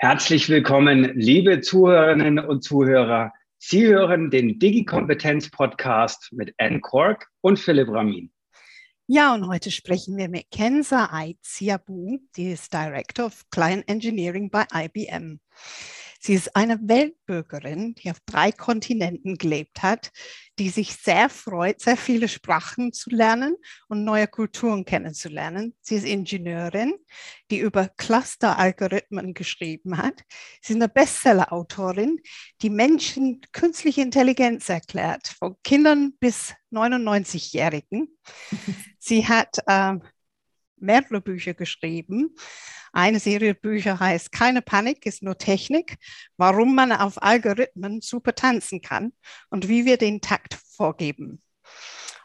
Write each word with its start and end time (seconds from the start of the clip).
Herzlich 0.00 0.48
willkommen, 0.48 1.10
liebe 1.16 1.60
Zuhörerinnen 1.60 2.38
und 2.38 2.62
Zuhörer. 2.62 3.32
Sie 3.58 3.84
hören 3.84 4.30
den 4.30 4.60
Digi-Kompetenz-Podcast 4.60 6.28
mit 6.30 6.54
Anne 6.58 6.78
Kork 6.78 7.26
und 7.40 7.58
Philipp 7.58 7.88
Ramin. 7.88 8.30
Ja, 9.08 9.34
und 9.34 9.48
heute 9.48 9.72
sprechen 9.72 10.16
wir 10.16 10.28
mit 10.28 10.52
Kenza 10.52 11.08
Aiziabu, 11.10 12.20
die 12.36 12.52
ist 12.52 12.72
Director 12.72 13.26
of 13.26 13.42
Client 13.50 13.88
Engineering 13.88 14.50
bei 14.50 14.66
IBM. 14.72 15.40
Sie 16.18 16.34
ist 16.34 16.56
eine 16.56 16.78
Weltbürgerin, 16.82 17.94
die 17.94 18.10
auf 18.10 18.18
drei 18.26 18.50
Kontinenten 18.50 19.38
gelebt 19.38 19.82
hat, 19.82 20.10
die 20.58 20.68
sich 20.68 20.92
sehr 20.94 21.28
freut, 21.28 21.80
sehr 21.80 21.96
viele 21.96 22.26
Sprachen 22.26 22.92
zu 22.92 23.10
lernen 23.10 23.56
und 23.88 24.04
neue 24.04 24.26
Kulturen 24.26 24.84
kennenzulernen. 24.84 25.74
Sie 25.80 25.94
ist 25.94 26.04
Ingenieurin, 26.04 26.94
die 27.50 27.58
über 27.58 27.88
Cluster-Algorithmen 27.88 29.32
geschrieben 29.32 29.96
hat. 29.96 30.22
Sie 30.60 30.72
ist 30.72 30.76
eine 30.76 30.88
Bestseller-Autorin, 30.88 32.18
die 32.62 32.70
Menschen 32.70 33.40
künstliche 33.52 34.02
Intelligenz 34.02 34.68
erklärt, 34.68 35.28
von 35.28 35.56
Kindern 35.62 36.14
bis 36.18 36.54
99-Jährigen. 36.72 38.08
Sie 38.98 39.26
hat 39.26 39.58
äh, 39.66 39.94
mehrere 40.80 41.20
Bücher 41.20 41.54
geschrieben. 41.54 42.34
Eine 42.92 43.20
Serie 43.20 43.54
Bücher 43.54 44.00
heißt 44.00 44.32
Keine 44.32 44.62
Panik 44.62 45.06
ist 45.06 45.22
nur 45.22 45.36
Technik, 45.36 45.96
warum 46.36 46.74
man 46.74 46.92
auf 46.92 47.22
Algorithmen 47.22 48.00
super 48.00 48.34
tanzen 48.34 48.80
kann 48.80 49.12
und 49.50 49.68
wie 49.68 49.84
wir 49.84 49.98
den 49.98 50.20
Takt 50.20 50.54
vorgeben. 50.54 51.42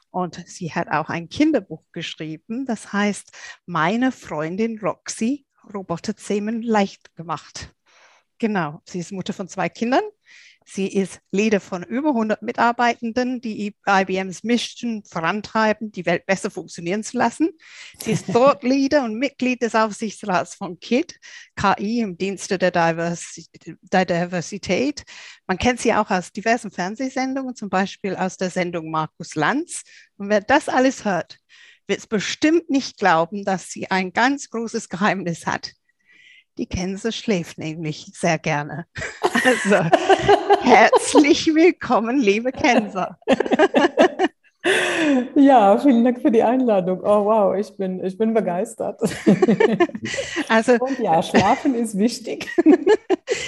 Und 0.10 0.44
sie 0.48 0.74
hat 0.74 0.90
auch 0.90 1.10
ein 1.10 1.28
Kinderbuch 1.28 1.84
geschrieben, 1.92 2.66
das 2.66 2.94
heißt 2.94 3.32
Meine 3.66 4.12
Freundin 4.12 4.80
Roxy, 4.80 5.46
Roboterzähmen 5.74 6.62
leicht 6.62 7.16
gemacht. 7.16 7.74
Genau, 8.38 8.82
sie 8.86 9.00
ist 9.00 9.12
Mutter 9.12 9.34
von 9.34 9.48
zwei 9.48 9.70
Kindern 9.70 10.04
Sie 10.66 10.88
ist 10.88 11.20
Leader 11.32 11.60
von 11.60 11.84
über 11.84 12.10
100 12.10 12.42
Mitarbeitenden, 12.42 13.42
die 13.42 13.74
IBMs 13.88 14.44
Mission 14.44 15.04
vorantreiben, 15.04 15.92
die 15.92 16.06
Welt 16.06 16.26
besser 16.26 16.50
funktionieren 16.50 17.04
zu 17.04 17.18
lassen. 17.18 17.50
Sie 18.00 18.12
ist 18.12 18.28
Thought 18.34 18.64
Leader 18.64 19.04
und 19.04 19.18
Mitglied 19.18 19.62
des 19.62 19.76
Aufsichtsrats 19.76 20.56
von 20.56 20.80
KIT, 20.80 21.20
KI 21.56 22.00
im 22.00 22.18
Dienste 22.18 22.58
der, 22.58 22.72
Diversität. 22.72 25.04
Man 25.48 25.58
kennt 25.58 25.80
sie 25.80 25.94
auch 25.94 26.10
aus 26.10 26.32
diversen 26.32 26.72
Fernsehsendungen, 26.72 27.56
zum 27.56 27.70
Beispiel 27.70 28.16
aus 28.16 28.38
der 28.38 28.50
Sendung 28.50 28.92
Markus 28.92 29.36
Lanz. 29.36 29.84
Und 30.18 30.30
wer 30.30 30.42
das 30.42 30.70
alles 30.70 31.06
hört, 31.06 31.38
wird 31.88 32.00
es 32.00 32.08
bestimmt 32.08 32.70
nicht 32.70 32.98
glauben, 32.98 33.44
dass 33.44 33.70
sie 33.70 33.92
ein 33.92 34.14
ganz 34.14 34.50
großes 34.50 34.90
Geheimnis 34.90 35.46
hat. 35.46 35.74
Die 36.58 36.68
Kense 36.68 37.12
schläft 37.12 37.58
nämlich 37.58 38.12
sehr 38.14 38.40
gerne. 38.40 38.86
Also 39.46 39.76
herzlich 40.62 41.54
willkommen, 41.54 42.18
liebe 42.18 42.54
Kenser. 42.54 43.20
Ja, 45.36 45.78
vielen 45.78 46.06
Dank 46.06 46.22
für 46.22 46.32
die 46.32 46.42
Einladung. 46.42 47.02
Oh 47.02 47.26
wow, 47.26 47.54
ich 47.54 47.76
bin, 47.76 48.02
ich 48.04 48.18
bin 48.18 48.34
begeistert. 48.34 49.02
Also, 50.48 50.74
Und 50.74 51.00
ja, 51.00 51.22
schlafen 51.22 51.76
ist 51.76 51.98
wichtig. 51.98 52.50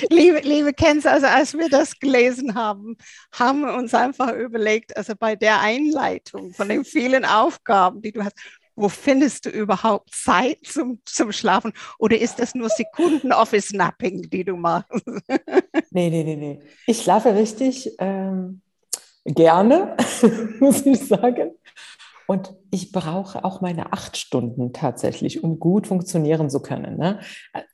Liebe, 0.09 0.39
liebe 0.39 0.73
Kenza, 0.73 1.11
also 1.11 1.27
als 1.27 1.53
wir 1.53 1.69
das 1.69 1.99
gelesen 1.99 2.55
haben, 2.55 2.97
haben 3.31 3.61
wir 3.61 3.75
uns 3.75 3.93
einfach 3.93 4.33
überlegt, 4.33 4.97
also 4.97 5.13
bei 5.17 5.35
der 5.35 5.61
Einleitung 5.61 6.51
von 6.51 6.67
den 6.67 6.83
vielen 6.83 7.23
Aufgaben, 7.23 8.01
die 8.01 8.11
du 8.11 8.23
hast, 8.23 8.35
wo 8.75 8.89
findest 8.89 9.45
du 9.45 9.49
überhaupt 9.49 10.13
Zeit 10.13 10.59
zum, 10.63 10.99
zum 11.05 11.31
Schlafen? 11.31 11.73
Oder 11.97 12.19
ist 12.19 12.39
das 12.39 12.55
nur 12.55 12.69
Sekunden-Office-Napping, 12.69 14.29
die 14.29 14.43
du 14.43 14.55
machst? 14.55 14.89
nee, 15.91 16.09
nee, 16.09 16.23
nee, 16.23 16.35
nee. 16.35 16.59
Ich 16.87 17.01
schlafe 17.01 17.35
richtig 17.35 17.91
ähm, 17.99 18.61
gerne, 19.25 19.95
muss 20.59 20.85
ich 20.85 20.99
sagen. 20.99 21.51
Und 22.27 22.55
ich 22.71 22.91
brauche 22.91 23.45
auch 23.45 23.61
meine 23.61 23.93
acht 23.93 24.17
Stunden 24.17 24.73
tatsächlich, 24.73 25.43
um 25.43 25.59
gut 25.59 25.87
funktionieren 25.87 26.49
zu 26.49 26.59
können. 26.59 26.97
Ne? 26.97 27.19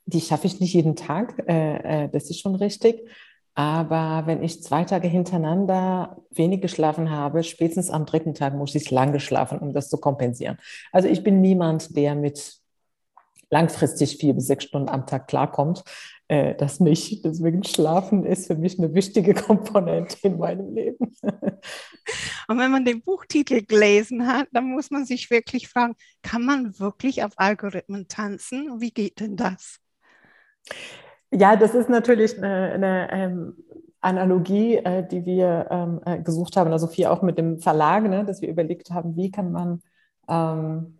Die 0.04 0.20
schaffe 0.20 0.46
ich 0.46 0.60
nicht 0.60 0.74
jeden 0.74 0.94
Tag, 0.94 1.42
äh, 1.48 2.04
äh, 2.04 2.08
das 2.10 2.28
ist 2.28 2.40
schon 2.40 2.54
richtig. 2.54 3.08
Aber 3.54 4.22
wenn 4.26 4.42
ich 4.42 4.62
zwei 4.62 4.84
Tage 4.84 5.08
hintereinander 5.08 6.16
wenig 6.30 6.62
geschlafen 6.62 7.10
habe, 7.10 7.42
spätestens 7.42 7.90
am 7.90 8.06
dritten 8.06 8.34
Tag 8.34 8.54
muss 8.54 8.74
ich 8.74 8.90
lang 8.90 9.12
geschlafen, 9.12 9.58
um 9.58 9.72
das 9.72 9.90
zu 9.90 9.98
kompensieren. 9.98 10.58
Also 10.90 11.08
ich 11.08 11.22
bin 11.22 11.40
niemand, 11.40 11.94
der 11.96 12.14
mit 12.14 12.62
langfristig 13.50 14.16
vier 14.16 14.32
bis 14.32 14.46
sechs 14.46 14.64
Stunden 14.64 14.88
am 14.88 15.06
Tag 15.06 15.28
klarkommt. 15.28 15.84
Äh, 16.28 16.54
das 16.54 16.80
nicht. 16.80 17.24
Deswegen 17.26 17.62
Schlafen 17.62 18.24
ist 18.24 18.46
für 18.46 18.56
mich 18.56 18.78
eine 18.78 18.94
wichtige 18.94 19.34
Komponente 19.34 20.16
in 20.22 20.38
meinem 20.38 20.74
Leben. 20.74 21.14
Und 22.48 22.58
wenn 22.58 22.70
man 22.70 22.86
den 22.86 23.02
Buchtitel 23.02 23.62
gelesen 23.62 24.26
hat, 24.26 24.48
dann 24.52 24.70
muss 24.70 24.90
man 24.90 25.04
sich 25.04 25.30
wirklich 25.30 25.68
fragen, 25.68 25.94
kann 26.22 26.42
man 26.42 26.78
wirklich 26.78 27.22
auf 27.22 27.32
Algorithmen 27.36 28.08
tanzen? 28.08 28.80
Wie 28.80 28.90
geht 28.90 29.20
denn 29.20 29.36
das? 29.36 29.78
Ja, 31.32 31.56
das 31.56 31.74
ist 31.74 31.88
natürlich 31.88 32.36
eine, 32.36 32.72
eine 32.72 33.08
ähm, 33.10 33.56
Analogie, 34.02 34.76
äh, 34.76 35.06
die 35.06 35.24
wir 35.24 35.66
ähm, 35.70 36.00
äh, 36.04 36.20
gesucht 36.20 36.56
haben, 36.56 36.72
also 36.72 36.86
viel 36.86 37.06
auch 37.06 37.22
mit 37.22 37.38
dem 37.38 37.58
Verlag, 37.58 38.04
ne, 38.04 38.24
dass 38.24 38.42
wir 38.42 38.50
überlegt 38.50 38.90
haben, 38.90 39.16
wie 39.16 39.30
kann 39.30 39.50
man, 39.50 39.82
ähm, 40.28 40.98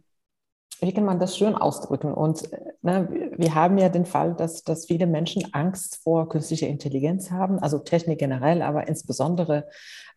wie 0.80 0.94
kann 0.94 1.04
man 1.04 1.18
das 1.18 1.36
schön 1.36 1.54
ausdrücken? 1.54 2.14
Und 2.14 2.50
äh, 2.50 2.60
ne, 2.80 3.32
wir 3.36 3.54
haben 3.54 3.76
ja 3.76 3.90
den 3.90 4.06
Fall, 4.06 4.34
dass, 4.34 4.62
dass 4.62 4.86
viele 4.86 5.06
Menschen 5.06 5.52
Angst 5.52 5.96
vor 6.02 6.30
künstlicher 6.30 6.66
Intelligenz 6.68 7.30
haben, 7.30 7.58
also 7.58 7.78
Technik 7.78 8.18
generell, 8.18 8.62
aber 8.62 8.88
insbesondere 8.88 9.68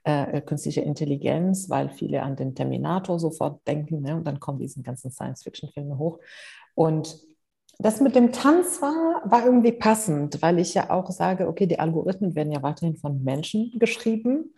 äh, 0.03 0.39
künstliche 0.41 0.81
Intelligenz, 0.81 1.69
weil 1.69 1.89
viele 1.89 2.23
an 2.23 2.37
den 2.37 2.55
Terminator 2.55 3.19
sofort 3.19 3.67
denken 3.67 4.01
ne, 4.01 4.15
und 4.15 4.25
dann 4.25 4.39
kommen 4.39 4.59
diese 4.59 4.81
ganzen 4.81 5.11
Science-Fiction-Filme 5.11 5.97
hoch. 5.97 6.19
Und 6.73 7.17
das 7.79 8.01
mit 8.01 8.15
dem 8.15 8.31
Tanz 8.31 8.81
war, 8.81 9.21
war 9.25 9.45
irgendwie 9.45 9.71
passend, 9.71 10.41
weil 10.41 10.59
ich 10.59 10.73
ja 10.73 10.89
auch 10.89 11.11
sage, 11.11 11.47
okay, 11.47 11.67
die 11.67 11.79
Algorithmen 11.79 12.35
werden 12.35 12.51
ja 12.51 12.63
weiterhin 12.63 12.95
von 12.95 13.23
Menschen 13.23 13.73
geschrieben 13.77 14.53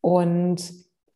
und 0.00 0.62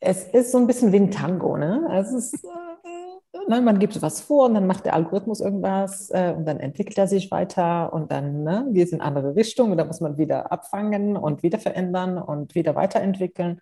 es 0.00 0.24
ist 0.24 0.52
so 0.52 0.58
ein 0.58 0.66
bisschen 0.66 0.92
wie 0.92 0.96
ein 0.96 1.10
Tango, 1.10 1.56
ne? 1.56 1.88
Es 1.92 2.12
ist, 2.12 2.44
äh, 2.44 3.48
ne, 3.48 3.60
man 3.60 3.78
gibt 3.78 4.00
was 4.02 4.20
vor 4.20 4.46
und 4.46 4.54
dann 4.54 4.66
macht 4.66 4.84
der 4.84 4.94
Algorithmus 4.94 5.40
irgendwas 5.40 6.10
äh, 6.10 6.34
und 6.36 6.44
dann 6.44 6.58
entwickelt 6.58 6.98
er 6.98 7.06
sich 7.06 7.30
weiter 7.30 7.92
und 7.92 8.10
dann 8.10 8.42
ne, 8.42 8.66
geht 8.72 8.88
es 8.88 8.92
in 8.92 9.00
andere 9.00 9.36
Richtungen 9.36 9.72
und 9.72 9.78
dann 9.78 9.86
muss 9.86 10.00
man 10.00 10.19
wieder 10.19 10.50
abfangen 10.50 11.16
und 11.16 11.42
wieder 11.42 11.58
verändern 11.58 12.19
und 12.19 12.54
wieder 12.54 12.74
weiterentwickeln. 12.74 13.60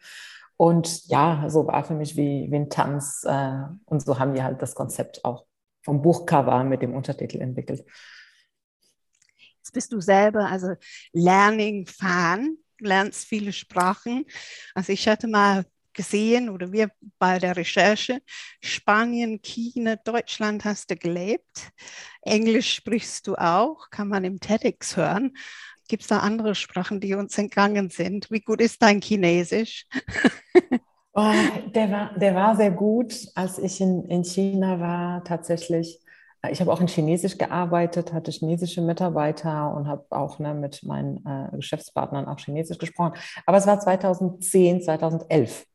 Und 0.56 1.06
ja, 1.08 1.44
so 1.48 1.66
war 1.66 1.84
für 1.84 1.94
mich 1.94 2.16
wie, 2.16 2.50
wie 2.50 2.56
ein 2.56 2.70
Tanz. 2.70 3.24
Äh, 3.26 3.52
und 3.86 4.02
so 4.02 4.18
haben 4.18 4.34
wir 4.34 4.44
halt 4.44 4.62
das 4.62 4.74
Konzept 4.74 5.24
auch 5.24 5.44
vom 5.90 6.02
Buchcover 6.02 6.62
mit 6.62 6.82
dem 6.82 6.94
Untertitel 6.94 7.40
entwickelt. 7.40 7.84
Jetzt 9.56 9.72
bist 9.72 9.92
du 9.92 10.00
selber 10.00 10.48
also 10.48 10.74
Learning-Fan, 11.12 12.58
lernst 12.78 13.26
viele 13.26 13.52
Sprachen. 13.52 14.24
Also 14.72 14.92
ich 14.92 15.08
hatte 15.08 15.26
mal 15.26 15.66
gesehen 15.92 16.48
oder 16.48 16.70
wir 16.70 16.92
bei 17.18 17.40
der 17.40 17.56
Recherche, 17.56 18.22
Spanien, 18.62 19.42
China, 19.42 19.96
Deutschland 19.96 20.64
hast 20.64 20.92
du 20.92 20.96
gelebt. 20.96 21.72
Englisch 22.22 22.72
sprichst 22.72 23.26
du 23.26 23.34
auch, 23.34 23.90
kann 23.90 24.06
man 24.06 24.22
im 24.22 24.38
TEDx 24.38 24.96
hören. 24.96 25.36
Gibt 25.88 26.02
es 26.02 26.08
da 26.08 26.20
andere 26.20 26.54
Sprachen, 26.54 27.00
die 27.00 27.14
uns 27.14 27.36
entgangen 27.36 27.90
sind? 27.90 28.30
Wie 28.30 28.42
gut 28.42 28.60
ist 28.60 28.80
dein 28.80 29.02
Chinesisch? 29.02 29.88
Oh, 31.12 31.32
der, 31.74 31.90
war, 31.90 32.10
der 32.16 32.34
war 32.34 32.56
sehr 32.56 32.70
gut, 32.70 33.14
als 33.34 33.58
ich 33.58 33.80
in, 33.80 34.04
in 34.04 34.22
China 34.22 34.78
war, 34.78 35.24
tatsächlich. 35.24 36.00
Ich 36.50 36.60
habe 36.60 36.72
auch 36.72 36.80
in 36.80 36.86
Chinesisch 36.86 37.36
gearbeitet, 37.36 38.12
hatte 38.12 38.30
chinesische 38.30 38.80
Mitarbeiter 38.80 39.74
und 39.74 39.88
habe 39.88 40.06
auch 40.10 40.38
ne, 40.38 40.54
mit 40.54 40.82
meinen 40.84 41.24
äh, 41.26 41.54
Geschäftspartnern 41.56 42.26
auch 42.26 42.38
Chinesisch 42.38 42.78
gesprochen. 42.78 43.12
Aber 43.44 43.58
es 43.58 43.66
war 43.66 43.78
2010, 43.78 44.82
2011. 44.82 45.66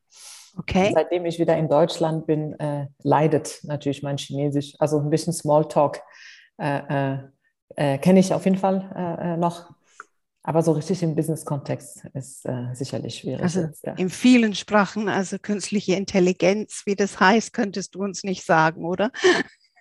Okay. 0.58 0.90
Seitdem 0.92 1.26
ich 1.26 1.38
wieder 1.38 1.56
in 1.56 1.68
Deutschland 1.68 2.26
bin, 2.26 2.58
äh, 2.58 2.86
leidet 3.02 3.60
natürlich 3.62 4.02
mein 4.02 4.16
Chinesisch. 4.16 4.74
Also 4.78 4.98
ein 4.98 5.10
bisschen 5.10 5.34
Smalltalk 5.34 6.02
äh, 6.58 6.78
äh, 6.88 7.18
äh 7.76 7.98
kenne 7.98 8.20
ich 8.20 8.32
auf 8.32 8.44
jeden 8.44 8.58
Fall 8.58 8.90
äh, 8.96 9.34
äh, 9.34 9.36
noch. 9.36 9.75
Aber 10.46 10.62
so 10.62 10.70
richtig 10.70 11.02
im 11.02 11.16
Business-Kontext 11.16 12.04
ist 12.14 12.46
äh, 12.46 12.72
sicherlich 12.72 13.16
schwierig. 13.16 13.42
Also 13.42 13.62
jetzt, 13.62 13.84
ja. 13.84 13.94
in 13.94 14.08
vielen 14.08 14.54
Sprachen, 14.54 15.08
also 15.08 15.40
künstliche 15.40 15.96
Intelligenz, 15.96 16.82
wie 16.86 16.94
das 16.94 17.18
heißt, 17.18 17.52
könntest 17.52 17.96
du 17.96 18.04
uns 18.04 18.22
nicht 18.22 18.44
sagen, 18.44 18.84
oder? 18.84 19.10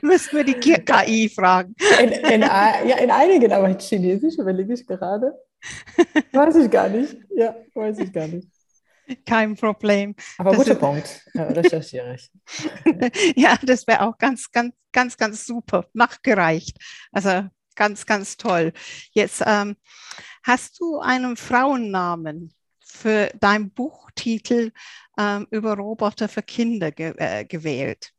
Müssten 0.00 0.38
wir 0.38 0.44
die 0.44 0.54
KI 0.54 1.28
fragen. 1.28 1.74
In, 2.02 2.12
in, 2.12 2.40
ja, 2.40 2.96
in 2.96 3.10
einigen, 3.10 3.52
aber 3.52 3.68
in 3.68 3.78
Chinesisch 3.78 4.38
überlege 4.38 4.72
ich 4.72 4.86
gerade. 4.86 5.34
Weiß 6.32 6.56
ich 6.56 6.70
gar 6.70 6.88
nicht. 6.88 7.14
Ja, 7.36 7.54
weiß 7.74 7.98
ich 7.98 8.10
gar 8.10 8.26
nicht. 8.26 8.48
Kein 9.26 9.54
Problem. 9.54 10.14
Aber 10.38 10.54
guter 10.54 10.76
Punkt, 10.76 11.26
ja, 11.34 11.44
recherchiere 11.44 12.14
ich. 12.14 12.30
ja, 13.36 13.58
das 13.62 13.86
wäre 13.86 14.00
auch 14.08 14.16
ganz, 14.16 14.50
ganz, 14.50 14.72
ganz, 14.92 15.18
ganz 15.18 15.44
super 15.44 15.84
nachgereicht. 15.92 16.78
Also 17.12 17.50
ganz, 17.76 18.06
ganz 18.06 18.36
toll. 18.36 18.72
Jetzt 19.12 19.42
ähm, 19.44 19.76
hast 20.42 20.80
du 20.80 20.98
einen 20.98 21.36
Frauennamen 21.36 22.54
für 22.92 23.30
dein 23.40 23.70
Buchtitel 23.70 24.70
ähm, 25.18 25.46
über 25.50 25.74
Roboter 25.76 26.28
für 26.28 26.42
Kinder 26.42 26.90
ge 26.90 27.14
äh, 27.16 27.44
gewählt. 27.44 28.12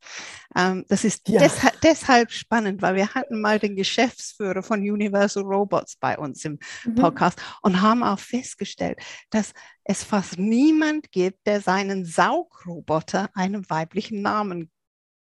Ähm, 0.55 0.85
das 0.89 1.03
ist 1.03 1.27
ja. 1.29 1.39
desha 1.39 1.69
deshalb 1.81 2.31
spannend, 2.31 2.81
weil 2.81 2.95
wir 2.95 3.13
hatten 3.13 3.39
mal 3.41 3.59
den 3.59 3.75
Geschäftsführer 3.75 4.63
von 4.63 4.79
Universal 4.79 5.43
Robots 5.43 5.95
bei 5.95 6.17
uns 6.17 6.43
im 6.45 6.59
mhm. 6.85 6.95
Podcast 6.95 7.41
und 7.61 7.81
haben 7.81 8.03
auch 8.03 8.19
festgestellt, 8.19 8.99
dass 9.29 9.53
es 9.83 10.03
fast 10.03 10.37
niemand 10.37 11.11
gibt, 11.11 11.45
der 11.45 11.61
seinen 11.61 12.05
Saugroboter 12.05 13.29
einen 13.33 13.69
weiblichen 13.69 14.21
Namen 14.21 14.71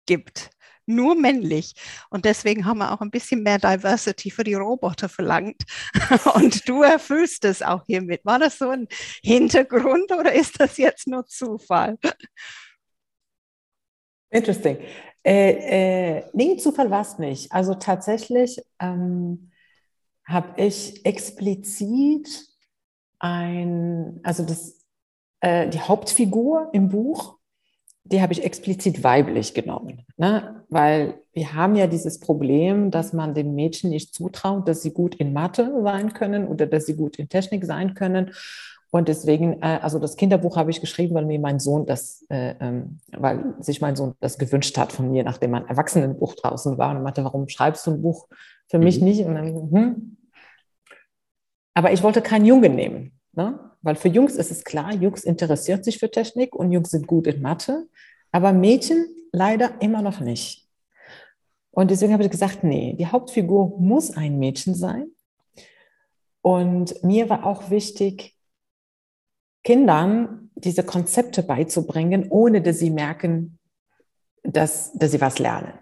gibt 0.06 0.50
nur 0.88 1.14
männlich. 1.14 1.74
Und 2.10 2.24
deswegen 2.24 2.64
haben 2.64 2.78
wir 2.78 2.92
auch 2.92 3.00
ein 3.00 3.10
bisschen 3.10 3.42
mehr 3.42 3.58
Diversity 3.58 4.30
für 4.30 4.44
die 4.44 4.54
Roboter 4.54 5.08
verlangt. 5.08 5.62
Und 6.34 6.68
du 6.68 6.82
erfüllst 6.82 7.44
es 7.44 7.62
auch 7.62 7.84
hiermit. 7.86 8.24
War 8.24 8.38
das 8.38 8.58
so 8.58 8.70
ein 8.70 8.88
Hintergrund 9.22 10.10
oder 10.12 10.32
ist 10.32 10.60
das 10.60 10.76
jetzt 10.78 11.06
nur 11.06 11.26
Zufall? 11.26 11.98
Interesting. 14.30 14.78
Äh, 15.24 16.18
äh, 16.18 16.30
nee, 16.32 16.56
Zufall 16.56 16.90
war 16.90 17.02
es 17.02 17.18
nicht. 17.18 17.52
Also 17.52 17.74
tatsächlich 17.74 18.60
ähm, 18.78 19.50
habe 20.26 20.60
ich 20.62 21.04
explizit 21.04 22.28
ein, 23.18 24.20
also 24.22 24.44
das, 24.44 24.84
äh, 25.40 25.68
die 25.68 25.80
Hauptfigur 25.80 26.70
im 26.72 26.88
Buch 26.88 27.37
die 28.10 28.22
habe 28.22 28.32
ich 28.32 28.42
explizit 28.42 29.04
weiblich 29.04 29.54
genommen, 29.54 30.04
ne? 30.16 30.64
weil 30.68 31.20
wir 31.32 31.54
haben 31.54 31.76
ja 31.76 31.86
dieses 31.86 32.20
Problem, 32.20 32.90
dass 32.90 33.12
man 33.12 33.34
den 33.34 33.54
Mädchen 33.54 33.90
nicht 33.90 34.14
zutraut, 34.14 34.66
dass 34.66 34.82
sie 34.82 34.92
gut 34.92 35.14
in 35.14 35.32
Mathe 35.32 35.72
sein 35.82 36.12
können 36.14 36.48
oder 36.48 36.66
dass 36.66 36.86
sie 36.86 36.96
gut 36.96 37.16
in 37.16 37.28
Technik 37.28 37.64
sein 37.64 37.94
können. 37.94 38.32
Und 38.90 39.08
deswegen, 39.08 39.62
äh, 39.62 39.78
also 39.82 39.98
das 39.98 40.16
Kinderbuch 40.16 40.56
habe 40.56 40.70
ich 40.70 40.80
geschrieben, 40.80 41.14
weil 41.14 41.26
mir 41.26 41.38
mein 41.38 41.60
Sohn 41.60 41.84
das, 41.84 42.24
äh, 42.30 42.54
ähm, 42.60 43.00
weil 43.16 43.54
sich 43.60 43.82
mein 43.82 43.96
Sohn 43.96 44.14
das 44.20 44.38
gewünscht 44.38 44.78
hat 44.78 44.92
von 44.92 45.10
mir, 45.10 45.24
nachdem 45.24 45.54
ein 45.54 45.66
Erwachsenenbuch 45.66 46.34
draußen 46.34 46.78
war 46.78 46.96
und 46.96 47.02
meinte, 47.02 47.22
warum 47.22 47.48
schreibst 47.48 47.86
du 47.86 47.90
ein 47.92 48.02
Buch 48.02 48.28
für 48.66 48.78
mich 48.78 49.00
mhm. 49.00 49.04
nicht? 49.04 49.26
Dann, 49.26 49.70
hm. 49.70 50.16
Aber 51.74 51.92
ich 51.92 52.02
wollte 52.02 52.22
keinen 52.22 52.46
Jungen 52.46 52.74
nehmen. 52.74 53.12
Ne? 53.32 53.60
Weil 53.82 53.96
für 53.96 54.08
Jungs 54.08 54.34
ist 54.34 54.50
es 54.50 54.64
klar, 54.64 54.92
Jungs 54.94 55.24
interessiert 55.24 55.84
sich 55.84 55.98
für 55.98 56.10
Technik 56.10 56.54
und 56.54 56.72
Jungs 56.72 56.90
sind 56.90 57.06
gut 57.06 57.26
in 57.26 57.40
Mathe, 57.40 57.86
aber 58.32 58.52
Mädchen 58.52 59.06
leider 59.32 59.80
immer 59.80 60.02
noch 60.02 60.20
nicht. 60.20 60.66
Und 61.70 61.90
deswegen 61.90 62.12
habe 62.12 62.24
ich 62.24 62.30
gesagt, 62.30 62.64
nee, 62.64 62.94
die 62.98 63.06
Hauptfigur 63.06 63.78
muss 63.78 64.16
ein 64.16 64.38
Mädchen 64.38 64.74
sein. 64.74 65.10
Und 66.42 67.02
mir 67.04 67.28
war 67.28 67.46
auch 67.46 67.70
wichtig, 67.70 68.34
Kindern 69.62 70.50
diese 70.54 70.82
Konzepte 70.82 71.42
beizubringen, 71.42 72.28
ohne 72.30 72.62
dass 72.62 72.78
sie 72.78 72.90
merken, 72.90 73.58
dass, 74.42 74.92
dass 74.94 75.12
sie 75.12 75.20
was 75.20 75.38
lernen. 75.38 75.72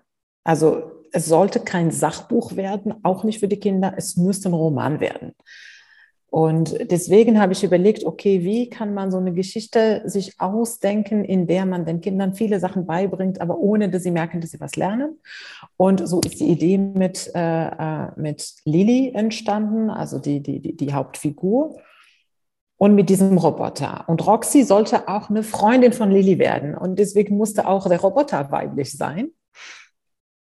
Also 0.44 0.92
es 1.12 1.26
sollte 1.26 1.60
kein 1.60 1.90
Sachbuch 1.90 2.56
werden, 2.56 2.94
auch 3.04 3.24
nicht 3.24 3.40
für 3.40 3.48
die 3.48 3.60
Kinder, 3.60 3.94
es 3.96 4.16
müsste 4.16 4.48
ein 4.48 4.54
Roman 4.54 5.00
werden. 5.00 5.34
Und 6.36 6.90
deswegen 6.90 7.40
habe 7.40 7.54
ich 7.54 7.64
überlegt, 7.64 8.04
okay, 8.04 8.44
wie 8.44 8.68
kann 8.68 8.92
man 8.92 9.10
so 9.10 9.16
eine 9.16 9.32
Geschichte 9.32 10.02
sich 10.04 10.38
ausdenken, 10.38 11.24
in 11.24 11.46
der 11.46 11.64
man 11.64 11.86
den 11.86 12.02
Kindern 12.02 12.34
viele 12.34 12.60
Sachen 12.60 12.84
beibringt, 12.84 13.40
aber 13.40 13.56
ohne 13.58 13.88
dass 13.88 14.02
sie 14.02 14.10
merken, 14.10 14.42
dass 14.42 14.50
sie 14.50 14.60
was 14.60 14.76
lernen. 14.76 15.18
Und 15.78 16.06
so 16.06 16.20
ist 16.20 16.38
die 16.38 16.50
Idee 16.50 16.76
mit, 16.76 17.30
äh, 17.34 17.68
äh 17.68 18.08
mit 18.16 18.52
Lili 18.66 19.12
entstanden, 19.14 19.88
also 19.88 20.18
die, 20.18 20.42
die, 20.42 20.76
die, 20.76 20.92
Hauptfigur. 20.92 21.78
Und 22.76 22.94
mit 22.94 23.08
diesem 23.08 23.38
Roboter. 23.38 24.04
Und 24.06 24.26
Roxy 24.26 24.62
sollte 24.62 25.08
auch 25.08 25.30
eine 25.30 25.42
Freundin 25.42 25.94
von 25.94 26.10
Lili 26.10 26.38
werden. 26.38 26.74
Und 26.74 26.98
deswegen 26.98 27.38
musste 27.38 27.66
auch 27.66 27.88
der 27.88 28.02
Roboter 28.02 28.50
weiblich 28.50 28.92
sein. 28.92 29.30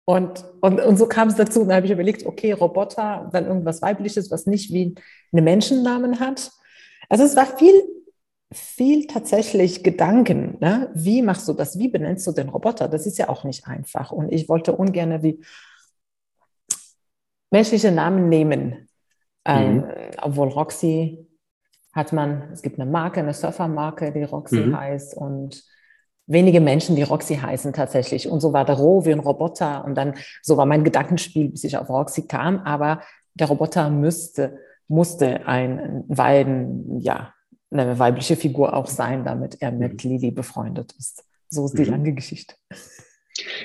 Und, 0.09 0.45
und, 0.61 0.81
und 0.81 0.97
so 0.97 1.07
kam 1.07 1.29
es 1.29 1.35
dazu. 1.35 1.63
Und 1.63 1.69
da 1.69 1.75
habe 1.75 1.87
ich 1.87 1.93
überlegt, 1.93 2.25
okay, 2.25 2.53
Roboter, 2.53 3.29
dann 3.33 3.47
irgendwas 3.47 3.83
Weibliches, 3.83 4.31
was 4.31 4.47
nicht 4.47 4.73
wie 4.73 4.95
eine 5.33 5.43
Menschennamen 5.43 6.21
hat. 6.21 6.53
Also 7.09 7.25
es 7.25 7.35
war 7.35 7.45
viel, 7.45 7.75
viel 8.53 9.09
tatsächlich 9.09 9.83
Gedanken. 9.83 10.59
Ne? 10.61 10.91
Wie 10.95 11.23
machst 11.23 11.49
du 11.49 11.53
das? 11.53 11.77
Wie 11.79 11.89
benennst 11.89 12.25
du 12.25 12.33
den 12.33 12.49
Roboter? 12.49 12.87
Das 12.87 13.05
ist 13.05 13.19
ja 13.19 13.29
auch 13.29 13.43
nicht 13.43 13.67
einfach. 13.67 14.13
Und 14.13 14.33
ich 14.33 14.49
wollte 14.49 14.77
ungern 14.77 15.25
wie 15.25 15.45
menschliche 17.51 17.91
Namen 17.91 18.29
nehmen. 18.29 18.89
Ähm, 19.45 19.79
mhm. 19.79 19.85
Ähm, 19.85 20.11
obwohl 20.23 20.49
Roxy 20.49 21.27
hat 21.93 22.13
man, 22.13 22.53
es 22.53 22.63
gibt 22.63 22.79
eine 22.79 22.89
Marke, 22.89 23.21
eine 23.21 23.35
Surfermarke, 23.35 24.13
die 24.13 24.23
Roxy 24.23 24.61
mhm. 24.61 24.79
heißt. 24.79 25.17
Und 25.17 25.65
wenige 26.27 26.61
Menschen, 26.61 26.97
die 26.97 27.03
Roxy 27.03 27.37
heißen 27.37 27.73
tatsächlich. 27.73 28.29
Und 28.29 28.41
so 28.41 28.53
war 28.53 28.65
der 28.65 28.77
Ro 28.77 29.05
wie 29.05 29.13
ein 29.13 29.21
Roboter. 29.21 29.85
Und 29.85 29.95
dann, 29.95 30.15
so 30.43 30.57
war 30.57 30.67
mein 30.67 30.85
Gedankenspiel, 30.85 31.51
bis 31.51 31.65
ich 31.65 31.77
auf 31.77 31.89
Roxy 31.89 32.27
kam. 32.27 32.59
Aber 32.61 33.03
der 33.35 33.49
Roboter 33.49 33.91
müsste, 33.91 34.59
musste 34.89 35.47
ein, 35.47 36.05
ein 36.09 36.99
ja, 36.99 37.33
eine 37.71 37.99
weibliche 37.99 38.37
Figur 38.37 38.75
auch 38.75 38.87
sein, 38.87 39.25
damit 39.25 39.61
er 39.61 39.73
mit 39.73 40.05
mhm. 40.05 40.11
Lili 40.11 40.31
befreundet 40.31 40.93
ist. 40.99 41.25
So 41.49 41.67
ist 41.67 41.79
die 41.79 41.85
mhm. 41.85 41.91
lange 41.91 42.13
Geschichte. 42.13 42.55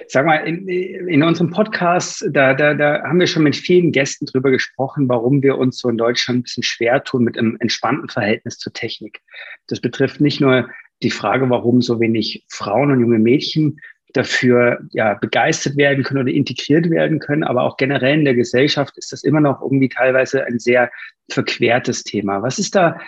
Sag 0.07 0.25
mal, 0.25 0.37
in, 0.45 0.67
in 0.67 1.23
unserem 1.23 1.49
Podcast, 1.49 2.25
da, 2.31 2.53
da, 2.53 2.73
da 2.73 3.03
haben 3.03 3.19
wir 3.19 3.27
schon 3.27 3.43
mit 3.43 3.55
vielen 3.55 3.91
Gästen 3.91 4.25
drüber 4.25 4.51
gesprochen, 4.51 5.07
warum 5.07 5.41
wir 5.41 5.57
uns 5.57 5.79
so 5.79 5.87
in 5.87 5.97
Deutschland 5.97 6.39
ein 6.39 6.43
bisschen 6.43 6.63
schwer 6.63 7.03
tun 7.03 7.23
mit 7.23 7.37
einem 7.37 7.55
entspannten 7.59 8.09
Verhältnis 8.09 8.57
zur 8.57 8.73
Technik. 8.73 9.21
Das 9.67 9.79
betrifft 9.79 10.19
nicht 10.19 10.41
nur 10.41 10.69
die 11.03 11.11
Frage, 11.11 11.49
warum 11.49 11.81
so 11.81 11.99
wenig 11.99 12.45
Frauen 12.49 12.91
und 12.91 12.99
junge 12.99 13.19
Mädchen 13.19 13.79
dafür 14.13 14.79
ja, 14.91 15.13
begeistert 15.13 15.77
werden 15.77 16.03
können 16.03 16.21
oder 16.21 16.31
integriert 16.31 16.89
werden 16.89 17.19
können. 17.19 17.43
Aber 17.43 17.63
auch 17.63 17.77
generell 17.77 18.19
in 18.19 18.25
der 18.25 18.35
Gesellschaft 18.35 18.97
ist 18.97 19.11
das 19.11 19.23
immer 19.23 19.39
noch 19.39 19.61
irgendwie 19.61 19.89
teilweise 19.89 20.45
ein 20.45 20.59
sehr 20.59 20.91
verquertes 21.29 22.03
Thema. 22.03 22.41
Was 22.41 22.59
ist 22.59 22.75
da 22.75 22.99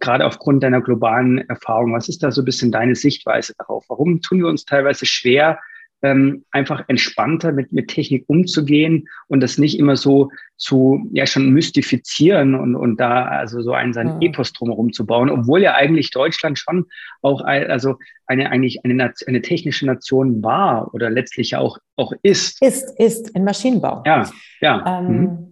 gerade 0.00 0.26
aufgrund 0.26 0.62
deiner 0.62 0.80
globalen 0.80 1.48
Erfahrung, 1.48 1.94
was 1.94 2.08
ist 2.08 2.22
da 2.22 2.30
so 2.30 2.42
ein 2.42 2.44
bisschen 2.44 2.72
deine 2.72 2.94
Sichtweise 2.94 3.54
darauf? 3.56 3.84
Warum 3.88 4.20
tun 4.20 4.40
wir 4.40 4.48
uns 4.48 4.64
teilweise 4.64 5.06
schwer, 5.06 5.58
ähm, 6.02 6.44
einfach 6.50 6.84
entspannter 6.88 7.52
mit, 7.52 7.72
mit 7.72 7.88
Technik 7.88 8.24
umzugehen 8.28 9.08
und 9.26 9.40
das 9.40 9.58
nicht 9.58 9.78
immer 9.78 9.96
so 9.96 10.30
zu, 10.56 11.08
ja, 11.12 11.26
schon 11.26 11.50
mystifizieren 11.50 12.54
und, 12.54 12.76
und 12.76 12.98
da 12.98 13.24
also 13.24 13.62
so 13.62 13.72
einen 13.72 13.92
seinen 13.92 14.20
ja. 14.20 14.28
Epos 14.28 14.52
drumherum 14.52 14.92
zu 14.92 15.06
bauen, 15.06 15.30
obwohl 15.30 15.62
ja 15.62 15.74
eigentlich 15.74 16.10
Deutschland 16.10 16.58
schon 16.58 16.86
auch 17.22 17.42
also 17.42 17.96
eine, 18.26 18.50
eigentlich 18.50 18.84
eine, 18.84 19.12
eine 19.26 19.42
technische 19.42 19.86
Nation 19.86 20.42
war 20.42 20.94
oder 20.94 21.10
letztlich 21.10 21.56
auch, 21.56 21.78
auch 21.96 22.12
ist. 22.22 22.62
Ist, 22.62 22.98
ist, 22.98 23.30
in 23.30 23.44
Maschinenbau. 23.44 24.02
Ja, 24.06 24.30
ja. 24.60 25.00
Ähm, 25.00 25.08
mhm. 25.08 25.48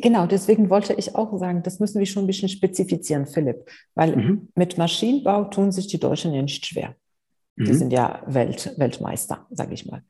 Genau, 0.00 0.26
deswegen 0.26 0.70
wollte 0.70 0.94
ich 0.94 1.14
auch 1.16 1.36
sagen, 1.38 1.62
das 1.62 1.80
müssen 1.80 1.98
wir 1.98 2.06
schon 2.06 2.24
ein 2.24 2.28
bisschen 2.28 2.48
spezifizieren, 2.48 3.26
Philipp, 3.26 3.68
weil 3.94 4.16
mhm. 4.16 4.48
mit 4.54 4.78
Maschinenbau 4.78 5.44
tun 5.44 5.70
sich 5.70 5.86
die 5.86 6.00
Deutschen 6.00 6.32
ja 6.32 6.40
nicht 6.40 6.64
schwer. 6.64 6.96
Die 7.56 7.72
mhm. 7.72 7.76
sind 7.76 7.92
ja 7.92 8.22
Welt, 8.26 8.74
Weltmeister, 8.76 9.46
sage 9.50 9.74
ich 9.74 9.86
mal. 9.86 10.02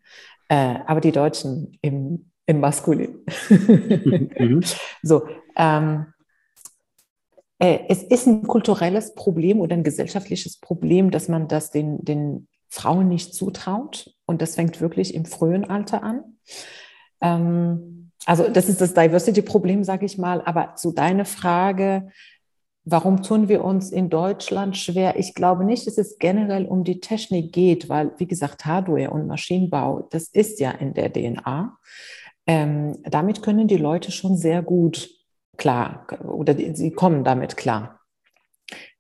Äh, 0.48 0.80
aber 0.86 1.00
die 1.00 1.12
Deutschen 1.12 1.78
im, 1.82 2.30
im 2.46 2.60
Maskulin. 2.60 3.24
mhm. 3.48 4.62
So, 5.02 5.26
ähm, 5.56 6.06
äh, 7.58 7.80
es 7.88 8.02
ist 8.02 8.26
ein 8.26 8.42
kulturelles 8.42 9.14
Problem 9.14 9.60
oder 9.60 9.76
ein 9.76 9.84
gesellschaftliches 9.84 10.58
Problem, 10.58 11.10
dass 11.10 11.28
man 11.28 11.48
das 11.48 11.70
den, 11.70 12.04
den 12.04 12.48
Frauen 12.68 13.08
nicht 13.08 13.34
zutraut. 13.34 14.12
Und 14.26 14.42
das 14.42 14.56
fängt 14.56 14.80
wirklich 14.80 15.14
im 15.14 15.24
frühen 15.24 15.64
Alter 15.64 16.02
an. 16.02 16.38
Ähm, 17.20 18.10
also 18.26 18.48
das 18.48 18.68
ist 18.68 18.80
das 18.80 18.92
Diversity-Problem, 18.92 19.84
sage 19.84 20.04
ich 20.04 20.18
mal. 20.18 20.42
Aber 20.42 20.74
zu 20.74 20.92
deiner 20.92 21.24
Frage, 21.24 22.10
Warum 22.88 23.20
tun 23.24 23.48
wir 23.48 23.64
uns 23.64 23.90
in 23.90 24.10
Deutschland 24.10 24.76
schwer? 24.76 25.18
Ich 25.18 25.34
glaube 25.34 25.64
nicht, 25.64 25.88
dass 25.88 25.98
es 25.98 26.20
generell 26.20 26.66
um 26.66 26.84
die 26.84 27.00
Technik 27.00 27.52
geht, 27.52 27.88
weil, 27.88 28.12
wie 28.18 28.28
gesagt, 28.28 28.64
Hardware 28.64 29.10
und 29.10 29.26
Maschinenbau, 29.26 30.06
das 30.12 30.28
ist 30.28 30.60
ja 30.60 30.70
in 30.70 30.94
der 30.94 31.12
DNA. 31.12 31.76
Ähm, 32.46 32.96
damit 33.02 33.42
können 33.42 33.66
die 33.66 33.76
Leute 33.76 34.12
schon 34.12 34.36
sehr 34.36 34.62
gut 34.62 35.10
klar 35.56 36.06
oder 36.24 36.54
die, 36.54 36.76
sie 36.76 36.92
kommen 36.92 37.24
damit 37.24 37.56
klar. 37.56 37.98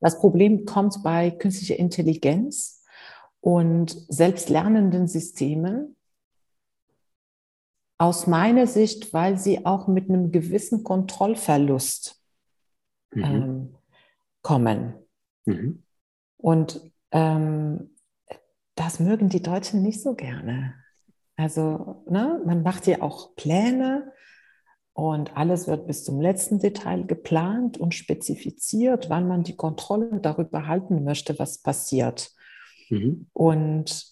Das 0.00 0.18
Problem 0.18 0.64
kommt 0.64 1.04
bei 1.04 1.30
künstlicher 1.30 1.78
Intelligenz 1.78 2.82
und 3.40 3.96
selbstlernenden 4.08 5.06
Systemen. 5.06 5.94
Aus 7.98 8.26
meiner 8.26 8.66
Sicht, 8.66 9.14
weil 9.14 9.38
sie 9.38 9.64
auch 9.64 9.86
mit 9.86 10.08
einem 10.08 10.32
gewissen 10.32 10.82
Kontrollverlust 10.82 12.20
mhm. 13.16 13.24
ähm, 13.24 13.74
kommen. 14.42 14.94
Mhm. 15.44 15.82
Und 16.36 16.80
ähm, 17.10 17.96
das 18.74 19.00
mögen 19.00 19.28
die 19.28 19.42
Deutschen 19.42 19.82
nicht 19.82 20.02
so 20.02 20.14
gerne. 20.14 20.74
Also 21.36 22.04
ne, 22.08 22.40
man 22.44 22.62
macht 22.62 22.86
ja 22.86 23.02
auch 23.02 23.34
Pläne 23.36 24.12
und 24.92 25.36
alles 25.36 25.66
wird 25.66 25.86
bis 25.86 26.04
zum 26.04 26.20
letzten 26.20 26.58
Detail 26.58 27.04
geplant 27.04 27.76
und 27.78 27.94
spezifiziert, 27.94 29.10
wann 29.10 29.28
man 29.28 29.42
die 29.42 29.56
Kontrolle 29.56 30.20
darüber 30.20 30.66
halten 30.66 31.04
möchte, 31.04 31.38
was 31.38 31.62
passiert. 31.62 32.30
Mhm. 32.88 33.26
Und 33.32 34.06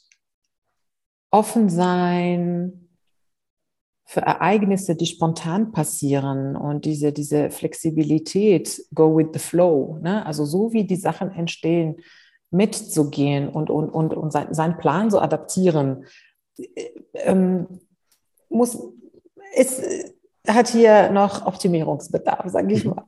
offen 1.31 1.69
sein, 1.69 2.84
für 4.07 4.21
Ereignisse, 4.21 4.97
die 4.97 5.07
spontan 5.07 5.73
passieren 5.73 6.57
und 6.57 6.85
diese, 6.85 7.13
diese 7.13 7.51
Flexibilität, 7.51 8.83
go 8.95 9.17
with 9.17 9.29
the 9.33 9.39
flow, 9.39 9.99
ne? 10.03 10.25
also 10.27 10.45
so 10.45 10.73
wie 10.73 10.85
die 10.85 10.97
Sachen 10.97 11.31
entstehen, 11.31 11.97
mitzugehen 12.51 13.49
und, 13.49 13.71
und, 13.71 13.89
und, 13.89 14.15
und 14.15 14.33
sein, 14.33 14.53
seinen 14.53 14.77
Plan 14.77 15.11
so 15.11 15.19
adaptieren, 15.19 16.05
ähm, 17.15 17.67
muss, 18.49 18.79
ist, 19.57 19.83
hat 20.47 20.69
hier 20.69 21.11
noch 21.11 21.47
Optimierungsbedarf, 21.47 22.51
sage 22.51 22.75
ich 22.75 22.85
mhm. 22.85 22.91
mal. 22.91 23.05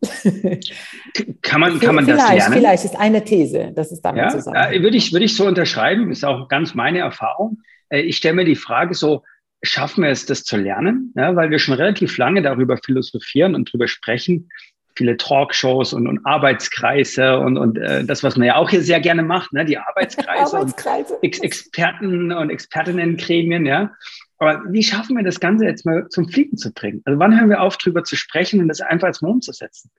Kann 1.43 1.61
man, 1.61 1.79
kann 1.79 1.95
man 1.95 2.05
vielleicht, 2.07 2.23
das 2.23 2.35
lernen? 2.35 2.55
Vielleicht 2.55 2.85
ist 2.85 2.99
eine 2.99 3.23
These, 3.23 3.73
das 3.75 3.93
ist 3.93 4.01
damit 4.01 4.23
ja, 4.23 4.29
zusammen. 4.31 4.57
Äh, 4.57 4.83
würde 4.83 4.97
ich, 4.97 5.13
würde 5.13 5.27
ich 5.27 5.37
so 5.37 5.47
unterschreiben, 5.47 6.11
ist 6.11 6.25
auch 6.25 6.49
ganz 6.49 6.75
meine 6.75 6.99
Erfahrung. 7.01 7.59
Äh, 7.89 8.01
ich 8.01 8.17
stelle 8.17 8.35
mir 8.35 8.45
die 8.45 8.57
Frage 8.57 8.95
so, 8.95 9.23
schaffen 9.67 10.05
wir 10.05 10.11
es, 10.11 10.27
das 10.27 10.45
zu 10.45 10.57
lernen? 10.57 11.13
Ja, 11.17 11.37
weil 11.37 11.51
wir 11.51 11.59
schon 11.59 11.75
relativ 11.75 12.17
lange 12.17 12.43
darüber 12.43 12.77
philosophieren 12.79 13.55
und 13.55 13.69
darüber 13.69 13.89
sprechen. 13.89 14.49
Viele 14.95 15.19
Talkshows 15.19 15.93
und, 15.93 16.07
und 16.07 16.25
Arbeitskreise 16.25 17.39
und, 17.39 17.59
und 17.59 17.77
äh, 17.77 18.05
das, 18.05 18.23
was 18.23 18.37
man 18.37 18.47
ja 18.47 18.57
auch 18.57 18.71
hier 18.71 18.81
sehr 18.81 19.01
gerne 19.01 19.23
macht, 19.23 19.53
ne? 19.53 19.67
die 19.67 19.77
Arbeitskreise, 19.77 20.57
Arbeitskreise. 20.57 21.15
und 21.15 21.23
Ex 21.23 21.41
Experten 21.41 22.33
und 22.33 22.49
Expertinnengremien, 22.49 23.67
ja. 23.67 23.93
Aber 24.39 24.63
wie 24.69 24.83
schaffen 24.83 25.17
wir 25.17 25.25
das 25.25 25.41
Ganze 25.41 25.67
jetzt 25.67 25.85
mal 25.85 26.09
zum 26.09 26.29
Fliegen 26.29 26.57
zu 26.57 26.73
bringen? 26.73 27.03
Also 27.05 27.19
wann 27.19 27.39
hören 27.39 27.51
wir 27.51 27.61
auf, 27.61 27.77
darüber 27.77 28.05
zu 28.05 28.17
sprechen 28.17 28.61
und 28.61 28.69
das 28.69 28.81
einfach 28.81 29.09
als 29.09 29.21
Mal 29.21 29.31
umzusetzen? 29.31 29.91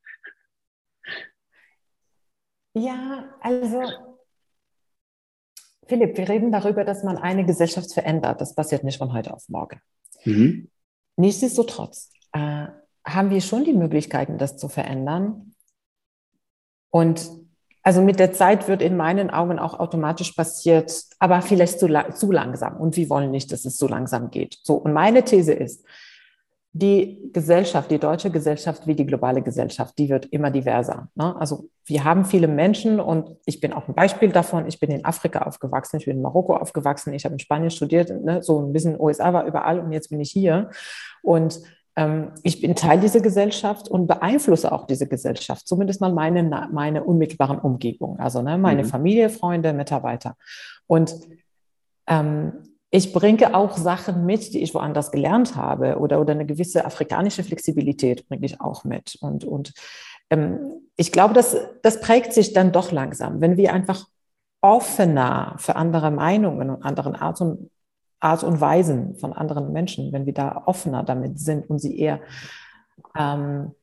Ja, 2.74 3.24
also 3.41 4.06
Philipp, 5.88 6.17
wir 6.17 6.29
reden 6.29 6.51
darüber, 6.51 6.84
dass 6.84 7.03
man 7.03 7.17
eine 7.17 7.46
Gesellschaft 7.46 7.94
verändert. 7.94 8.41
Das 8.41 8.56
passiert 8.56 8.84
nicht 8.84 8.98
von 8.98 9.13
heute 9.13 9.34
auf 9.34 9.48
morgen. 9.50 9.79
Mhm. 10.25 10.70
Nichtsdestotrotz 11.15 12.12
äh, 12.34 12.67
haben 13.06 13.29
wir 13.29 13.41
schon 13.41 13.63
die 13.63 13.74
Möglichkeiten, 13.74 14.38
das 14.38 14.58
zu 14.58 14.67
verändern. 14.67 15.53
Und 16.89 17.29
also 17.84 18.01
mit 18.01 18.20
der 18.20 18.34
Zeit 18.34 18.67
wird 18.67 18.82
in 18.82 18.98
meinen 18.98 19.29
Augen 19.29 19.60
auch 19.60 19.79
automatisch 19.79 20.34
passiert, 20.34 20.91
aber 21.20 21.41
vielleicht 21.41 21.79
zu, 21.79 21.88
zu 22.15 22.32
langsam. 22.32 22.75
Und 22.77 22.98
wir 22.98 23.10
wollen 23.10 23.32
nicht, 23.32 23.51
dass 23.51 23.63
es 23.63 23.77
so 23.77 23.88
langsam 23.88 24.29
geht. 24.29 24.60
So, 24.63 24.75
und 24.75 24.91
meine 24.91 25.24
These 25.24 25.53
ist, 25.53 25.86
die 26.77 27.31
Gesellschaft, 27.34 27.89
die 27.91 27.98
deutsche 27.98 28.29
Gesellschaft 28.29 28.88
wie 28.88 28.96
die 28.96 29.05
globale 29.05 29.41
Gesellschaft, 29.41 29.98
die 29.98 30.10
wird 30.10 30.25
immer 30.27 30.51
diverser. 30.51 31.10
Ne? 31.15 31.36
Also 31.39 31.69
wir 31.86 32.03
haben 32.03 32.25
viele 32.25 32.48
Menschen 32.48 33.00
und 33.00 33.38
ich 33.46 33.60
bin 33.60 33.74
auch 33.74 33.88
ein 33.88 33.96
Beispiel 33.96 34.29
davon. 34.29 34.67
Ich 34.67 34.79
bin 34.79 34.91
in 34.91 35.05
Afrika 35.05 35.43
aufgewachsen, 35.43 35.98
ich 35.98 36.05
bin 36.05 36.17
in 36.17 36.22
Marokko 36.22 36.55
aufgewachsen, 36.55 37.13
ich 37.13 37.25
habe 37.25 37.34
in 37.34 37.39
Spanien 37.39 37.72
studiert, 37.72 38.10
ne? 38.10 38.43
so 38.43 38.62
ein 38.62 38.74
bisschen 38.74 39.00
USA 39.00 39.34
war 39.34 39.46
überall 39.46 39.79
und 39.79 39.91
jetzt 39.91 40.10
bin 40.10 40.19
ich 40.19 40.31
hier. 40.31 40.69
Und 41.22 41.60
ähm, 41.96 42.31
ich 42.43 42.62
bin 42.62 42.75
Teil 42.75 43.00
dieser 43.00 43.22
Gesellschaft 43.22 43.89
und 43.89 44.07
beeinflusse 44.07 44.72
auch 44.72 44.86
diese 44.86 45.07
Gesellschaft, 45.07 45.67
zumindest 45.67 46.00
mal 46.00 46.13
meine, 46.13 46.69
meine 46.72 47.03
unmittelbaren 47.03 47.60
Umgebung, 47.60 48.19
also 48.19 48.41
ne, 48.41 48.57
meine 48.57 48.84
mhm. 48.84 48.88
Familie, 48.88 49.29
Freunde, 49.29 49.74
Mitarbeiter. 49.74 50.36
Und 50.86 51.15
ähm, 52.07 52.53
ich 52.89 53.12
bringe 53.12 53.53
auch 53.53 53.77
Sachen 53.77 54.25
mit, 54.25 54.53
die 54.53 54.62
ich 54.62 54.74
woanders 54.74 55.12
gelernt 55.12 55.56
habe 55.56 55.98
oder, 55.98 56.22
oder 56.22 56.34
eine 56.34 56.46
gewisse 56.46 56.86
afrikanische 56.86 57.44
Flexibilität 57.44 58.27
bringe 58.27 58.46
ich 58.46 58.62
auch 58.62 58.84
mit. 58.84 59.17
Und, 59.20 59.44
und 59.44 59.74
ähm, 60.29 60.82
ich 60.96 61.12
glaube, 61.12 61.34
das, 61.34 61.58
das 61.84 62.00
prägt 62.00 62.34
sich 62.34 62.53
dann 62.53 62.72
doch 62.72 62.91
langsam, 62.91 63.41
wenn 63.41 63.58
wir 63.58 63.74
einfach 63.74 64.08
offener 64.62 65.56
für 65.58 65.75
andere 65.75 66.12
Meinungen 66.12 66.70
und 66.70 66.84
anderen 66.84 67.15
Art 67.15 67.41
und, 67.41 67.70
Art 68.20 68.44
und 68.44 68.60
Weisen 68.60 69.15
von 69.17 69.34
anderen 69.34 69.72
Menschen, 69.72 70.12
wenn 70.12 70.25
wir 70.25 70.34
da 70.34 70.63
offener 70.65 71.03
damit 71.03 71.39
sind 71.39 71.70
und 71.70 71.79
sie 71.79 72.00
eher 72.00 72.20
ähm, 73.15 73.75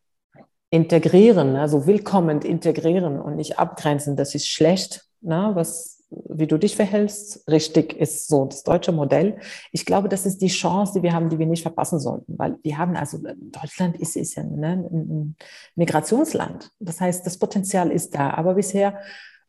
integrieren, 0.71 1.55
also 1.57 1.87
willkommend 1.87 2.45
integrieren 2.45 3.21
und 3.21 3.37
nicht 3.37 3.59
abgrenzen, 3.59 4.17
das 4.17 4.35
ist 4.35 4.49
schlecht, 4.49 5.07
ne, 5.21 5.53
was 5.55 5.94
wie 6.29 6.47
du 6.47 6.59
dich 6.59 6.77
verhältst, 6.77 7.49
richtig 7.49 7.95
ist 7.95 8.29
so 8.29 8.45
das 8.47 8.63
deutsche 8.63 8.93
Modell. 8.93 9.39
Ich 9.73 9.87
glaube, 9.87 10.09
das 10.09 10.27
ist 10.27 10.43
die 10.43 10.49
Chance, 10.49 10.95
die 10.95 11.03
wir 11.03 11.13
haben, 11.13 11.29
die 11.29 11.39
wir 11.39 11.47
nicht 11.47 11.63
verpassen 11.63 11.99
sollten, 11.99 12.39
weil 12.39 12.57
wir 12.63 12.79
haben 12.79 12.97
also, 12.97 13.19
Deutschland 13.37 13.97
ist, 13.97 14.17
ist 14.17 14.35
ja 14.35 14.43
ne, 14.43 14.89
ein 14.91 15.37
Migrationsland. 15.77 16.71
Das 16.79 17.01
heißt, 17.01 17.27
das 17.27 17.39
Potenzial 17.39 17.91
ist 17.91 18.15
da, 18.15 18.31
aber 18.31 18.55
bisher 18.55 18.99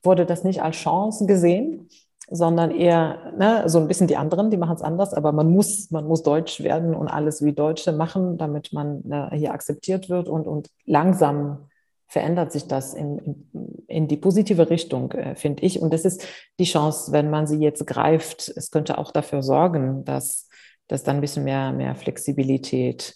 wurde 0.04 0.26
das 0.26 0.44
nicht 0.44 0.62
als 0.62 0.78
Chance 0.78 1.26
gesehen, 1.26 1.90
sondern 2.30 2.72
eher 2.72 3.34
ne, 3.38 3.64
so 3.68 3.80
ein 3.80 3.88
bisschen 3.88 4.08
die 4.08 4.18
anderen, 4.18 4.50
die 4.50 4.58
machen 4.58 4.76
es 4.76 4.82
anders, 4.82 5.14
aber 5.14 5.32
man 5.32 5.50
muss, 5.52 5.92
man 5.92 6.08
muss 6.08 6.24
Deutsch 6.24 6.62
werden 6.64 6.96
und 6.96 7.08
alles 7.08 7.44
wie 7.44 7.54
Deutsche 7.54 7.92
machen, 7.92 8.38
damit 8.38 8.74
man 8.74 9.10
äh, 9.12 9.36
hier 9.36 9.54
akzeptiert 9.54 10.10
wird 10.10 10.28
und, 10.28 10.48
und 10.48 10.70
langsam 10.86 11.70
verändert 12.08 12.52
sich 12.52 12.68
das 12.68 12.94
in, 12.94 13.50
in, 13.88 14.08
die 14.08 14.18
positive 14.18 14.70
Richtung, 14.70 15.12
äh, 15.12 15.36
finde 15.36 15.64
ich. 15.64 15.82
Und 15.82 15.94
das 15.94 16.06
ist 16.06 16.26
die 16.60 16.66
Chance, 16.66 17.12
wenn 17.12 17.30
man 17.30 17.48
sie 17.48 17.58
jetzt 17.58 17.86
greift. 17.88 18.52
Es 18.56 18.72
könnte 18.72 18.98
auch 18.98 19.12
dafür 19.12 19.42
sorgen, 19.42 20.06
dass, 20.06 20.48
dass 20.88 21.04
dann 21.04 21.18
ein 21.18 21.22
bisschen 21.22 21.44
mehr, 21.44 21.72
mehr 21.72 21.96
Flexibilität, 21.96 23.16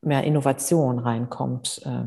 mehr 0.00 0.24
Innovation 0.24 0.98
reinkommt. 0.98 1.82
Äh, 1.84 2.04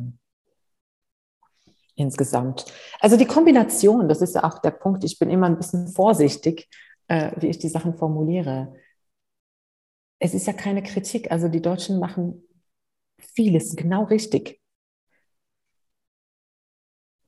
insgesamt. 1.95 2.65
Also 2.99 3.17
die 3.17 3.25
Kombination, 3.25 4.09
das 4.09 4.21
ist 4.21 4.35
ja 4.35 4.43
auch 4.43 4.59
der 4.59 4.71
Punkt, 4.71 5.03
ich 5.03 5.17
bin 5.17 5.29
immer 5.29 5.47
ein 5.47 5.57
bisschen 5.57 5.87
vorsichtig, 5.87 6.67
äh, 7.07 7.31
wie 7.37 7.47
ich 7.47 7.57
die 7.57 7.69
Sachen 7.69 7.95
formuliere. 7.95 8.75
Es 10.19 10.33
ist 10.33 10.47
ja 10.47 10.53
keine 10.53 10.83
Kritik, 10.83 11.31
also 11.31 11.47
die 11.47 11.61
Deutschen 11.61 11.99
machen 11.99 12.43
vieles 13.33 13.75
genau 13.75 14.03
richtig. 14.03 14.59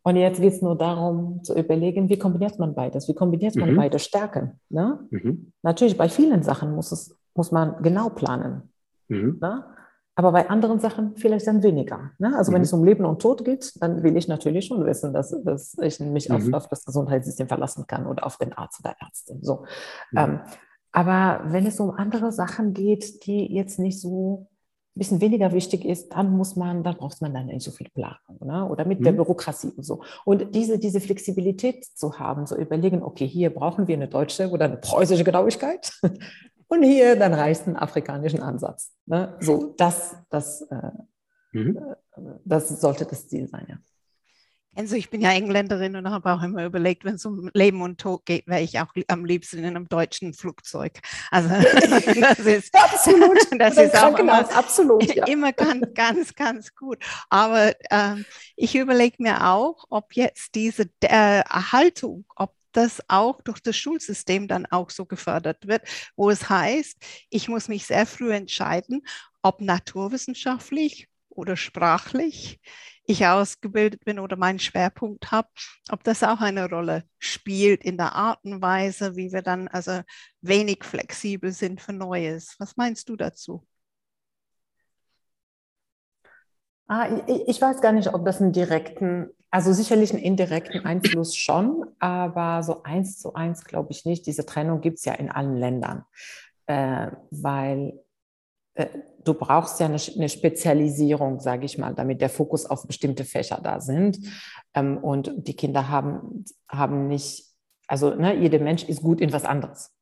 Und 0.08 0.16
jetzt 0.16 0.40
geht 0.40 0.54
es 0.54 0.62
nur 0.62 0.78
darum 0.78 1.44
zu 1.44 1.54
überlegen, 1.54 2.08
wie 2.08 2.18
kombiniert 2.18 2.58
man 2.60 2.74
beides? 2.74 3.10
Wie 3.10 3.14
kombiniert 3.14 3.58
man 3.58 3.74
mhm. 3.74 3.76
beide 3.76 4.00
Stärken? 4.00 4.58
Ne? 4.70 5.06
Mhm. 5.10 5.52
Natürlich, 5.64 5.98
bei 5.98 6.08
vielen 6.08 6.44
Sachen 6.44 6.74
muss, 6.74 6.94
es, 6.94 7.14
muss 7.36 7.52
man 7.52 7.84
genau 7.84 8.08
planen. 8.08 8.72
Mhm. 9.10 9.38
Ne? 9.42 9.66
Aber 10.16 10.32
bei 10.32 10.50
anderen 10.50 10.80
Sachen 10.80 11.18
vielleicht 11.18 11.46
dann 11.46 11.62
weniger. 11.62 12.12
Ne? 12.20 12.34
Also 12.38 12.54
wenn 12.54 12.60
mhm. 12.60 12.64
es 12.64 12.72
um 12.72 12.86
Leben 12.86 13.04
und 13.04 13.22
Tod 13.22 13.44
geht, 13.44 13.74
dann 13.82 14.02
will 14.02 14.16
ich 14.16 14.30
natürlich 14.30 14.68
schon 14.68 14.86
wissen, 14.86 15.12
dass, 15.12 15.36
dass 15.44 15.78
ich 15.82 16.00
mich 16.00 16.32
auf, 16.32 16.46
mhm. 16.46 16.54
auf, 16.54 16.70
das 16.70 16.86
Gesundheitssystem 16.86 17.50
verlassen 17.50 17.86
kann 17.86 18.08
oder 18.08 18.26
auf 18.26 18.38
den 18.38 18.54
Arzt 18.54 18.80
oder 18.80 18.96
Ärztin. 19.02 19.44
So. 19.44 19.66
Ähm, 20.16 20.40
aber 20.94 21.42
wenn 21.52 21.66
es 21.66 21.82
um 21.82 21.92
andere 21.92 22.32
Sachen 22.32 22.74
geht, 22.74 23.26
die 23.26 23.54
jetzt 23.54 23.78
nicht 23.78 24.00
so 24.00 24.48
bisschen 24.98 25.22
weniger 25.22 25.52
wichtig 25.52 25.86
ist, 25.86 26.14
dann 26.14 26.36
muss 26.36 26.56
man, 26.56 26.84
dann 26.84 26.98
braucht 26.98 27.22
man 27.22 27.34
dann 27.34 27.48
nicht 27.48 27.64
so 27.64 27.72
viel 27.72 27.90
Planung 27.90 28.40
ne? 28.46 28.68
oder 28.68 28.86
mit 28.86 29.00
mhm. 29.00 29.06
der 29.06 29.12
Bürokratie 29.14 29.72
und 29.76 29.84
so. 29.84 30.02
Und 30.26 30.56
diese, 30.56 30.80
diese 30.80 31.00
Flexibilität 31.00 31.86
zu 31.86 32.20
haben, 32.20 32.46
so 32.46 32.56
überlegen, 32.56 33.04
okay, 33.04 33.28
hier 33.28 33.50
brauchen 33.50 33.88
wir 33.88 33.96
eine 33.96 34.08
deutsche 34.08 34.50
oder 34.50 34.66
eine 34.66 34.78
preußische 34.78 35.24
Genauigkeit 35.24 35.92
und 36.68 36.84
hier 36.84 37.16
dann 37.16 37.34
reicht 37.34 37.68
ein 37.68 37.76
afrikanischen 37.76 38.42
Ansatz. 38.42 38.94
Ne? 39.06 39.36
So, 39.40 39.74
das, 39.78 40.16
das, 40.30 40.62
äh, 40.64 40.92
mhm. 41.52 41.78
Äh, 41.78 42.22
das 42.46 42.70
sollte 42.82 43.06
das 43.06 43.28
Ziel 43.28 43.48
sein, 43.48 43.66
ja. 43.70 43.78
Also 44.78 44.96
ich 44.96 45.10
bin 45.10 45.22
ja 45.22 45.32
Engländerin 45.32 45.96
und 45.96 46.08
habe 46.08 46.32
auch 46.32 46.44
immer 46.44 46.64
überlegt, 46.64 47.04
wenn 47.04 47.16
es 47.16 47.26
um 47.26 47.50
Leben 47.56 47.82
und 47.82 48.00
Tod 48.00 48.28
geht, 48.28 48.46
wäre 48.46 48.62
ich 48.62 48.80
auch 48.80 48.94
am 49.08 49.26
liebsten 49.26 49.58
in 49.58 49.66
einem 49.66 49.90
deutschen 49.90 50.36
Flugzeug. 50.36 51.00
Also 51.32 51.50
das 51.50 52.40
ist 52.40 52.76
absolut, 52.76 53.40
das 53.60 53.76
ist 53.76 53.98
auch 53.98 54.20
immer, 54.20 54.40
absolut, 54.56 55.16
ja. 55.16 55.26
immer 55.26 55.52
ganz, 55.52 55.88
ganz, 55.96 56.36
ganz 56.36 56.76
gut. 56.76 57.00
Aber 57.30 57.74
ähm, 57.90 58.24
ich 58.56 58.76
überlege 58.76 59.16
mir 59.18 59.48
auch, 59.48 59.86
ob 59.90 60.14
jetzt 60.14 60.54
diese 60.54 60.84
äh, 61.02 61.40
Erhaltung, 61.40 62.26
ob 62.36 62.54
das 62.72 63.02
auch 63.08 63.42
durch 63.42 63.60
das 63.60 63.76
Schulsystem 63.76 64.48
dann 64.48 64.68
auch 64.68 64.92
so 64.92 65.06
gefördert 65.06 65.68
wird, 65.68 65.82
wo 66.16 66.30
es 66.30 66.48
heißt, 66.48 66.98
ich 67.32 67.50
muss 67.50 67.68
mich 67.68 67.88
sehr 67.88 68.06
früh 68.06 68.32
entscheiden, 68.32 69.02
ob 69.42 69.60
naturwissenschaftlich 69.60 71.08
oder 71.38 71.56
sprachlich 71.56 72.60
ich 73.08 73.26
ausgebildet 73.26 74.04
bin 74.04 74.20
oder 74.20 74.36
meinen 74.36 74.60
Schwerpunkt 74.60 75.32
habe, 75.32 75.48
ob 75.90 76.04
das 76.04 76.24
auch 76.24 76.42
eine 76.42 76.70
Rolle 76.70 77.04
spielt 77.20 77.84
in 77.84 77.98
der 77.98 78.14
Art 78.14 78.44
und 78.44 78.62
Weise, 78.62 79.16
wie 79.16 79.32
wir 79.32 79.42
dann 79.42 79.70
also 79.70 80.02
wenig 80.42 80.84
flexibel 80.84 81.52
sind 81.52 81.80
für 81.80 81.94
Neues. 81.94 82.56
Was 82.60 82.76
meinst 82.76 83.08
du 83.08 83.16
dazu? 83.16 83.66
Ah, 86.90 87.08
ich, 87.48 87.62
weiß 87.62 87.82
gar 87.82 87.92
nicht, 87.92 88.14
ob 88.14 88.26
das 88.26 88.42
einen 88.42 88.54
direkten, 88.54 89.30
also 89.52 89.74
sicherlich 89.74 90.14
einen 90.14 90.24
indirekten 90.24 90.86
Einfluss 90.86 91.36
schon, 91.36 91.86
aber 92.00 92.64
so 92.64 92.84
eins 92.84 93.20
zu 93.20 93.34
eins 93.34 93.66
glaube 93.66 93.92
ich 93.92 94.06
nicht. 94.06 94.26
Diese 94.26 94.46
Trennung 94.46 94.82
gibt 94.82 95.00
es 95.00 95.06
ja 95.06 95.14
in 95.14 95.30
allen 95.30 95.58
Ländern, 95.58 96.06
äh, 96.66 97.12
weil 97.30 98.00
du 99.24 99.34
brauchst 99.34 99.80
ja 99.80 99.88
eine, 99.88 99.98
eine 100.16 100.30
Spezialisierung, 100.30 101.40
sage 101.40 101.66
ich 101.66 101.78
mal, 101.78 101.94
damit 101.94 102.22
der 102.22 102.30
Fokus 102.30 102.66
auf 102.66 102.88
bestimmte 102.88 103.26
Fächer 103.26 103.60
da 103.62 103.80
sind. 103.82 104.20
Ähm, 104.74 104.98
und 104.98 105.32
die 105.36 105.56
Kinder 105.56 105.90
haben, 105.90 106.46
haben 106.70 107.08
nicht, 107.08 107.46
also 107.88 108.14
ne, 108.16 108.36
jeder 108.36 108.60
Mensch 108.60 108.84
ist 108.84 109.02
gut 109.02 109.22
in 109.22 109.34
was 109.34 109.46
anderes. 109.46 109.94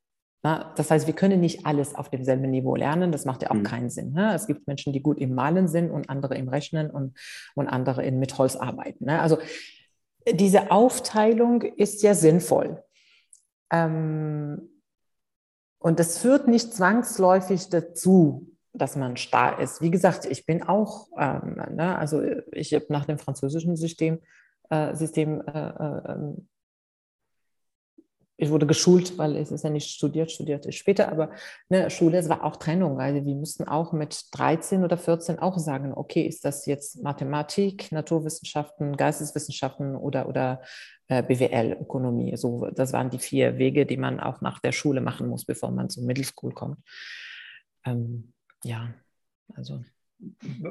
Das 0.75 0.91
heißt, 0.91 1.08
wir 1.08 1.15
können 1.15 1.39
nicht 1.39 1.65
alles 1.65 1.96
auf 1.96 2.10
demselben 2.10 2.51
Niveau 2.51 2.75
lernen. 2.75 3.12
Das 3.12 3.25
macht 3.25 3.41
ja 3.41 3.50
auch 3.50 3.55
mhm. 3.55 3.63
keinen 3.63 3.89
Sinn. 3.89 4.13
Ne? 4.13 4.36
Es 4.36 4.46
gibt 4.46 4.67
Menschen, 4.67 4.94
die 4.94 5.01
gut 5.01 5.17
im 5.17 5.34
Malen 5.34 5.67
sind 5.67 5.89
und 5.89 6.08
andere 6.08 6.36
im 6.36 6.50
Rechnen 6.50 6.91
und, 6.91 7.17
und 7.55 7.67
andere 7.67 8.05
in, 8.05 8.20
mit 8.20 8.38
Holz 8.38 8.55
arbeiten. 8.55 9.05
Ne? 9.05 9.20
Also 9.20 9.39
diese 10.32 10.70
Aufteilung 10.70 11.63
ist 11.63 12.03
ja 12.03 12.13
sinnvoll. 12.13 12.84
Ähm, 13.72 14.70
und 15.79 16.00
das 16.00 16.20
führt 16.20 16.48
nicht 16.48 16.74
zwangsläufig 16.74 17.70
dazu, 17.70 18.55
dass 18.77 18.96
man 18.96 19.17
starr 19.17 19.60
ist. 19.60 19.82
Wie 19.82 19.91
gesagt, 19.91 20.25
ich 20.25 20.46
bin 20.46 20.63
auch, 20.63 21.08
ähm, 21.17 21.55
ne, 21.75 21.98
also 21.98 22.22
ich 22.51 22.74
habe 22.74 22.86
nach 22.89 23.05
dem 23.05 23.17
französischen 23.17 23.75
System, 23.75 24.20
äh, 24.70 24.96
System 24.96 25.41
äh, 25.41 25.70
äh, 25.70 26.34
ich 28.38 28.50
wurde 28.50 28.67
geschult, 28.67 29.17
weil 29.17 29.38
es 29.38 29.51
ist 29.51 29.63
ja 29.63 29.70
nicht 29.70 29.89
studiert, 29.89 30.29
studierte 30.29 30.70
ich 30.70 30.77
später, 30.77 31.10
aber 31.10 31.32
ne, 31.70 31.89
Schule, 31.89 32.17
es 32.17 32.27
war 32.27 32.44
auch 32.44 32.58
Trennung. 32.58 33.00
Also 33.00 33.25
wir 33.25 33.36
mussten 33.36 33.63
auch 33.63 33.94
mit 33.94 34.25
13 34.32 34.84
oder 34.84 34.98
14 34.98 35.39
auch 35.39 35.58
sagen, 35.58 35.94
okay, 35.94 36.24
ist 36.24 36.44
das 36.44 36.65
jetzt 36.65 37.01
Mathematik, 37.01 37.91
Naturwissenschaften, 37.94 38.98
Geisteswissenschaften 38.98 39.96
oder, 39.96 40.27
oder 40.27 40.62
äh, 41.08 41.24
BWL, 41.24 41.77
Ökonomie. 41.82 42.36
So, 42.36 42.67
das 42.72 42.91
waren 42.91 43.10
die 43.10 43.20
vier 43.20 43.58
Wege, 43.58 43.86
die 43.86 43.98
man 43.98 44.20
auch 44.20 44.41
nach 44.41 44.60
der 44.60 44.74
Schule 44.74 45.00
machen 45.00 45.27
muss, 45.29 45.46
bevor 45.46 45.72
man 45.72 45.89
zur 45.89 46.03
Middle 46.03 46.25
School 46.25 46.53
kommt. 46.53 46.79
Ähm, 47.86 48.34
ja, 48.65 48.93
also. 49.53 49.84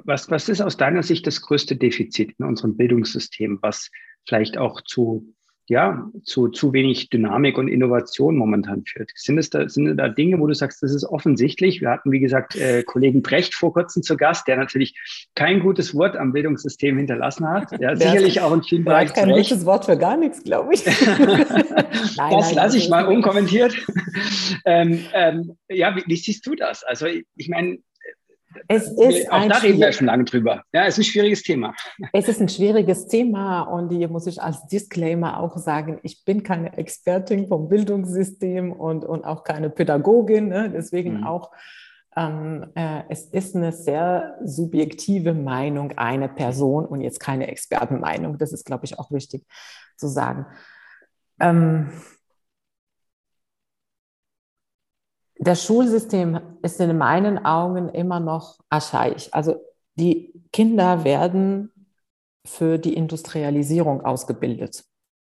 Was, 0.04 0.30
was 0.30 0.48
ist 0.48 0.60
aus 0.60 0.76
deiner 0.76 1.02
Sicht 1.02 1.26
das 1.26 1.42
größte 1.42 1.76
Defizit 1.76 2.34
in 2.38 2.44
unserem 2.44 2.76
Bildungssystem, 2.76 3.58
was 3.60 3.90
vielleicht 4.26 4.56
auch 4.56 4.80
zu, 4.80 5.34
ja, 5.66 6.10
zu, 6.24 6.48
zu 6.48 6.72
wenig 6.72 7.08
Dynamik 7.08 7.56
und 7.58 7.68
Innovation 7.68 8.36
momentan 8.36 8.84
führt? 8.84 9.10
Sind 9.14 9.38
es 9.38 9.50
da, 9.50 9.68
sind 9.68 9.96
da 9.96 10.08
Dinge, 10.08 10.38
wo 10.38 10.46
du 10.46 10.54
sagst, 10.54 10.82
das 10.82 10.94
ist 10.94 11.04
offensichtlich? 11.04 11.80
Wir 11.80 11.90
hatten, 11.90 12.12
wie 12.12 12.20
gesagt, 12.20 12.56
äh, 12.56 12.82
Kollegen 12.82 13.22
Brecht 13.22 13.54
vor 13.54 13.72
kurzem 13.72 14.02
zu 14.02 14.16
Gast, 14.16 14.46
der 14.46 14.56
natürlich 14.56 14.94
kein 15.34 15.60
gutes 15.60 15.94
Wort 15.94 16.16
am 16.16 16.32
Bildungssystem 16.32 16.96
hinterlassen 16.96 17.48
hat. 17.48 17.80
Ja, 17.80 17.96
sicherlich 17.96 18.40
auch 18.40 18.52
in 18.52 18.62
vielen 18.62 18.84
Bereichen. 18.84 19.14
Kein 19.14 19.30
gutes 19.30 19.64
Wort 19.64 19.86
für 19.86 19.96
gar 19.96 20.16
nichts, 20.16 20.42
glaube 20.42 20.74
ich. 20.74 20.84
nein, 22.16 22.36
das 22.36 22.54
lasse 22.54 22.76
ich 22.76 22.88
mal 22.88 23.06
unkommentiert. 23.06 23.74
ähm, 24.64 25.00
ähm, 25.12 25.56
ja, 25.68 25.96
wie, 25.96 26.04
wie, 26.06 26.16
siehst 26.16 26.46
du 26.46 26.54
das? 26.54 26.84
Also 26.84 27.06
ich, 27.06 27.24
ich 27.36 27.48
meine, 27.48 27.78
es 28.68 28.88
ist 28.88 29.30
auch 29.30 29.48
da 29.48 29.58
reden 29.58 29.80
wir 29.80 29.92
schon 29.92 30.06
lange 30.06 30.24
drüber. 30.24 30.62
Ja, 30.72 30.86
es 30.86 30.94
ist 30.94 30.98
ein 30.98 31.10
schwieriges 31.10 31.42
Thema. 31.42 31.74
Es 32.12 32.28
ist 32.28 32.40
ein 32.40 32.48
schwieriges 32.48 33.06
Thema 33.06 33.62
und 33.62 33.90
hier 33.90 34.08
muss 34.08 34.26
ich 34.26 34.40
als 34.40 34.66
Disclaimer 34.66 35.40
auch 35.40 35.56
sagen, 35.56 35.98
ich 36.02 36.24
bin 36.24 36.42
keine 36.42 36.76
Expertin 36.76 37.48
vom 37.48 37.68
Bildungssystem 37.68 38.72
und, 38.72 39.04
und 39.04 39.24
auch 39.24 39.44
keine 39.44 39.70
Pädagogin. 39.70 40.48
Ne? 40.48 40.70
Deswegen 40.74 41.18
mhm. 41.18 41.24
auch, 41.24 41.50
ähm, 42.16 42.66
äh, 42.74 43.02
es 43.08 43.24
ist 43.24 43.56
eine 43.56 43.72
sehr 43.72 44.38
subjektive 44.44 45.34
Meinung 45.34 45.92
einer 45.96 46.28
Person 46.28 46.86
und 46.86 47.00
jetzt 47.00 47.20
keine 47.20 47.48
Expertenmeinung. 47.48 48.38
Das 48.38 48.52
ist, 48.52 48.64
glaube 48.64 48.84
ich, 48.84 48.98
auch 48.98 49.10
wichtig 49.10 49.44
zu 49.96 50.08
sagen. 50.08 50.46
Ähm, 51.40 51.90
das 55.44 55.64
Schulsystem 55.64 56.40
ist 56.62 56.80
in 56.80 56.96
meinen 56.96 57.44
Augen 57.44 57.88
immer 57.88 58.20
noch 58.20 58.58
archaisch. 58.70 59.28
Also 59.32 59.56
die 59.94 60.32
Kinder 60.52 61.04
werden 61.04 61.70
für 62.46 62.78
die 62.78 62.94
Industrialisierung 62.94 64.02
ausgebildet 64.02 64.84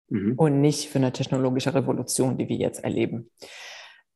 mhm. 0.10 0.34
und 0.38 0.62
nicht 0.62 0.90
für 0.90 1.00
eine 1.00 1.12
technologische 1.12 1.74
Revolution, 1.74 2.38
die 2.38 2.50
wir 2.50 2.58
jetzt 2.58 2.84
erleben. 2.84 3.32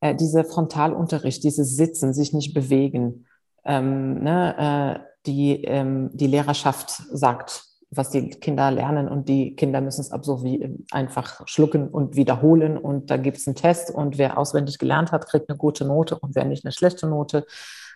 Äh, 0.00 0.14
dieser 0.14 0.44
Frontalunterricht, 0.44 1.42
dieses 1.44 1.76
Sitzen, 1.76 2.14
sich 2.14 2.32
nicht 2.32 2.54
bewegen, 2.54 3.26
ähm, 3.64 4.22
ne, 4.22 4.98
äh, 4.98 5.12
die, 5.26 5.64
ähm, 5.64 6.10
die 6.12 6.26
Lehrerschaft 6.26 6.90
sagt, 6.90 7.64
was 7.94 8.10
die 8.10 8.30
Kinder 8.30 8.70
lernen 8.70 9.06
und 9.06 9.28
die 9.28 9.54
Kinder 9.54 9.82
müssen 9.82 10.00
es 10.00 10.12
absolvieren, 10.12 10.86
einfach 10.90 11.46
schlucken 11.46 11.88
und 11.88 12.16
wiederholen 12.16 12.78
und 12.78 13.10
da 13.10 13.18
gibt 13.18 13.36
es 13.36 13.46
einen 13.46 13.54
Test 13.54 13.90
und 13.90 14.16
wer 14.16 14.38
auswendig 14.38 14.78
gelernt 14.78 15.12
hat, 15.12 15.26
kriegt 15.26 15.50
eine 15.50 15.58
gute 15.58 15.84
Note 15.84 16.18
und 16.18 16.34
wer 16.34 16.44
nicht 16.44 16.64
eine 16.64 16.72
schlechte 16.72 17.06
Note, 17.06 17.46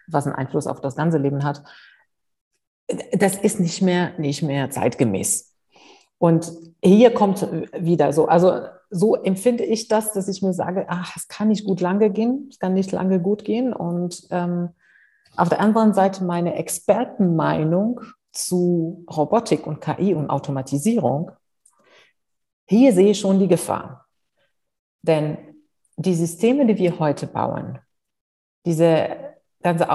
was 0.07 0.27
einen 0.27 0.37
Einfluss 0.37 0.67
auf 0.67 0.83
das 0.83 0.97
ganze 0.97 1.17
Leben 1.17 1.45
hat. 1.45 1.63
Das 3.13 3.37
ist 3.37 3.59
nicht 3.59 3.81
mehr, 3.81 4.13
nicht 4.19 4.43
mehr 4.43 4.71
zeitgemäß. 4.71 5.55
Und 6.19 6.53
hier 6.83 7.13
kommt 7.13 7.47
wieder 7.73 8.13
so, 8.13 8.29
also 8.29 8.61
so 8.91 9.17
empfinde 9.17 9.65
ich 9.65 9.89
das, 9.89 10.13
dass 10.13 10.29
ich 10.29 10.43
mir 10.43 10.53
sage, 10.53 10.87
ach, 10.89 11.17
es 11.17 11.27
kann 11.29 11.49
nicht 11.49 11.65
gut 11.65 11.81
lange 11.81 12.11
gehen, 12.11 12.49
es 12.51 12.59
kann 12.59 12.75
nicht 12.75 12.93
lange 12.93 13.19
gut 13.21 13.45
gehen. 13.45 13.73
Und 13.73 14.27
ähm, 14.31 14.71
auf 15.37 15.49
der 15.49 15.61
anderen 15.61 15.95
Seite 15.95 16.23
meine 16.25 16.55
Expertenmeinung 16.55 18.01
zu 18.37 19.05
Robotik 19.11 19.67
und 19.67 19.81
KI 19.81 20.15
und 20.15 20.31
Automatisierung, 20.31 21.33
hier 22.69 22.93
sehe 22.93 23.11
ich 23.11 23.21
schon 23.21 23.39
die 23.39 23.49
Gefahr. 23.49 24.07
Denn 25.03 25.39
die 25.97 26.15
Systeme, 26.15 26.67
die 26.67 26.77
wir 26.77 26.99
heute 26.99 27.27
bauen, 27.27 27.79
diese 28.65 29.09
ganze 29.63 29.87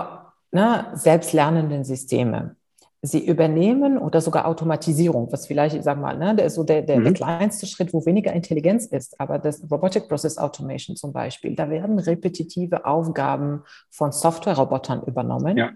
ne, 0.51 0.91
selbstlernenden 0.93 1.83
Systeme, 1.83 2.55
sie 3.03 3.25
übernehmen 3.25 3.97
oder 3.97 4.21
sogar 4.21 4.45
Automatisierung, 4.45 5.31
was 5.31 5.47
vielleicht, 5.47 5.75
ich 5.75 5.83
sag 5.83 5.99
mal, 5.99 6.17
ne, 6.17 6.35
der 6.35 6.49
so 6.51 6.63
der, 6.63 6.83
der, 6.83 6.99
mhm. 6.99 7.05
der 7.05 7.13
kleinste 7.13 7.65
Schritt, 7.65 7.93
wo 7.93 8.05
weniger 8.05 8.31
Intelligenz 8.33 8.85
ist, 8.85 9.19
aber 9.19 9.39
das 9.39 9.63
Robotic 9.71 10.07
Process 10.07 10.37
Automation 10.37 10.95
zum 10.95 11.11
Beispiel, 11.11 11.55
da 11.55 11.69
werden 11.69 11.97
repetitive 11.97 12.85
Aufgaben 12.85 13.63
von 13.89 14.11
Software-Robotern 14.11 15.03
übernommen. 15.03 15.57
Ja. 15.57 15.71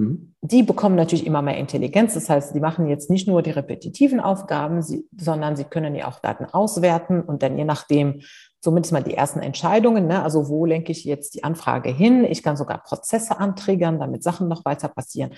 Mhm. 0.00 0.34
Die 0.42 0.62
bekommen 0.62 0.96
natürlich 0.96 1.26
immer 1.26 1.42
mehr 1.42 1.58
Intelligenz. 1.58 2.14
Das 2.14 2.30
heißt, 2.30 2.54
die 2.54 2.60
machen 2.60 2.88
jetzt 2.88 3.10
nicht 3.10 3.28
nur 3.28 3.42
die 3.42 3.50
repetitiven 3.50 4.20
Aufgaben, 4.20 4.82
sie, 4.82 5.06
sondern 5.16 5.56
sie 5.56 5.64
können 5.64 5.94
ja 5.94 6.08
auch 6.08 6.20
Daten 6.20 6.46
auswerten 6.46 7.20
und 7.20 7.42
dann 7.42 7.58
je 7.58 7.64
nachdem 7.64 8.22
zumindest 8.60 8.92
mal 8.92 9.02
die 9.02 9.14
ersten 9.14 9.40
Entscheidungen, 9.40 10.06
ne? 10.06 10.22
also 10.22 10.48
wo 10.48 10.66
lenke 10.66 10.92
ich 10.92 11.04
jetzt 11.04 11.34
die 11.34 11.44
Anfrage 11.44 11.90
hin? 11.90 12.24
Ich 12.24 12.42
kann 12.42 12.56
sogar 12.56 12.82
Prozesse 12.82 13.38
antriggern, 13.38 13.98
damit 13.98 14.22
Sachen 14.22 14.48
noch 14.48 14.64
weiter 14.64 14.88
passieren. 14.88 15.32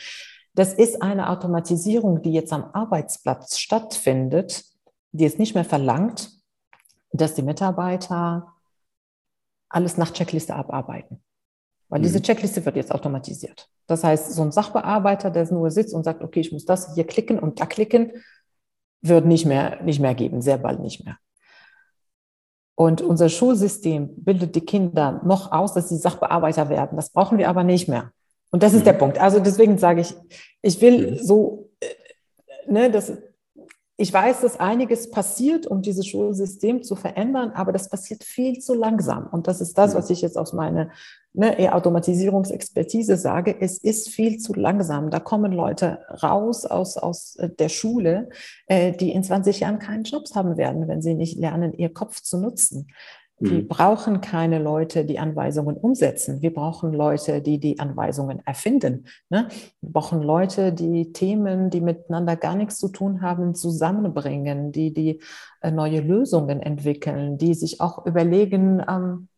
Das 0.55 0.75
ist 0.75 1.03
eine 1.03 1.31
Automatisierung, 1.31 2.23
die 2.23 2.33
jetzt 2.33 2.53
am 2.53 2.65
Arbeitsplatz 2.73 3.59
stattfindet, 3.59 4.65
die 5.13 5.25
es 5.25 5.39
nicht 5.39 5.55
mehr 5.55 5.65
verlangt, 5.65 6.31
dass 7.13 7.35
die 7.35 7.43
Mitarbeiter 7.43 8.53
alles 9.69 9.97
nach 9.97 10.13
Checkliste 10.13 10.55
abarbeiten. 10.55 11.23
Weil 11.93 11.99
mhm. 11.99 12.05
diese 12.05 12.23
Checkliste 12.23 12.65
wird 12.65 12.77
jetzt 12.77 12.91
automatisiert. 12.91 13.69
Das 13.87 14.03
heißt, 14.03 14.33
so 14.33 14.41
ein 14.41 14.51
Sachbearbeiter, 14.51 15.31
der 15.31 15.53
nur 15.53 15.71
sitzt 15.71 15.93
und 15.93 16.05
sagt, 16.05 16.23
okay, 16.23 16.41
ich 16.41 16.51
muss 16.51 16.65
das 16.65 16.95
hier 16.95 17.07
klicken 17.07 17.39
und 17.39 17.61
da 17.61 17.67
klicken, 17.67 18.13
wird 19.03 19.27
nicht 19.27 19.45
mehr, 19.45 19.83
nicht 19.83 20.01
mehr 20.01 20.15
geben, 20.15 20.41
sehr 20.41 20.57
bald 20.57 20.81
nicht 20.81 21.05
mehr. 21.05 21.19
Und 22.77 23.03
unser 23.03 23.29
Schulsystem 23.29 24.09
bildet 24.17 24.55
die 24.55 24.63
Kinder 24.63 25.21
noch 25.23 25.53
aus, 25.53 25.75
dass 25.75 25.91
sie 25.91 25.99
Sachbearbeiter 25.99 26.71
werden. 26.71 26.97
Das 26.97 27.11
brauchen 27.11 27.37
wir 27.37 27.51
aber 27.51 27.63
nicht 27.63 27.89
mehr. 27.89 28.11
Und 28.51 28.63
das 28.63 28.73
ist 28.73 28.87
der 28.87 28.95
mhm. 28.95 28.99
Punkt. 28.99 29.19
Also 29.19 29.39
deswegen 29.39 29.77
sage 29.77 30.01
ich, 30.01 30.15
ich 30.63 30.81
will 30.81 31.11
mhm. 31.11 31.19
so, 31.19 31.69
äh, 31.81 32.73
ne, 32.73 32.91
das, 32.91 33.13
ich 33.99 34.11
weiß, 34.11 34.41
dass 34.41 34.59
einiges 34.59 35.11
passiert, 35.11 35.67
um 35.67 35.83
dieses 35.83 36.07
Schulsystem 36.07 36.83
zu 36.83 36.97
verändern, 36.97 37.51
aber 37.51 37.71
das 37.71 37.91
passiert 37.91 38.25
viel 38.25 38.61
zu 38.61 38.73
langsam. 38.73 39.27
Und 39.27 39.47
das 39.47 39.61
ist 39.61 39.77
das, 39.77 39.95
was 39.95 40.09
ich 40.09 40.23
jetzt 40.23 40.39
aus 40.39 40.55
meiner 40.55 40.89
ne, 41.35 41.73
Automatisierungsexpertise 41.73 43.17
sage. 43.17 43.57
Es 43.61 43.79
ist 43.79 44.11
viel 44.11 44.39
zu 44.39 44.55
langsam. 44.55 45.11
Da 45.11 45.21
kommen 45.21 45.53
Leute 45.53 46.01
raus 46.23 46.65
aus, 46.65 46.97
aus 46.97 47.37
äh, 47.37 47.49
der 47.49 47.69
Schule, 47.69 48.29
äh, 48.67 48.93
die 48.93 49.13
in 49.13 49.23
20 49.23 49.61
Jahren 49.61 49.79
keinen 49.79 50.05
Jobs 50.05 50.35
haben 50.35 50.57
werden, 50.57 50.89
wenn 50.89 51.03
sie 51.03 51.15
nicht 51.15 51.39
lernen, 51.39 51.73
ihr 51.73 51.93
Kopf 51.93 52.21
zu 52.21 52.39
nutzen. 52.39 52.87
Wir 53.43 53.63
mhm. 53.63 53.69
brauchen 53.69 54.21
keine 54.21 54.61
Leute, 54.61 55.05
die 55.05 55.19
Anweisungen 55.19 55.77
umsetzen. 55.77 56.43
Wir 56.43 56.55
brauchen 56.55 56.93
Leute, 56.93 57.43
die 57.43 57.59
die 57.59 57.81
Anweisungen 57.81 58.41
erfinden. 58.47 59.07
Ne? 59.31 59.49
Wir 59.81 59.91
brauchen 59.91 60.23
Leute, 60.23 60.73
die 60.73 61.13
Themen, 61.13 61.69
die 61.69 61.81
miteinander 61.81 62.37
gar 62.37 62.55
nichts 62.55 62.79
zu 62.79 62.89
tun 62.89 63.21
haben, 63.21 63.57
zusammenbringen, 63.57 64.71
die 64.71 64.93
die 64.93 65.21
äh, 65.61 65.73
neue 65.73 66.01
Lösungen 66.01 66.61
entwickeln, 66.61 67.37
die 67.37 67.55
sich 67.55 67.81
auch 67.81 68.07
überlegen, 68.07 68.81
ähm, 68.89 69.29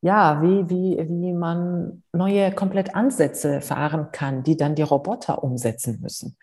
ja, 0.00 0.40
wie, 0.42 0.68
wie, 0.70 0.96
wie 0.98 1.32
man 1.32 2.02
neue 2.12 2.52
komplett 2.52 2.94
Ansätze 2.94 3.60
fahren 3.60 4.10
kann, 4.12 4.42
die 4.42 4.56
dann 4.56 4.74
die 4.74 4.82
Roboter 4.82 5.42
umsetzen 5.42 6.00
müssen. 6.00 6.36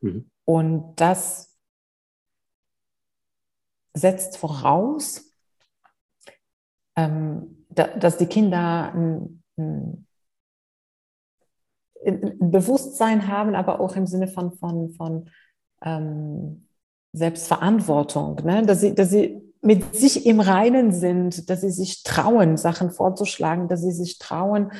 Mhm. 0.00 0.30
Und 0.44 1.00
das 1.00 1.56
setzt 3.94 4.36
voraus, 4.36 5.32
ähm, 6.96 7.64
da, 7.70 7.86
dass 7.96 8.18
die 8.18 8.26
Kinder 8.26 8.92
ein, 8.94 9.42
ein, 9.56 10.06
ein, 12.04 12.50
Bewusstsein 12.50 13.28
haben, 13.28 13.54
aber 13.54 13.80
auch 13.80 13.96
im 13.96 14.06
Sinne 14.06 14.28
von, 14.28 14.52
von, 14.52 14.90
von 14.90 15.30
ähm, 15.82 16.68
Selbstverantwortung, 17.12 18.36
ne? 18.44 18.64
dass, 18.64 18.80
sie, 18.80 18.94
dass 18.94 19.10
sie 19.10 19.47
mit 19.60 19.96
sich 19.96 20.26
im 20.26 20.40
Reinen 20.40 20.92
sind, 20.92 21.50
dass 21.50 21.60
sie 21.62 21.70
sich 21.70 22.02
trauen, 22.02 22.56
Sachen 22.56 22.90
vorzuschlagen, 22.90 23.68
dass 23.68 23.82
sie 23.82 23.92
sich 23.92 24.18
trauen, 24.18 24.72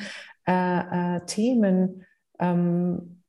äh, 0.47 1.17
äh, 1.17 1.25
Themen 1.25 2.05
ähm, 2.39 3.19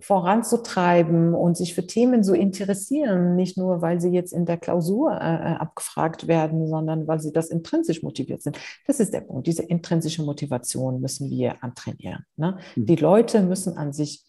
voranzutreiben 0.00 1.34
und 1.34 1.56
sich 1.56 1.74
für 1.74 1.86
Themen 1.86 2.24
zu 2.24 2.34
interessieren, 2.34 3.36
nicht 3.36 3.56
nur, 3.56 3.82
weil 3.82 4.00
sie 4.00 4.10
jetzt 4.10 4.32
in 4.32 4.44
der 4.44 4.56
Klausur 4.56 5.12
äh, 5.12 5.14
äh, 5.14 5.56
abgefragt 5.56 6.26
werden, 6.26 6.66
sondern 6.66 7.06
weil 7.06 7.20
sie 7.20 7.32
das 7.32 7.50
intrinsisch 7.50 8.02
motiviert 8.02 8.42
sind. 8.42 8.58
Das 8.86 8.98
ist 8.98 9.14
der 9.14 9.20
Punkt. 9.20 9.46
Diese 9.46 9.62
intrinsische 9.62 10.22
Motivation 10.22 11.00
müssen 11.00 11.30
wir 11.30 11.62
antrainieren. 11.62 12.26
Ne? 12.36 12.58
Mhm. 12.74 12.86
Die 12.86 12.96
Leute 12.96 13.42
müssen 13.42 13.76
an 13.76 13.92
sich 13.92 14.24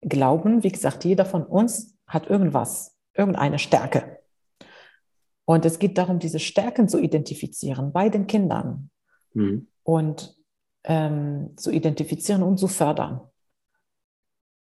glauben. 0.00 0.62
Wie 0.62 0.72
gesagt, 0.72 1.04
jeder 1.04 1.24
von 1.24 1.42
uns 1.42 1.96
hat 2.06 2.28
irgendwas, 2.28 2.94
irgendeine 3.14 3.58
Stärke. 3.58 4.18
Und 5.46 5.64
es 5.64 5.78
geht 5.78 5.98
darum, 5.98 6.18
diese 6.18 6.38
Stärken 6.38 6.88
zu 6.88 6.98
identifizieren 6.98 7.92
bei 7.92 8.08
den 8.08 8.26
Kindern 8.26 8.90
mhm. 9.34 9.68
und 9.82 10.36
ähm, 10.84 11.52
zu 11.56 11.70
identifizieren 11.70 12.42
und 12.42 12.58
zu 12.58 12.68
fördern. 12.68 13.20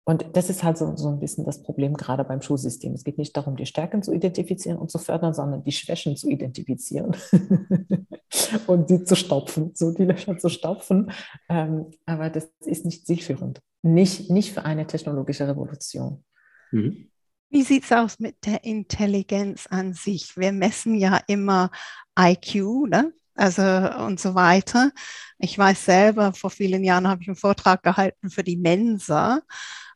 Und 0.05 0.27
das 0.33 0.51
ist 0.51 0.65
halt 0.65 0.77
so, 0.79 0.97
so 0.97 1.09
ein 1.09 1.21
bisschen 1.21 1.45
das 1.45 1.63
Problem 1.63 1.95
gerade 1.95 2.25
beim 2.25 2.43
Schulsystem. 2.43 2.95
Es 2.95 3.05
geht 3.05 3.19
nicht 3.19 3.37
darum, 3.37 3.57
die 3.57 3.67
Stärken 3.67 4.03
zu 4.03 4.13
identifizieren 4.13 4.79
und 4.79 4.91
zu 4.91 4.99
fördern, 4.99 5.35
sondern 5.35 5.63
die 5.63 5.73
Schwächen 5.73 6.17
zu 6.17 6.29
identifizieren 6.29 7.15
und 8.67 8.89
sie 8.89 9.05
zu 9.05 9.15
stopfen, 9.15 9.73
so 9.75 9.93
die 9.93 10.05
Löcher 10.05 10.39
zu 10.39 10.49
stopfen. 10.49 11.13
Ähm, 11.49 11.91
aber 12.07 12.31
das 12.31 12.51
ist 12.65 12.85
nicht 12.85 13.07
zielführend. 13.07 13.61
Nicht, 13.83 14.31
nicht 14.31 14.53
für 14.53 14.65
eine 14.65 14.87
technologische 14.87 15.47
Revolution. 15.47 16.25
Mhm. 16.73 17.10
Wie 17.51 17.63
sieht 17.63 17.85
es 17.85 17.93
aus 17.93 18.21
mit 18.21 18.47
der 18.47 18.65
Intelligenz 18.65 19.67
an 19.67 19.93
sich? 19.93 20.37
Wir 20.37 20.53
messen 20.53 20.95
ja 20.95 21.21
immer 21.27 21.71
IQ, 22.19 22.87
ne? 22.89 23.13
also 23.35 23.63
und 23.63 24.21
so 24.21 24.35
weiter. 24.35 24.93
Ich 25.39 25.59
weiß 25.59 25.85
selber, 25.85 26.33
vor 26.33 26.51
vielen 26.51 26.85
Jahren 26.85 27.09
habe 27.09 27.23
ich 27.23 27.29
einen 27.29 27.37
Vortrag 27.37 27.83
gehalten 27.83 28.31
für 28.31 28.45
die 28.45 28.57
Mensa 28.57 29.41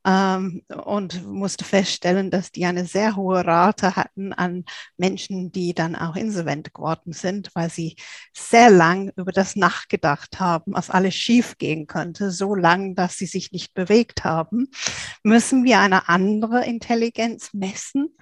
ähm, 0.05 0.63
und 0.85 1.27
musste 1.27 1.65
feststellen, 1.65 2.31
dass 2.31 2.53
die 2.53 2.67
eine 2.67 2.85
sehr 2.85 3.17
hohe 3.17 3.45
Rate 3.45 3.97
hatten 3.97 4.33
an 4.33 4.65
Menschen, 4.97 5.51
die 5.51 5.75
dann 5.75 5.97
auch 5.97 6.17
insolvent 6.17 6.75
geworden 6.75 7.13
sind, 7.13 7.51
weil 7.55 7.71
sie 7.71 7.97
sehr 8.33 8.71
lang 8.71 9.13
über 9.17 9.33
das 9.33 9.57
nachgedacht 9.57 10.39
haben, 10.41 10.75
was 10.75 10.91
alles 10.91 11.15
schiefgehen 11.15 11.87
könnte, 11.87 12.31
so 12.31 12.55
lang, 12.55 12.95
dass 12.95 13.17
sie 13.17 13.27
sich 13.27 13.53
nicht 13.53 13.75
bewegt 13.75 14.25
haben. 14.25 14.69
Müssen 15.23 15.65
wir 15.65 15.81
eine 15.81 16.09
andere 16.09 16.65
Intelligenz 16.65 17.55
messen 17.55 18.15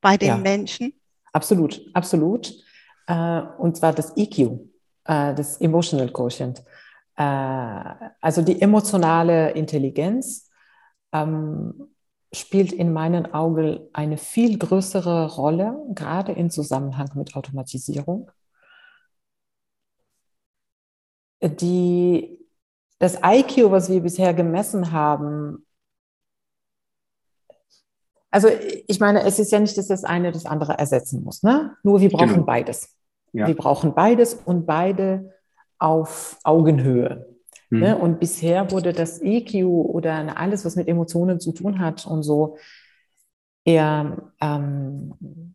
bei 0.00 0.16
den 0.16 0.28
ja, 0.28 0.36
Menschen? 0.36 0.92
Absolut, 1.32 1.80
absolut. 1.94 2.54
Äh, 3.06 3.42
und 3.58 3.76
zwar 3.76 3.92
das 3.92 4.16
EQ, 4.16 4.38
äh, 5.04 5.34
das 5.34 5.60
Emotional 5.60 6.10
Quotient. 6.10 6.62
Äh, 7.16 7.24
also 8.20 8.42
die 8.42 8.60
emotionale 8.60 9.50
Intelligenz 9.50 10.48
ähm, 11.14 11.94
spielt 12.32 12.72
in 12.72 12.92
meinen 12.92 13.32
Augen 13.32 13.80
eine 13.92 14.18
viel 14.18 14.58
größere 14.58 15.34
Rolle, 15.36 15.80
gerade 15.94 16.32
im 16.32 16.50
Zusammenhang 16.50 17.08
mit 17.14 17.36
Automatisierung. 17.36 18.30
Die, 21.40 22.44
das 22.98 23.18
IQ, 23.24 23.70
was 23.70 23.88
wir 23.88 24.00
bisher 24.00 24.34
gemessen 24.34 24.90
haben, 24.92 25.64
also 28.30 28.48
ich 28.88 28.98
meine, 28.98 29.22
es 29.22 29.38
ist 29.38 29.52
ja 29.52 29.60
nicht, 29.60 29.78
dass 29.78 29.86
das 29.86 30.02
eine 30.02 30.32
das 30.32 30.44
andere 30.44 30.76
ersetzen 30.76 31.22
muss. 31.22 31.44
Ne? 31.44 31.76
Nur 31.84 32.00
wir 32.00 32.10
brauchen 32.10 32.30
genau. 32.30 32.44
beides. 32.44 32.96
Ja. 33.32 33.46
Wir 33.46 33.54
brauchen 33.54 33.94
beides 33.94 34.34
und 34.34 34.66
beide 34.66 35.32
auf 35.78 36.38
Augenhöhe. 36.42 37.33
Mhm. 37.74 37.80
Ne? 37.80 37.98
Und 37.98 38.20
bisher 38.20 38.70
wurde 38.70 38.92
das 38.92 39.20
EQ 39.20 39.64
oder 39.64 40.36
alles, 40.38 40.64
was 40.64 40.76
mit 40.76 40.88
Emotionen 40.88 41.40
zu 41.40 41.52
tun 41.52 41.80
hat 41.80 42.06
und 42.06 42.22
so, 42.22 42.56
eher 43.64 44.30
ähm, 44.40 45.54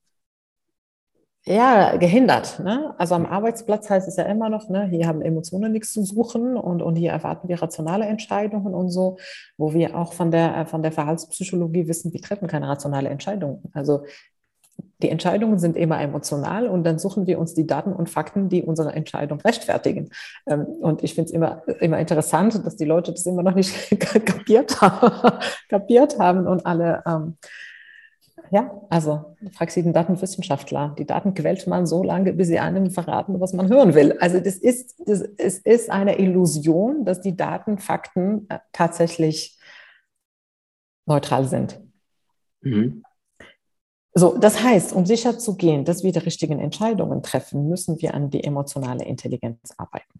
ja, 1.45 1.95
gehindert. 1.97 2.59
Ne? 2.59 2.93
Also 2.97 3.15
am 3.15 3.25
Arbeitsplatz 3.25 3.89
heißt 3.89 4.07
es 4.07 4.17
ja 4.17 4.25
immer 4.25 4.49
noch, 4.49 4.69
ne, 4.69 4.87
hier 4.87 5.07
haben 5.07 5.21
Emotionen 5.21 5.71
nichts 5.71 5.93
zu 5.93 6.03
suchen 6.03 6.57
und, 6.57 6.81
und 6.81 6.95
hier 6.95 7.11
erwarten 7.11 7.47
wir 7.47 7.61
rationale 7.61 8.05
Entscheidungen 8.05 8.73
und 8.73 8.89
so, 8.89 9.17
wo 9.57 9.73
wir 9.73 9.95
auch 9.97 10.13
von 10.13 10.31
der, 10.31 10.65
von 10.65 10.83
der 10.83 10.91
Verhaltenspsychologie 10.91 11.87
wissen, 11.87 12.13
wir 12.13 12.21
treffen 12.21 12.47
keine 12.47 12.67
rationale 12.67 13.09
Entscheidung. 13.09 13.63
Also 13.73 14.03
die 15.01 15.09
Entscheidungen 15.09 15.59
sind 15.59 15.77
immer 15.77 16.01
emotional 16.01 16.67
und 16.67 16.83
dann 16.83 16.99
suchen 16.99 17.25
wir 17.25 17.39
uns 17.39 17.53
die 17.53 17.65
Daten 17.65 17.93
und 17.93 18.09
Fakten, 18.09 18.49
die 18.49 18.63
unsere 18.63 18.93
Entscheidung 18.93 19.39
rechtfertigen. 19.39 20.09
Ähm, 20.45 20.65
und 20.65 21.03
ich 21.03 21.15
finde 21.15 21.29
es 21.29 21.31
immer, 21.31 21.63
immer 21.79 21.99
interessant, 21.99 22.65
dass 22.65 22.75
die 22.75 22.85
Leute 22.85 23.11
das 23.11 23.25
immer 23.25 23.43
noch 23.43 23.55
nicht 23.55 23.97
kapiert 23.99 24.81
haben, 24.81 25.39
kapiert 25.69 26.19
haben 26.19 26.47
und 26.47 26.65
alle, 26.65 27.01
ähm, 27.07 27.37
ja, 28.51 28.71
also 28.89 29.35
frag 29.53 29.71
sie 29.71 29.83
den 29.83 29.93
Datenwissenschaftler. 29.93 30.95
Die 30.97 31.05
Daten 31.05 31.33
quält 31.33 31.65
man 31.67 31.85
so 31.85 32.03
lange, 32.03 32.33
bis 32.33 32.47
sie 32.47 32.59
einem 32.59 32.91
verraten, 32.91 33.39
was 33.39 33.53
man 33.53 33.69
hören 33.69 33.93
will. 33.93 34.17
Also 34.19 34.39
das 34.39 34.55
ist, 34.55 34.95
das, 35.07 35.21
es 35.37 35.59
ist 35.59 35.89
eine 35.89 36.19
Illusion, 36.19 37.05
dass 37.05 37.21
die 37.21 37.37
Daten, 37.37 37.77
Fakten 37.77 38.47
äh, 38.49 38.59
tatsächlich 38.73 39.57
neutral 41.05 41.45
sind. 41.45 41.79
Mhm. 42.61 43.03
So, 44.13 44.37
das 44.37 44.63
heißt, 44.63 44.93
um 44.93 45.05
sicher 45.05 45.37
zu 45.37 45.55
gehen, 45.55 45.85
dass 45.85 46.03
wir 46.03 46.11
die 46.11 46.19
richtigen 46.19 46.59
Entscheidungen 46.59 47.21
treffen, 47.21 47.69
müssen 47.69 48.01
wir 48.01 48.13
an 48.13 48.29
die 48.29 48.43
emotionale 48.43 49.05
Intelligenz 49.05 49.73
arbeiten. 49.77 50.19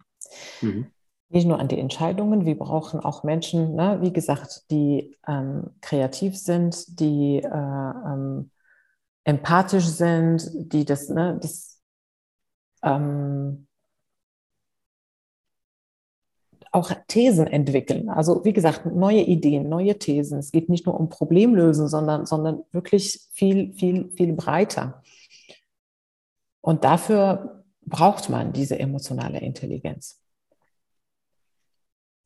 Mhm. 0.60 0.86
Nicht 1.28 1.46
nur 1.46 1.58
an 1.58 1.68
die 1.68 1.78
Entscheidungen, 1.78 2.44
wir 2.44 2.58
brauchen 2.58 3.00
auch 3.00 3.24
Menschen, 3.24 3.74
ne, 3.74 3.98
wie 4.00 4.12
gesagt, 4.12 4.70
die 4.70 5.16
ähm, 5.26 5.70
kreativ 5.80 6.36
sind, 6.36 7.00
die 7.00 7.38
äh, 7.38 7.46
ähm, 7.48 8.50
empathisch 9.24 9.86
sind, 9.86 10.50
die 10.54 10.84
das, 10.84 11.08
ne, 11.08 11.38
das 11.40 11.80
ähm, 12.82 13.68
auch 16.72 16.92
Thesen 17.08 17.46
entwickeln. 17.46 18.08
Also 18.08 18.44
wie 18.44 18.52
gesagt, 18.52 18.86
neue 18.86 19.22
Ideen, 19.22 19.68
neue 19.68 19.98
Thesen. 19.98 20.38
Es 20.38 20.52
geht 20.52 20.68
nicht 20.68 20.86
nur 20.86 20.98
um 20.98 21.08
Problemlösen, 21.08 21.88
sondern, 21.88 22.26
sondern 22.26 22.62
wirklich 22.72 23.20
viel, 23.32 23.72
viel, 23.74 24.10
viel 24.10 24.32
breiter. 24.34 25.02
Und 26.60 26.84
dafür 26.84 27.64
braucht 27.84 28.28
man 28.28 28.52
diese 28.52 28.78
emotionale 28.78 29.40
Intelligenz. 29.40 30.20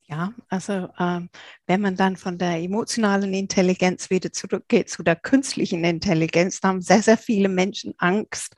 Ja, 0.07 0.33
also 0.49 0.89
ähm, 0.99 1.29
wenn 1.65 1.81
man 1.81 1.95
dann 1.95 2.15
von 2.15 2.37
der 2.37 2.57
emotionalen 2.61 3.33
Intelligenz 3.33 4.11
wieder 4.11 4.31
zurückgeht 4.31 4.87
zu 4.87 5.01
der 5.01 5.15
künstlichen 5.15 5.83
Intelligenz, 5.83 6.59
da 6.59 6.67
haben 6.67 6.81
sehr, 6.81 7.01
sehr 7.01 7.17
viele 7.17 7.49
Menschen 7.49 7.95
Angst, 7.97 8.55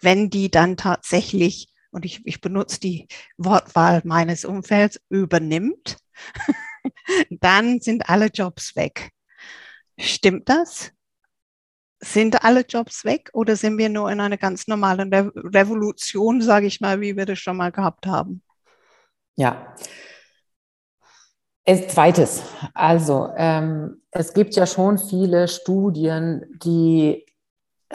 wenn 0.00 0.28
die 0.28 0.50
dann 0.50 0.76
tatsächlich 0.76 1.68
und 1.90 2.04
ich, 2.04 2.26
ich 2.26 2.40
benutze 2.40 2.80
die 2.80 3.08
Wortwahl 3.36 4.02
meines 4.04 4.44
Umfelds, 4.44 5.00
übernimmt, 5.08 5.98
dann 7.30 7.80
sind 7.80 8.08
alle 8.08 8.26
Jobs 8.26 8.76
weg. 8.76 9.10
Stimmt 9.98 10.48
das? 10.48 10.92
Sind 12.00 12.44
alle 12.44 12.60
Jobs 12.60 13.04
weg 13.04 13.30
oder 13.32 13.56
sind 13.56 13.76
wir 13.76 13.88
nur 13.88 14.10
in 14.10 14.20
einer 14.20 14.36
ganz 14.36 14.68
normalen 14.68 15.12
Re 15.12 15.32
Revolution, 15.34 16.40
sage 16.40 16.66
ich 16.66 16.80
mal, 16.80 17.00
wie 17.00 17.16
wir 17.16 17.26
das 17.26 17.40
schon 17.40 17.56
mal 17.56 17.72
gehabt 17.72 18.06
haben? 18.06 18.42
Ja. 19.36 19.74
Als 21.66 21.88
zweites, 21.88 22.42
also 22.72 23.30
ähm, 23.36 24.02
es 24.10 24.32
gibt 24.32 24.54
ja 24.54 24.66
schon 24.66 24.96
viele 24.98 25.48
Studien, 25.48 26.58
die 26.62 27.27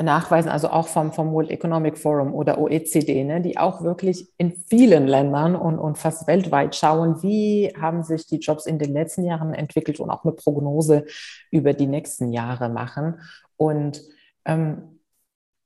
nachweisen, 0.02 0.50
also 0.50 0.70
auch 0.70 0.88
vom, 0.88 1.14
vom 1.14 1.32
World 1.34 1.52
Economic 1.52 1.98
Forum 1.98 2.34
oder 2.34 2.58
OECD, 2.58 3.24
ne, 3.24 3.42
die 3.42 3.58
auch 3.58 3.84
wirklich 3.84 4.32
in 4.38 4.52
vielen 4.52 5.08
Ländern 5.08 5.56
und, 5.56 5.78
und 5.78 5.98
fast 5.98 6.26
weltweit 6.26 6.76
schauen, 6.76 7.22
wie 7.22 7.72
haben 7.80 8.04
sich 8.04 8.26
die 8.26 8.40
Jobs 8.40 8.66
in 8.66 8.80
den 8.80 8.92
letzten 8.94 9.24
Jahren 9.24 9.54
entwickelt 9.54 10.00
und 10.00 10.10
auch 10.10 10.24
eine 10.24 10.34
Prognose 10.34 11.06
über 11.52 11.74
die 11.74 11.86
nächsten 11.86 12.32
Jahre 12.32 12.70
machen. 12.70 13.20
Und 13.56 14.02
ähm, 14.46 15.00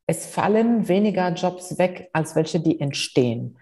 es 0.08 0.26
fallen 0.26 0.88
weniger 0.88 1.30
Jobs 1.34 1.78
weg, 1.78 2.10
als 2.12 2.36
welche, 2.36 2.60
die 2.60 2.80
entstehen. 2.80 3.58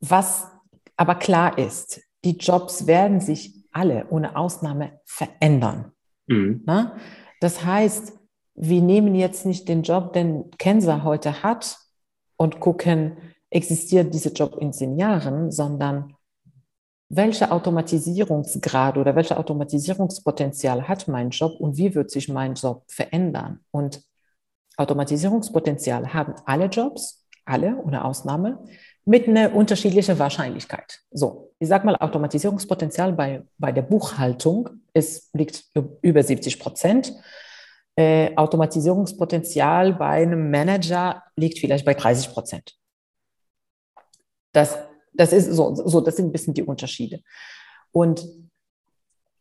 Was 0.00 0.48
Aber 0.96 1.14
klar 1.14 1.58
ist, 1.58 2.00
die 2.24 2.36
Jobs 2.36 2.86
werden 2.88 3.20
sich 3.20 3.54
alle 3.70 4.06
ohne 4.10 4.36
Ausnahme 4.36 5.00
verändern. 5.04 5.92
Mhm. 6.26 6.64
Das 7.40 7.64
heißt, 7.64 8.17
wir 8.60 8.82
nehmen 8.82 9.14
jetzt 9.14 9.46
nicht 9.46 9.68
den 9.68 9.82
Job, 9.82 10.12
den 10.12 10.50
Kenza 10.58 11.04
heute 11.04 11.42
hat 11.42 11.78
und 12.36 12.60
gucken, 12.60 13.16
existiert 13.50 14.12
dieser 14.12 14.32
Job 14.32 14.56
in 14.60 14.72
zehn 14.72 14.98
Jahren, 14.98 15.50
sondern 15.50 16.14
welcher 17.08 17.52
Automatisierungsgrad 17.52 18.98
oder 18.98 19.14
welches 19.14 19.36
Automatisierungspotenzial 19.36 20.86
hat 20.88 21.08
mein 21.08 21.30
Job 21.30 21.58
und 21.58 21.76
wie 21.78 21.94
wird 21.94 22.10
sich 22.10 22.28
mein 22.28 22.54
Job 22.54 22.84
verändern? 22.88 23.60
Und 23.70 24.02
Automatisierungspotenzial 24.76 26.12
haben 26.12 26.34
alle 26.44 26.66
Jobs, 26.66 27.26
alle 27.44 27.76
ohne 27.82 28.04
Ausnahme, 28.04 28.58
mit 29.04 29.26
einer 29.26 29.54
unterschiedlichen 29.54 30.18
Wahrscheinlichkeit. 30.18 31.00
So, 31.10 31.52
ich 31.58 31.68
sage 31.68 31.86
mal, 31.86 31.96
Automatisierungspotenzial 31.96 33.12
bei, 33.14 33.42
bei 33.56 33.72
der 33.72 33.82
Buchhaltung 33.82 34.68
ist, 34.92 35.34
liegt 35.34 35.64
über 36.02 36.22
70 36.22 36.58
Prozent. 36.60 37.14
Äh, 37.98 38.36
Automatisierungspotenzial 38.36 39.94
bei 39.94 40.22
einem 40.22 40.50
Manager 40.50 41.24
liegt 41.34 41.58
vielleicht 41.58 41.84
bei 41.84 41.94
30 41.94 42.30
Prozent. 42.30 42.76
Das 44.52 44.78
das 45.18 45.32
ist 45.32 45.50
so, 45.52 45.74
so, 45.74 46.00
das 46.00 46.16
sind 46.16 46.26
ein 46.26 46.32
bisschen 46.32 46.54
die 46.54 46.62
Unterschiede. 46.62 47.22
Und 47.90 48.24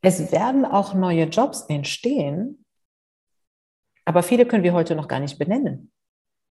es 0.02 0.32
werden 0.32 0.66
auch 0.66 0.94
neue 0.94 1.26
Jobs 1.26 1.62
entstehen, 1.70 2.66
aber 4.04 4.24
viele 4.24 4.46
können 4.46 4.64
wir 4.64 4.74
heute 4.74 4.96
noch 4.96 5.08
gar 5.08 5.20
nicht 5.20 5.38
benennen. 5.38 5.92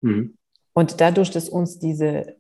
Mhm. 0.02 0.38
Und 0.74 1.02
dadurch, 1.02 1.32
dass 1.32 1.50
uns 1.50 1.80
diese 1.80 2.38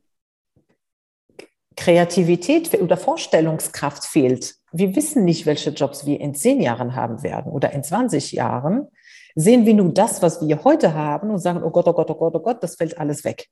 Kreativität 1.76 2.74
oder 2.80 2.96
Vorstellungskraft 2.96 4.06
fehlt, 4.06 4.56
wir 4.72 4.96
wissen 4.96 5.26
nicht, 5.26 5.46
welche 5.46 5.72
Jobs 5.72 6.06
wir 6.06 6.22
in 6.22 6.34
zehn 6.34 6.62
Jahren 6.62 6.96
haben 6.96 7.24
werden 7.24 7.52
oder 7.52 7.74
in 7.74 7.84
20 7.84 8.32
Jahren, 8.32 8.88
sehen 9.36 9.66
wir 9.66 9.74
nur 9.74 9.94
das, 9.94 10.22
was 10.22 10.46
wir 10.46 10.64
heute 10.64 10.94
haben 10.94 11.30
und 11.30 11.40
sagen, 11.40 11.64
oh 11.64 11.70
Gott, 11.70 11.88
oh 11.88 11.94
Gott, 11.94 12.10
oh 12.10 12.16
Gott, 12.16 12.36
oh 12.36 12.40
Gott, 12.40 12.64
das 12.64 12.76
fällt 12.76 12.98
alles 12.98 13.24
weg. 13.24 13.48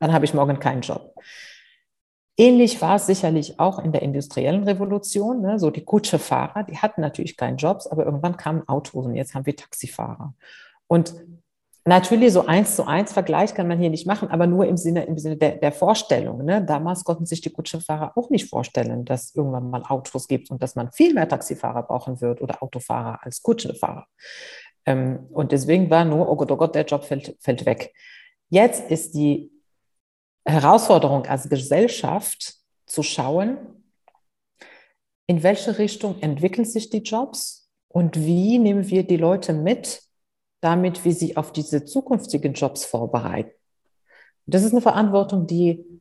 Dann 0.00 0.12
habe 0.12 0.24
ich 0.24 0.34
morgen 0.34 0.60
keinen 0.60 0.82
Job. 0.82 1.14
Ähnlich 2.40 2.80
war 2.80 2.96
es 2.96 3.06
sicherlich 3.06 3.58
auch 3.58 3.80
in 3.80 3.90
der 3.90 4.02
industriellen 4.02 4.62
Revolution. 4.62 5.40
Ne? 5.40 5.58
So 5.58 5.70
die 5.70 5.84
Kutschefahrer, 5.84 6.62
die 6.62 6.78
hatten 6.78 7.00
natürlich 7.00 7.36
keine 7.36 7.56
Jobs, 7.56 7.88
aber 7.88 8.04
irgendwann 8.04 8.36
kamen 8.36 8.66
Autos 8.68 9.06
und 9.06 9.16
jetzt 9.16 9.34
haben 9.34 9.44
wir 9.44 9.56
Taxifahrer. 9.56 10.34
Und 10.86 11.14
natürlich 11.84 12.32
so 12.32 12.46
eins 12.46 12.76
zu 12.76 12.86
eins 12.86 13.12
Vergleich 13.12 13.54
kann 13.54 13.66
man 13.66 13.80
hier 13.80 13.90
nicht 13.90 14.06
machen, 14.06 14.28
aber 14.30 14.46
nur 14.46 14.66
im 14.66 14.76
Sinne, 14.76 15.04
im 15.06 15.18
Sinne 15.18 15.36
der, 15.36 15.56
der 15.56 15.72
Vorstellung. 15.72 16.44
Ne? 16.44 16.64
Damals 16.64 17.02
konnten 17.02 17.26
sich 17.26 17.40
die 17.40 17.50
Kutschefahrer 17.50 18.12
auch 18.14 18.30
nicht 18.30 18.48
vorstellen, 18.48 19.04
dass 19.04 19.34
irgendwann 19.34 19.68
mal 19.68 19.82
Autos 19.82 20.28
gibt 20.28 20.48
und 20.52 20.62
dass 20.62 20.76
man 20.76 20.92
viel 20.92 21.14
mehr 21.14 21.28
Taxifahrer 21.28 21.82
brauchen 21.82 22.20
wird 22.20 22.40
oder 22.40 22.62
Autofahrer 22.62 23.18
als 23.24 23.42
Kutschefahrer. 23.42 24.06
Ähm, 24.88 25.26
und 25.32 25.52
deswegen 25.52 25.90
war 25.90 26.06
nur, 26.06 26.26
oh 26.30 26.36
Gott, 26.36 26.50
oh 26.50 26.56
Gott, 26.56 26.74
der 26.74 26.86
Job 26.86 27.04
fällt, 27.04 27.36
fällt 27.40 27.66
weg. 27.66 27.92
Jetzt 28.48 28.90
ist 28.90 29.14
die 29.14 29.50
Herausforderung 30.46 31.26
als 31.26 31.50
Gesellschaft 31.50 32.54
zu 32.86 33.02
schauen, 33.02 33.58
in 35.26 35.42
welche 35.42 35.76
Richtung 35.76 36.18
entwickeln 36.22 36.64
sich 36.64 36.88
die 36.88 37.02
Jobs 37.02 37.68
und 37.88 38.18
wie 38.18 38.58
nehmen 38.58 38.88
wir 38.88 39.02
die 39.06 39.18
Leute 39.18 39.52
mit, 39.52 40.00
damit 40.62 41.04
wir 41.04 41.12
sie 41.12 41.36
auf 41.36 41.52
diese 41.52 41.84
zukünftigen 41.84 42.54
Jobs 42.54 42.86
vorbereiten. 42.86 43.52
Das 44.46 44.62
ist 44.62 44.72
eine 44.72 44.80
Verantwortung, 44.80 45.46
die 45.46 45.97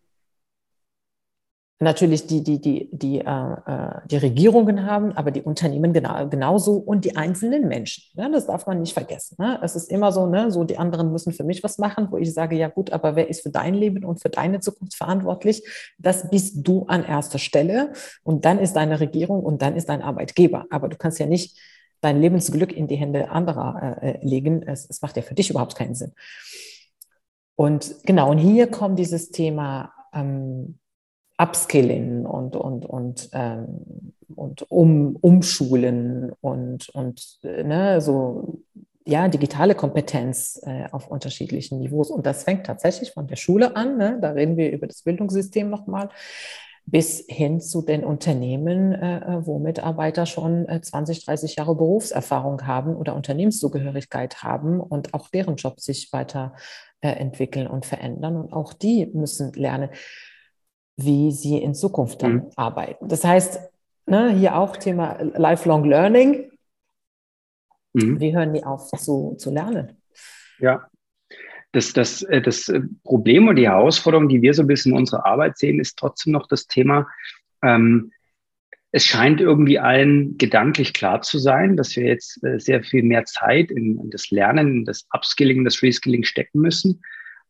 natürlich 1.80 2.26
die, 2.26 2.44
die, 2.44 2.60
die, 2.60 2.90
die, 2.92 3.20
äh, 3.20 3.24
äh, 3.24 4.02
die 4.10 4.18
Regierungen 4.18 4.86
haben, 4.86 5.12
aber 5.12 5.30
die 5.30 5.44
Unternehmen 5.44 5.94
genau, 5.94 6.28
genauso 6.28 6.74
und 6.74 7.06
die 7.06 7.16
einzelnen 7.16 7.68
Menschen. 7.68 8.04
Ne? 8.16 8.32
Das 8.32 8.48
darf 8.48 8.66
man 8.66 8.80
nicht 8.80 8.94
vergessen. 8.94 9.36
Ne? 9.38 9.60
Es 9.62 9.76
ist 9.76 9.92
immer 9.92 10.12
so, 10.12 10.26
ne, 10.26 10.50
so 10.52 10.64
die 10.64 10.78
anderen 10.78 11.12
müssen 11.12 11.34
für 11.34 11.44
mich 11.44 11.64
was 11.64 11.78
machen, 11.78 12.08
wo 12.10 12.18
ich 12.18 12.34
sage, 12.34 12.56
ja 12.56 12.68
gut, 12.68 12.92
aber 12.92 13.16
wer 13.16 13.30
ist 13.30 13.44
für 13.44 13.52
dein 13.52 13.76
Leben 13.76 14.06
und 14.06 14.22
für 14.22 14.30
deine 14.30 14.60
Zukunft 14.60 14.96
verantwortlich? 14.96 15.64
Das 16.00 16.30
bist 16.30 16.68
du 16.68 16.86
an 16.88 17.04
erster 17.04 17.38
Stelle 17.38 17.94
und 18.24 18.46
dann 18.46 18.58
ist 18.58 18.74
deine 18.74 19.00
Regierung 19.00 19.44
und 19.44 19.62
dann 19.62 19.76
ist 19.76 19.90
dein 19.90 20.02
Arbeitgeber. 20.02 20.66
Aber 20.72 20.90
du 20.90 20.98
kannst 20.98 21.20
ja 21.20 21.28
nicht 21.28 21.60
dein 22.02 22.20
Lebensglück 22.20 22.76
in 22.76 22.88
die 22.88 22.96
Hände 22.96 23.30
anderer 23.30 24.00
äh, 24.02 24.12
äh 24.12 24.26
legen. 24.26 24.64
Es, 24.64 24.90
es 24.90 25.02
macht 25.04 25.16
ja 25.16 25.22
für 25.22 25.36
dich 25.36 25.52
überhaupt 25.52 25.76
keinen 25.76 25.94
Sinn. 25.94 26.14
Und 27.56 27.96
genau, 28.04 28.32
und 28.32 28.40
hier 28.40 28.68
kommt 28.68 28.98
dieses 28.98 29.30
Thema 29.30 29.94
ähm, 30.14 30.80
Upskilling 31.38 32.26
und, 32.26 32.56
und, 32.56 32.86
und, 32.86 33.30
ähm, 33.34 34.14
und 34.36 34.70
um, 34.72 35.16
umschulen 35.18 36.32
und, 36.42 36.90
und 36.90 37.40
äh, 37.44 37.64
ne, 37.64 38.02
so 38.02 38.60
ja, 39.08 39.28
digitale 39.30 39.74
Kompetenz 39.74 40.60
äh, 40.64 40.86
auf 40.92 41.08
unterschiedlichen 41.08 41.80
Niveaus. 41.80 42.12
Und 42.12 42.26
das 42.26 42.44
fängt 42.44 42.66
tatsächlich 42.66 43.12
von 43.12 43.28
der 43.28 43.38
Schule 43.38 43.76
an, 43.76 43.98
ne? 43.98 44.18
da 44.22 44.32
reden 44.32 44.58
wir 44.58 44.72
über 44.72 44.86
das 44.86 45.04
Bildungssystem 45.04 45.70
nochmal, 45.70 46.10
bis 46.86 47.26
hin 47.28 47.62
zu 47.62 47.82
den 47.82 48.04
Unternehmen, 48.04 48.94
äh, 48.94 49.46
wo 49.46 49.60
Mitarbeiter 49.60 50.26
schon 50.26 50.68
äh, 50.68 50.82
20, 50.82 51.26
30 51.26 51.56
Jahre 51.56 51.76
Berufserfahrung 51.76 52.66
haben 52.66 52.96
oder 52.96 53.16
Unternehmenszugehörigkeit 53.16 54.44
haben 54.44 54.80
und 54.80 55.14
auch 55.14 55.30
deren 55.30 55.56
Job 55.56 55.80
sich 55.80 56.12
weiter 56.12 56.54
äh, 57.02 57.14
und 57.68 57.86
verändern. 57.86 58.38
Und 58.38 58.54
auch 58.54 58.74
die 58.74 59.06
müssen 59.08 59.54
lernen 59.54 59.90
wie 60.98 61.32
sie 61.32 61.58
in 61.58 61.74
Zukunft 61.74 62.22
dann 62.24 62.34
mhm. 62.34 62.52
arbeiten. 62.56 63.08
Das 63.08 63.24
heißt, 63.24 63.60
ne, 64.08 64.32
hier 64.32 64.58
auch 64.58 64.78
Thema 64.78 65.18
Lifelong 65.22 65.86
Learning. 65.86 66.52
Mhm. 67.94 68.20
Wie 68.20 68.36
hören 68.36 68.54
die 68.54 68.64
auf 68.64 68.88
zu, 68.88 69.36
zu 69.38 69.52
lernen? 69.52 69.98
Ja, 70.60 70.88
das, 71.72 71.94
das, 71.94 72.24
äh, 72.24 72.42
das 72.42 72.72
Problem 73.04 73.48
und 73.48 73.56
die 73.58 73.68
Herausforderung, 73.68 74.28
die 74.28 74.42
wir 74.42 74.54
so 74.54 74.64
ein 74.64 74.68
bisschen 74.68 74.94
in 74.94 74.98
unserer 74.98 75.26
Arbeit 75.26 75.58
sehen, 75.58 75.80
ist 75.80 75.98
trotzdem 75.98 76.34
noch 76.34 76.48
das 76.48 76.68
Thema, 76.68 77.08
ähm, 77.64 78.12
es 78.92 79.06
scheint 79.06 79.42
irgendwie 79.42 79.80
allen 79.80 80.38
gedanklich 80.38 80.94
klar 80.94 81.22
zu 81.22 81.40
sein, 81.40 81.76
dass 81.76 81.96
wir 81.96 82.06
jetzt 82.06 82.44
äh, 82.44 82.60
sehr 82.60 82.84
viel 82.84 83.04
mehr 83.04 83.26
Zeit 83.26 83.70
in, 83.70 84.00
in 84.00 84.10
das 84.10 84.32
Lernen, 84.32 84.78
in 84.78 84.86
das 84.86 85.08
Upskilling, 85.14 85.64
das 85.66 85.84
Reskilling 85.84 86.24
stecken 86.24 86.62
müssen. 86.62 87.02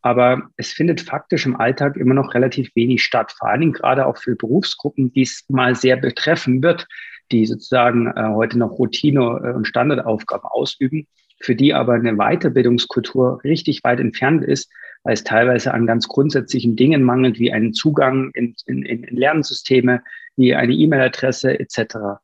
Aber 0.01 0.49
es 0.57 0.71
findet 0.71 1.01
faktisch 1.01 1.45
im 1.45 1.55
Alltag 1.55 1.97
immer 1.97 2.13
noch 2.13 2.33
relativ 2.33 2.75
wenig 2.75 3.03
statt, 3.03 3.33
vor 3.37 3.49
allen 3.49 3.61
Dingen 3.61 3.73
gerade 3.73 4.05
auch 4.05 4.17
für 4.17 4.35
Berufsgruppen, 4.35 5.11
die 5.11 5.23
es 5.23 5.45
mal 5.49 5.75
sehr 5.75 5.97
betreffen 5.97 6.61
wird, 6.61 6.87
die 7.31 7.45
sozusagen 7.45 8.07
äh, 8.07 8.29
heute 8.33 8.57
noch 8.57 8.71
Routine- 8.71 9.41
äh, 9.43 9.53
und 9.53 9.67
Standardaufgaben 9.67 10.47
ausüben, 10.49 11.07
für 11.41 11.55
die 11.55 11.73
aber 11.73 11.93
eine 11.93 12.15
Weiterbildungskultur 12.15 13.43
richtig 13.43 13.83
weit 13.83 13.99
entfernt 13.99 14.43
ist, 14.43 14.71
weil 15.03 15.13
es 15.13 15.23
teilweise 15.23 15.73
an 15.73 15.87
ganz 15.87 16.07
grundsätzlichen 16.07 16.75
Dingen 16.75 17.03
mangelt, 17.03 17.39
wie 17.39 17.51
einen 17.51 17.73
Zugang 17.73 18.31
in, 18.33 18.55
in, 18.65 18.83
in 18.83 19.15
Lernsysteme, 19.15 20.01
wie 20.35 20.55
eine 20.55 20.73
E-Mail-Adresse 20.73 21.59
etc. 21.59 22.19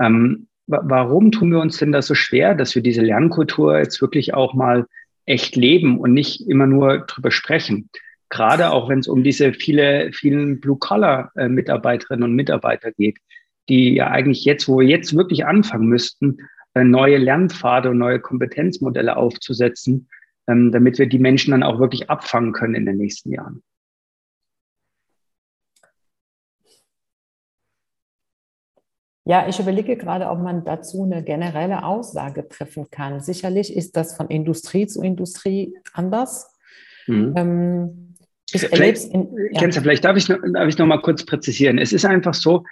Ähm, 0.00 0.48
warum 0.66 1.30
tun 1.32 1.50
wir 1.50 1.60
uns 1.60 1.78
denn 1.78 1.92
das 1.92 2.06
so 2.06 2.14
schwer, 2.14 2.54
dass 2.54 2.74
wir 2.74 2.82
diese 2.82 3.02
Lernkultur 3.02 3.78
jetzt 3.78 4.00
wirklich 4.00 4.34
auch 4.34 4.54
mal 4.54 4.86
echt 5.26 5.56
leben 5.56 5.98
und 5.98 6.12
nicht 6.12 6.48
immer 6.48 6.66
nur 6.66 7.00
drüber 7.00 7.30
sprechen. 7.30 7.90
Gerade 8.28 8.72
auch 8.72 8.88
wenn 8.88 9.00
es 9.00 9.08
um 9.08 9.22
diese 9.22 9.52
viele, 9.52 10.10
vielen 10.12 10.60
Blue-Collar-Mitarbeiterinnen 10.60 12.24
und 12.24 12.34
Mitarbeiter 12.34 12.92
geht, 12.92 13.18
die 13.68 13.94
ja 13.94 14.08
eigentlich 14.10 14.44
jetzt, 14.44 14.68
wo 14.68 14.80
wir 14.80 14.86
jetzt 14.86 15.16
wirklich 15.16 15.44
anfangen 15.44 15.88
müssten, 15.88 16.38
äh, 16.74 16.84
neue 16.84 17.18
Lernpfade 17.18 17.90
und 17.90 17.98
neue 17.98 18.20
Kompetenzmodelle 18.20 19.16
aufzusetzen, 19.16 20.08
ähm, 20.48 20.72
damit 20.72 20.98
wir 20.98 21.06
die 21.06 21.18
Menschen 21.18 21.52
dann 21.52 21.62
auch 21.62 21.78
wirklich 21.78 22.10
abfangen 22.10 22.52
können 22.52 22.74
in 22.74 22.86
den 22.86 22.96
nächsten 22.96 23.32
Jahren. 23.32 23.62
Ja, 29.28 29.48
ich 29.48 29.58
überlege 29.58 29.96
gerade, 29.96 30.28
ob 30.28 30.40
man 30.40 30.64
dazu 30.64 31.02
eine 31.02 31.24
generelle 31.24 31.84
Aussage 31.84 32.48
treffen 32.48 32.86
kann. 32.92 33.18
Sicherlich 33.20 33.76
ist 33.76 33.96
das 33.96 34.16
von 34.16 34.28
Industrie 34.28 34.86
zu 34.86 35.02
Industrie 35.02 35.76
anders. 35.92 36.56
Mhm. 37.08 37.34
Ähm, 37.36 38.14
ich 38.52 38.60
vielleicht, 38.60 39.12
in, 39.12 39.28
ja. 39.52 39.60
Kenza, 39.60 39.80
vielleicht 39.80 40.04
darf 40.04 40.16
ich, 40.16 40.28
noch, 40.28 40.38
darf 40.54 40.68
ich 40.68 40.78
noch 40.78 40.86
mal 40.86 41.02
kurz 41.02 41.26
präzisieren. 41.26 41.78
Es 41.78 41.92
ist 41.92 42.04
einfach 42.04 42.34
so, 42.34 42.62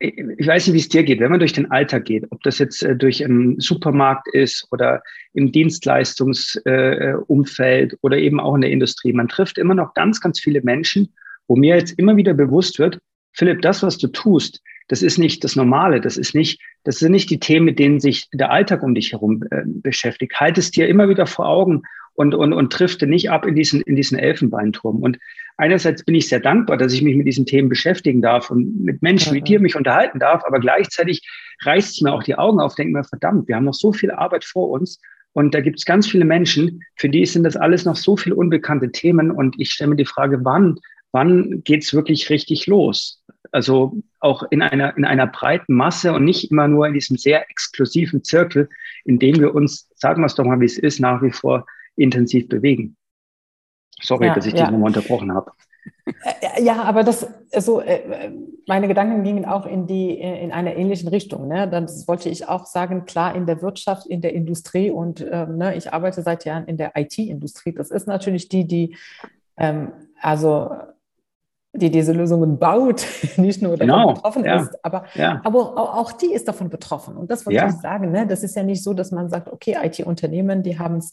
ich 0.00 0.46
weiß 0.46 0.66
nicht, 0.66 0.74
wie 0.74 0.80
es 0.80 0.88
dir 0.88 1.04
geht, 1.04 1.20
wenn 1.20 1.30
man 1.30 1.38
durch 1.38 1.52
den 1.52 1.70
Alltag 1.70 2.06
geht, 2.06 2.24
ob 2.30 2.42
das 2.42 2.58
jetzt 2.58 2.82
äh, 2.82 2.96
durch 2.96 3.24
einen 3.24 3.60
Supermarkt 3.60 4.26
ist 4.34 4.66
oder 4.72 5.04
im 5.34 5.52
Dienstleistungsumfeld 5.52 7.92
äh, 7.92 7.96
oder 8.02 8.18
eben 8.18 8.40
auch 8.40 8.56
in 8.56 8.62
der 8.62 8.70
Industrie. 8.70 9.12
Man 9.12 9.28
trifft 9.28 9.56
immer 9.56 9.76
noch 9.76 9.94
ganz, 9.94 10.20
ganz 10.20 10.40
viele 10.40 10.62
Menschen, 10.62 11.14
wo 11.46 11.54
mir 11.54 11.76
jetzt 11.76 11.96
immer 11.96 12.16
wieder 12.16 12.34
bewusst 12.34 12.80
wird, 12.80 12.98
Philipp, 13.34 13.62
das, 13.62 13.84
was 13.84 13.98
du 13.98 14.08
tust, 14.08 14.60
das 14.88 15.02
ist 15.02 15.18
nicht 15.18 15.42
das 15.44 15.56
Normale, 15.56 16.00
das 16.00 16.16
ist 16.16 16.34
nicht, 16.34 16.60
das 16.84 16.98
sind 16.98 17.12
nicht 17.12 17.30
die 17.30 17.40
Themen, 17.40 17.66
mit 17.66 17.78
denen 17.78 18.00
sich 18.00 18.28
der 18.32 18.50
Alltag 18.50 18.82
um 18.82 18.94
dich 18.94 19.12
herum 19.12 19.42
äh, 19.50 19.62
beschäftigt. 19.66 20.38
Halt 20.38 20.58
es 20.58 20.70
dir 20.70 20.88
immer 20.88 21.08
wieder 21.08 21.26
vor 21.26 21.48
Augen 21.48 21.82
und, 22.14 22.34
und, 22.34 22.52
und 22.52 22.78
drifte 22.78 23.06
nicht 23.06 23.30
ab 23.30 23.46
in 23.46 23.54
diesen, 23.54 23.82
in 23.82 23.96
diesen 23.96 24.18
Elfenbeinturm. 24.18 25.02
Und 25.02 25.18
einerseits 25.56 26.04
bin 26.04 26.14
ich 26.14 26.28
sehr 26.28 26.40
dankbar, 26.40 26.76
dass 26.76 26.92
ich 26.92 27.02
mich 27.02 27.16
mit 27.16 27.26
diesen 27.26 27.46
Themen 27.46 27.68
beschäftigen 27.68 28.22
darf 28.22 28.50
und 28.50 28.82
mit 28.82 29.02
Menschen 29.02 29.34
wie 29.34 29.42
dir 29.42 29.60
mich 29.60 29.76
unterhalten 29.76 30.18
darf, 30.18 30.44
aber 30.44 30.60
gleichzeitig 30.60 31.22
reißt 31.62 31.94
es 31.94 32.00
mir 32.00 32.12
auch 32.12 32.22
die 32.22 32.36
Augen 32.36 32.60
auf, 32.60 32.74
denke 32.74 32.92
mir, 32.92 33.04
verdammt, 33.04 33.48
wir 33.48 33.56
haben 33.56 33.64
noch 33.64 33.74
so 33.74 33.92
viel 33.92 34.10
Arbeit 34.10 34.44
vor 34.44 34.70
uns. 34.70 35.00
Und 35.32 35.54
da 35.54 35.60
gibt 35.60 35.78
es 35.78 35.84
ganz 35.84 36.08
viele 36.08 36.24
Menschen, 36.24 36.82
für 36.94 37.10
die 37.10 37.26
sind 37.26 37.44
das 37.44 37.56
alles 37.56 37.84
noch 37.84 37.96
so 37.96 38.16
viele 38.16 38.36
unbekannte 38.36 38.90
Themen. 38.90 39.30
Und 39.30 39.54
ich 39.58 39.70
stelle 39.70 39.90
mir 39.90 39.96
die 39.96 40.06
Frage, 40.06 40.40
wann, 40.44 40.78
wann 41.16 41.62
geht's 41.64 41.94
wirklich 41.94 42.28
richtig 42.28 42.66
los? 42.66 43.24
Also 43.50 44.02
auch 44.20 44.42
in 44.50 44.60
einer, 44.60 44.94
in 44.98 45.06
einer 45.06 45.26
breiten 45.26 45.72
Masse 45.72 46.12
und 46.12 46.24
nicht 46.24 46.50
immer 46.50 46.68
nur 46.68 46.86
in 46.86 46.92
diesem 46.92 47.16
sehr 47.16 47.48
exklusiven 47.50 48.22
Zirkel, 48.22 48.68
in 49.06 49.18
dem 49.18 49.40
wir 49.40 49.54
uns, 49.54 49.88
sagen 49.94 50.20
wir 50.20 50.26
es 50.26 50.34
doch 50.34 50.44
mal, 50.44 50.60
wie 50.60 50.66
es 50.66 50.76
ist, 50.76 51.00
nach 51.00 51.22
wie 51.22 51.32
vor 51.32 51.64
intensiv 51.96 52.50
bewegen. 52.50 52.98
Sorry, 54.02 54.26
ja, 54.26 54.34
dass 54.34 54.44
ich 54.44 54.52
ja. 54.52 54.64
dich 54.64 54.72
nochmal 54.72 54.88
unterbrochen 54.88 55.32
habe. 55.32 55.52
Äh, 56.04 56.62
ja, 56.62 56.82
aber 56.82 57.02
das, 57.02 57.26
also 57.50 57.82
meine 58.66 58.86
Gedanken 58.86 59.24
gingen 59.24 59.46
auch 59.46 59.64
in 59.64 59.86
die 59.86 60.20
in 60.20 60.52
einer 60.52 60.76
ähnlichen 60.76 61.08
Richtung. 61.08 61.48
Ne? 61.48 61.66
Das 61.66 62.06
wollte 62.06 62.28
ich 62.28 62.46
auch 62.46 62.66
sagen. 62.66 63.06
Klar, 63.06 63.34
in 63.34 63.46
der 63.46 63.62
Wirtschaft, 63.62 64.06
in 64.06 64.20
der 64.20 64.34
Industrie 64.34 64.90
und 64.90 65.26
ähm, 65.30 65.56
ne, 65.56 65.76
ich 65.76 65.94
arbeite 65.94 66.20
seit 66.20 66.44
Jahren 66.44 66.66
in 66.66 66.76
der 66.76 66.92
IT-Industrie. 66.94 67.72
Das 67.72 67.90
ist 67.90 68.06
natürlich 68.06 68.50
die, 68.50 68.66
die 68.66 68.96
ähm, 69.56 69.92
also 70.20 70.70
die 71.76 71.90
diese 71.90 72.12
Lösungen 72.12 72.58
baut, 72.58 73.06
nicht 73.36 73.62
nur 73.62 73.76
davon 73.76 73.86
genau, 73.86 74.14
betroffen 74.14 74.44
ja, 74.44 74.62
ist, 74.62 74.84
aber, 74.84 75.04
ja. 75.14 75.40
aber 75.44 75.76
auch 75.98 76.12
die 76.12 76.32
ist 76.32 76.48
davon 76.48 76.70
betroffen. 76.70 77.16
Und 77.16 77.30
das 77.30 77.46
wollte 77.46 77.56
ja. 77.56 77.68
ich 77.68 77.74
sagen. 77.74 78.10
Ne? 78.10 78.26
Das 78.26 78.42
ist 78.42 78.56
ja 78.56 78.62
nicht 78.62 78.82
so, 78.82 78.94
dass 78.94 79.10
man 79.10 79.28
sagt, 79.28 79.52
okay, 79.52 79.76
IT-Unternehmen, 79.82 80.62
die 80.62 80.78
haben 80.78 80.96
es 80.96 81.12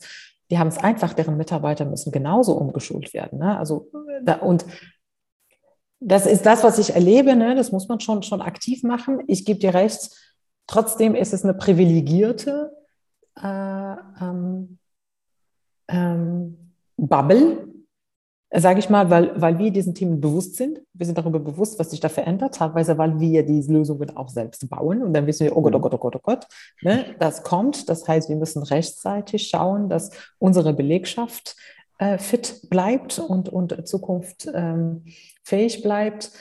die 0.53 0.59
haben 0.59 0.67
es 0.67 0.77
einfach, 0.77 1.13
deren 1.13 1.37
Mitarbeiter 1.37 1.83
müssen 1.83 2.11
genauso 2.11 2.53
umgeschult 2.53 3.13
werden. 3.13 3.39
Ne? 3.39 3.57
Also, 3.57 3.89
da, 4.23 4.35
und 4.35 4.65
das 5.99 6.25
ist 6.25 6.45
das, 6.45 6.63
was 6.63 6.77
ich 6.79 6.93
erlebe, 6.93 7.35
ne? 7.35 7.55
das 7.55 7.71
muss 7.71 7.87
man 7.87 7.99
schon, 7.99 8.23
schon 8.23 8.41
aktiv 8.41 8.83
machen. 8.83 9.23
Ich 9.27 9.45
gebe 9.45 9.59
dir 9.59 9.73
recht, 9.73 10.11
trotzdem 10.67 11.15
ist 11.15 11.33
es 11.33 11.43
eine 11.43 11.53
privilegierte 11.53 12.71
äh, 13.41 13.95
ähm, 14.21 14.77
ähm, 15.87 16.73
Bubble, 16.97 17.62
sage 18.55 18.79
ich 18.79 18.89
mal, 18.89 19.09
weil, 19.09 19.39
weil 19.41 19.57
wir 19.57 19.71
diesen 19.71 19.95
Themen 19.95 20.21
bewusst 20.21 20.57
sind. 20.57 20.79
Wir 20.93 21.07
sind 21.07 21.17
darüber 21.17 21.39
bewusst, 21.39 21.79
was 21.79 21.89
sich 21.89 21.99
da 21.99 22.09
verändert, 22.09 22.55
teilweise, 22.55 22.97
weil 22.99 23.19
wir 23.19 23.43
diese 23.43 23.73
Lösungen 23.73 24.15
auch 24.15 24.29
selbst 24.29 24.69
bauen. 24.69 25.01
Und 25.01 25.13
dann 25.13 25.25
wissen 25.25 25.45
wir, 25.45 25.57
oh 25.57 25.61
Gott, 25.61 25.73
oh 25.73 25.79
Gott, 25.79 25.93
oh 25.93 25.97
Gott, 25.97 26.15
oh 26.15 26.21
Gott, 26.21 26.47
ne, 26.83 27.15
das 27.17 27.41
kommt. 27.41 27.89
Das 27.89 28.07
heißt, 28.07 28.29
wir 28.29 28.35
müssen 28.35 28.61
rechtzeitig 28.61 29.47
schauen, 29.47 29.89
dass 29.89 30.11
unsere 30.37 30.73
Belegschaft 30.73 31.55
äh, 31.97 32.19
fit 32.19 32.69
bleibt 32.69 33.17
und, 33.17 33.49
und 33.49 33.87
Zukunft 33.87 34.47
ähm, 34.53 35.03
fähig 35.43 35.81
bleibt. 35.81 36.31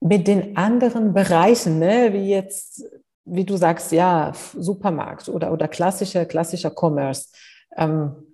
Mit 0.00 0.26
den 0.26 0.56
anderen 0.56 1.12
Bereichen, 1.12 1.78
ne, 1.80 2.14
wie 2.14 2.30
jetzt, 2.30 2.84
wie 3.26 3.44
du 3.44 3.58
sagst, 3.58 3.92
ja, 3.92 4.32
Supermarkt 4.56 5.28
oder, 5.28 5.52
oder 5.52 5.68
klassischer, 5.68 6.24
klassischer 6.24 6.72
Commerce. 6.74 7.28
Ähm, 7.76 8.27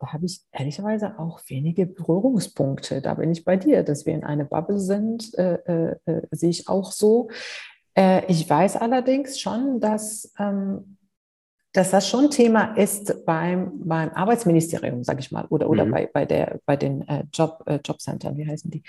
habe 0.00 0.26
ich 0.26 0.40
ehrlicherweise 0.52 1.18
auch 1.18 1.40
wenige 1.46 1.86
Berührungspunkte. 1.86 3.00
Da 3.00 3.14
bin 3.14 3.30
ich 3.30 3.44
bei 3.44 3.56
dir, 3.56 3.82
dass 3.82 4.06
wir 4.06 4.14
in 4.14 4.24
einer 4.24 4.44
Bubble 4.44 4.78
sind, 4.78 5.34
äh, 5.38 5.54
äh, 5.54 5.96
äh, 6.06 6.22
sehe 6.30 6.50
ich 6.50 6.68
auch 6.68 6.92
so. 6.92 7.28
Äh, 7.94 8.24
ich 8.26 8.48
weiß 8.48 8.76
allerdings 8.76 9.38
schon, 9.40 9.80
dass, 9.80 10.32
ähm, 10.38 10.96
dass 11.72 11.90
das 11.90 12.08
schon 12.08 12.30
Thema 12.30 12.74
ist 12.76 13.24
beim, 13.26 13.72
beim 13.86 14.10
Arbeitsministerium, 14.10 15.04
sage 15.04 15.20
ich 15.20 15.30
mal, 15.30 15.46
oder, 15.50 15.68
oder 15.68 15.84
mhm. 15.84 15.90
bei, 15.90 16.10
bei, 16.12 16.26
der, 16.26 16.60
bei 16.66 16.76
den 16.76 17.06
äh, 17.08 17.24
Job, 17.32 17.62
äh, 17.66 17.78
Jobcentern, 17.84 18.36
wie 18.36 18.48
heißen 18.48 18.70
die? 18.70 18.82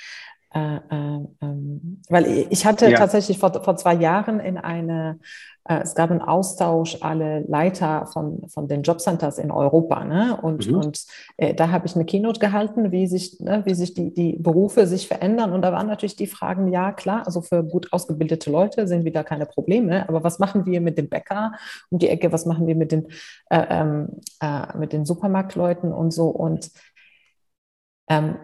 Äh, 0.54 0.76
äh, 0.76 1.28
ähm, 1.42 2.02
weil 2.10 2.48
ich 2.50 2.66
hatte 2.66 2.90
ja. 2.90 2.98
tatsächlich 2.98 3.40
vor, 3.40 3.64
vor 3.64 3.78
zwei 3.78 3.94
Jahren 3.94 4.42
in 4.42 4.58
eine, 4.58 5.18
äh, 5.20 5.26
es 5.64 5.94
gab 5.94 6.10
einen 6.10 6.22
Austausch, 6.22 6.98
alle 7.02 7.42
Leiter 7.42 8.08
von, 8.08 8.48
von 8.50 8.68
den 8.68 8.82
Jobcenters 8.82 9.38
in 9.38 9.52
Europa. 9.52 10.04
Ne? 10.04 10.38
Und, 10.42 10.68
mhm. 10.68 10.78
und 10.78 11.06
äh, 11.38 11.54
da 11.54 11.70
habe 11.70 11.86
ich 11.86 11.96
eine 11.96 12.06
Keynote 12.06 12.40
gehalten, 12.40 12.92
wie 12.92 13.06
sich, 13.06 13.40
ne, 13.40 13.62
wie 13.66 13.76
sich 13.76 13.94
die, 13.94 14.12
die 14.12 14.38
Berufe 14.40 14.88
sich 14.88 15.08
verändern. 15.08 15.54
Und 15.54 15.62
da 15.62 15.72
waren 15.72 15.86
natürlich 15.86 16.16
die 16.16 16.26
Fragen, 16.26 16.72
ja 16.72 16.92
klar, 16.92 17.28
also 17.28 17.42
für 17.42 17.64
gut 17.64 17.94
ausgebildete 17.94 18.50
Leute 18.50 18.88
sind 18.88 19.06
wieder 19.06 19.24
keine 19.24 19.46
Probleme. 19.46 20.10
Aber 20.10 20.24
was 20.24 20.40
machen 20.40 20.66
wir 20.66 20.82
mit 20.82 20.98
dem 20.98 21.10
Bäcker 21.10 21.54
um 21.92 22.00
die 22.00 22.10
Ecke? 22.10 22.32
Was 22.32 22.48
machen 22.48 22.66
wir 22.66 22.76
mit 22.76 22.92
den, 22.92 23.08
äh, 23.52 23.66
ähm, 23.70 24.08
äh, 24.40 24.78
mit 24.78 24.94
den 24.94 25.06
Supermarktleuten 25.06 25.94
und 25.94 26.12
so? 26.12 26.28
Und 26.30 26.72
ähm, 28.10 28.36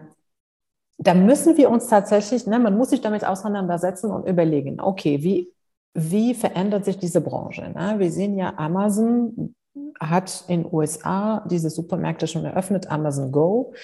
da 0.98 1.14
müssen 1.14 1.56
wir 1.56 1.70
uns 1.70 1.88
tatsächlich, 1.88 2.46
ne, 2.46 2.60
man 2.60 2.76
muss 2.76 2.90
sich 2.90 3.00
damit 3.00 3.24
auseinandersetzen 3.24 4.10
und 4.10 4.28
überlegen, 4.28 4.80
okay, 4.80 5.22
wie, 5.22 5.52
wie 5.94 6.34
verändert 6.34 6.84
sich 6.84 6.98
diese 6.98 7.20
Branche? 7.20 7.70
Ne? 7.74 7.96
Wir 7.98 8.10
sehen 8.10 8.36
ja, 8.36 8.54
Amazon 8.56 9.54
hat 10.00 10.44
in 10.48 10.62
den 10.62 10.72
USA 10.72 11.44
diese 11.50 11.70
Supermärkte 11.70 12.26
schon 12.26 12.44
eröffnet, 12.44 12.90
Amazon 12.90 13.32
Go. 13.32 13.74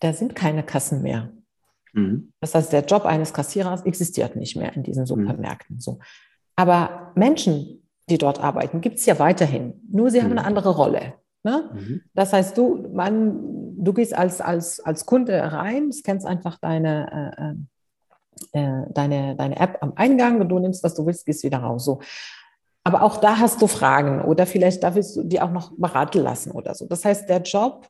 Da 0.00 0.12
sind 0.12 0.34
keine 0.34 0.62
Kassen 0.62 1.02
mehr. 1.02 1.30
Mhm. 1.92 2.32
Das 2.40 2.54
heißt, 2.54 2.72
der 2.72 2.84
Job 2.84 3.04
eines 3.04 3.32
Kassierers 3.32 3.82
existiert 3.84 4.36
nicht 4.36 4.56
mehr 4.56 4.74
in 4.74 4.82
diesen 4.82 5.02
mhm. 5.02 5.06
Supermärkten. 5.06 5.76
Mhm. 5.76 5.80
So. 5.80 5.98
Aber 6.54 7.12
Menschen, 7.14 7.88
die 8.08 8.18
dort 8.18 8.40
arbeiten, 8.40 8.80
gibt 8.80 8.98
es 8.98 9.06
ja 9.06 9.18
weiterhin. 9.18 9.80
Nur 9.90 10.10
sie 10.10 10.20
mhm. 10.20 10.24
haben 10.24 10.32
eine 10.32 10.44
andere 10.44 10.70
Rolle. 10.70 11.14
Ne? 11.42 11.70
Mhm. 11.72 12.02
Das 12.14 12.32
heißt, 12.32 12.56
du, 12.58 12.88
man, 12.92 13.76
du 13.76 13.92
gehst 13.92 14.16
als, 14.16 14.40
als, 14.40 14.80
als 14.80 15.06
Kunde 15.06 15.40
rein, 15.52 15.92
scannst 15.92 16.26
einfach 16.26 16.58
deine, 16.58 17.56
äh, 17.56 17.66
äh, 18.52 18.82
deine, 18.90 19.36
deine 19.36 19.58
App 19.58 19.78
am 19.80 19.92
Eingang, 19.96 20.48
du 20.48 20.58
nimmst, 20.58 20.82
was 20.82 20.94
du 20.94 21.06
willst, 21.06 21.26
gehst 21.26 21.44
wieder 21.44 21.58
raus. 21.58 21.84
So. 21.84 22.00
Aber 22.84 23.02
auch 23.02 23.16
da 23.16 23.38
hast 23.38 23.60
du 23.60 23.66
Fragen 23.66 24.22
oder 24.22 24.46
vielleicht 24.46 24.82
darfst 24.82 25.16
du 25.16 25.24
die 25.24 25.40
auch 25.40 25.50
noch 25.50 25.72
beraten 25.76 26.22
lassen 26.22 26.52
oder 26.52 26.74
so. 26.74 26.86
Das 26.86 27.04
heißt, 27.04 27.28
der 27.28 27.42
Job 27.42 27.88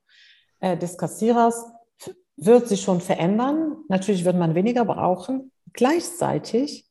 äh, 0.61 0.77
des 0.77 0.97
Kassierers 0.97 1.67
wird 2.37 2.69
sich 2.69 2.83
schon 2.83 3.01
verändern. 3.01 3.77
Natürlich 3.89 4.25
wird 4.25 4.37
man 4.37 4.55
weniger 4.55 4.85
brauchen. 4.85 5.53
Gleichzeitig 5.73 6.87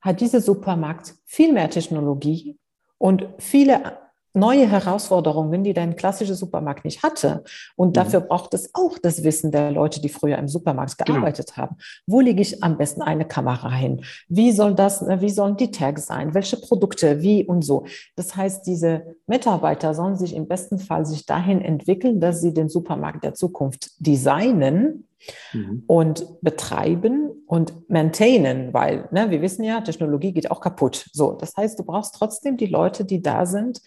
hat 0.00 0.20
dieser 0.20 0.40
Supermarkt 0.40 1.14
viel 1.24 1.52
mehr 1.52 1.70
Technologie 1.70 2.58
und 2.98 3.28
viele 3.38 3.98
neue 4.36 4.68
Herausforderungen, 4.68 5.64
die 5.64 5.72
dein 5.72 5.96
klassischer 5.96 6.34
Supermarkt 6.34 6.84
nicht 6.84 7.02
hatte. 7.02 7.42
Und 7.74 7.88
mhm. 7.88 7.92
dafür 7.94 8.20
braucht 8.20 8.54
es 8.54 8.70
auch 8.74 8.98
das 8.98 9.24
Wissen 9.24 9.50
der 9.50 9.70
Leute, 9.70 10.00
die 10.00 10.08
früher 10.08 10.38
im 10.38 10.46
Supermarkt 10.46 10.98
genau. 10.98 11.14
gearbeitet 11.14 11.54
genau. 11.54 11.68
haben. 11.68 11.76
Wo 12.06 12.20
lege 12.20 12.42
ich 12.42 12.62
am 12.62 12.76
besten 12.76 13.02
eine 13.02 13.24
Kamera 13.24 13.72
hin? 13.72 14.02
Wie 14.28 14.52
soll 14.52 14.74
das, 14.74 15.02
äh, 15.02 15.20
wie 15.20 15.30
sollen 15.30 15.56
die 15.56 15.70
Tags 15.70 16.06
sein? 16.06 16.34
Welche 16.34 16.58
Produkte? 16.58 17.22
Wie 17.22 17.44
und 17.44 17.62
so? 17.62 17.86
Das 18.14 18.36
heißt, 18.36 18.66
diese 18.66 19.16
Mitarbeiter 19.26 19.94
sollen 19.94 20.16
sich 20.16 20.34
im 20.34 20.46
besten 20.46 20.78
Fall 20.78 21.06
sich 21.06 21.26
dahin 21.26 21.62
entwickeln, 21.62 22.20
dass 22.20 22.40
sie 22.40 22.52
den 22.52 22.68
Supermarkt 22.68 23.24
der 23.24 23.34
Zukunft 23.34 23.90
designen 23.98 25.08
mhm. 25.52 25.84
und 25.86 26.26
betreiben 26.42 27.30
und 27.46 27.88
maintainen, 27.88 28.74
weil 28.74 29.08
ne, 29.12 29.30
wir 29.30 29.40
wissen 29.40 29.64
ja, 29.64 29.80
Technologie 29.80 30.32
geht 30.32 30.50
auch 30.50 30.60
kaputt. 30.60 31.08
So, 31.12 31.32
das 31.32 31.56
heißt, 31.56 31.78
du 31.78 31.84
brauchst 31.84 32.14
trotzdem 32.14 32.56
die 32.56 32.66
Leute, 32.66 33.04
die 33.04 33.22
da 33.22 33.46
sind, 33.46 33.80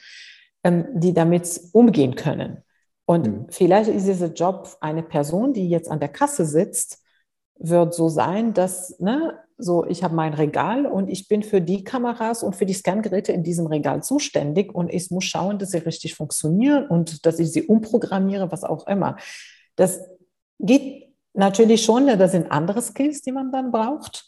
ähm, 0.63 0.85
die 0.93 1.13
damit 1.13 1.61
umgehen 1.73 2.15
können. 2.15 2.63
Und 3.05 3.27
mhm. 3.27 3.45
vielleicht 3.49 3.89
ist 3.89 4.07
dieser 4.07 4.33
Job 4.33 4.77
eine 4.81 5.03
Person, 5.03 5.53
die 5.53 5.69
jetzt 5.69 5.89
an 5.89 5.99
der 5.99 6.09
Kasse 6.09 6.45
sitzt, 6.45 7.03
wird 7.57 7.93
so 7.93 8.07
sein, 8.07 8.53
dass, 8.53 8.99
ne, 8.99 9.37
so, 9.57 9.85
ich 9.85 10.03
habe 10.03 10.15
mein 10.15 10.33
Regal 10.33 10.85
und 10.85 11.09
ich 11.09 11.27
bin 11.27 11.43
für 11.43 11.59
die 11.59 11.83
Kameras 11.83 12.43
und 12.43 12.55
für 12.55 12.65
die 12.65 12.73
Scangeräte 12.73 13.33
in 13.33 13.43
diesem 13.43 13.67
Regal 13.67 14.01
zuständig 14.01 14.73
und 14.73 14.89
ich 14.93 15.11
muss 15.11 15.25
schauen, 15.25 15.59
dass 15.59 15.71
sie 15.71 15.79
richtig 15.79 16.15
funktionieren 16.15 16.87
und 16.87 17.25
dass 17.25 17.39
ich 17.39 17.51
sie 17.51 17.63
umprogrammiere, 17.63 18.51
was 18.51 18.63
auch 18.63 18.87
immer. 18.87 19.17
Das 19.75 20.01
geht 20.59 21.13
natürlich 21.33 21.83
schon, 21.83 22.05
ne, 22.05 22.17
das 22.17 22.31
sind 22.31 22.51
andere 22.51 22.81
Skills, 22.81 23.21
die 23.21 23.33
man 23.33 23.51
dann 23.51 23.71
braucht. 23.71 24.25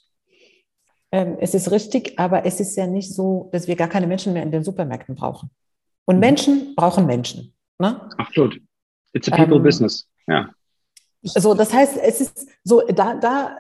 Ähm, 1.12 1.38
es 1.40 1.54
ist 1.54 1.72
richtig, 1.72 2.20
aber 2.20 2.46
es 2.46 2.60
ist 2.60 2.76
ja 2.76 2.88
nicht 2.88 3.14
so, 3.14 3.50
dass 3.54 3.68
wir 3.68 3.76
gar 3.76 3.90
keine 3.90 4.08
Menschen 4.08 4.34
mehr 4.34 4.44
in 4.44 4.52
den 4.52 4.64
Supermärkten 4.64 5.16
brauchen. 5.16 5.50
Und 6.06 6.16
mhm. 6.16 6.22
Menschen 6.22 6.76
brauchen 6.76 7.06
Menschen. 7.06 7.54
Ne? 7.80 8.10
Absolut. 8.18 8.60
It's 9.14 9.32
a 9.32 9.36
people 9.36 9.58
ähm, 9.58 9.64
business. 9.64 10.08
Ja. 10.28 10.50
So, 11.24 11.54
das 11.54 11.74
heißt, 11.74 11.98
es 11.98 12.22
ist 12.22 12.48
so, 12.64 12.82
da, 12.88 13.16
da, 13.16 13.58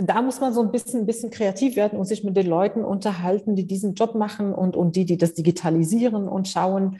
da 0.00 0.22
muss 0.22 0.40
man 0.40 0.52
so 0.52 0.62
ein 0.62 0.70
bisschen, 0.70 1.00
ein 1.00 1.06
bisschen 1.06 1.30
kreativ 1.30 1.76
werden 1.76 1.98
und 1.98 2.04
sich 2.04 2.22
mit 2.22 2.36
den 2.36 2.46
Leuten 2.46 2.84
unterhalten, 2.84 3.56
die 3.56 3.66
diesen 3.66 3.94
Job 3.94 4.14
machen 4.14 4.54
und, 4.54 4.76
und 4.76 4.96
die, 4.96 5.04
die 5.04 5.16
das 5.16 5.34
digitalisieren 5.34 6.28
und 6.28 6.48
schauen, 6.48 6.98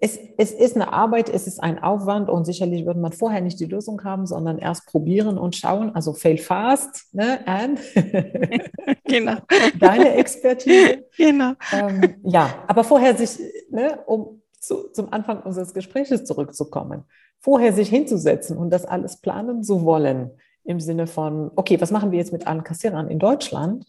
es, 0.00 0.18
es 0.36 0.52
ist 0.52 0.76
eine 0.76 0.92
Arbeit, 0.92 1.30
es 1.30 1.46
ist 1.46 1.62
ein 1.62 1.82
Aufwand 1.82 2.28
und 2.28 2.44
sicherlich 2.44 2.84
wird 2.84 2.98
man 2.98 3.12
vorher 3.12 3.40
nicht 3.40 3.58
die 3.58 3.64
Lösung 3.64 4.04
haben, 4.04 4.26
sondern 4.26 4.58
erst 4.58 4.86
probieren 4.86 5.38
und 5.38 5.56
schauen. 5.56 5.94
Also 5.94 6.12
fail 6.12 6.36
fast, 6.36 7.12
ne, 7.14 7.40
Anne? 7.46 7.78
genau. 9.04 9.36
Deine 9.80 10.14
Expertise. 10.14 11.06
Genau. 11.16 11.52
Ähm, 11.72 12.16
ja, 12.24 12.64
aber 12.66 12.84
vorher 12.84 13.16
sich, 13.16 13.38
ne, 13.70 13.98
um 14.06 14.42
zu, 14.60 14.90
zum 14.92 15.10
Anfang 15.12 15.42
unseres 15.42 15.72
Gesprächs 15.72 16.24
zurückzukommen, 16.24 17.04
vorher 17.40 17.72
sich 17.72 17.88
hinzusetzen 17.88 18.58
und 18.58 18.70
das 18.70 18.84
alles 18.84 19.20
planen 19.20 19.62
zu 19.62 19.84
wollen, 19.84 20.32
im 20.64 20.80
Sinne 20.80 21.06
von, 21.06 21.50
okay, 21.56 21.80
was 21.80 21.90
machen 21.90 22.10
wir 22.10 22.18
jetzt 22.18 22.32
mit 22.32 22.46
allen 22.46 22.62
Kassierern 22.62 23.08
in 23.08 23.18
Deutschland? 23.18 23.86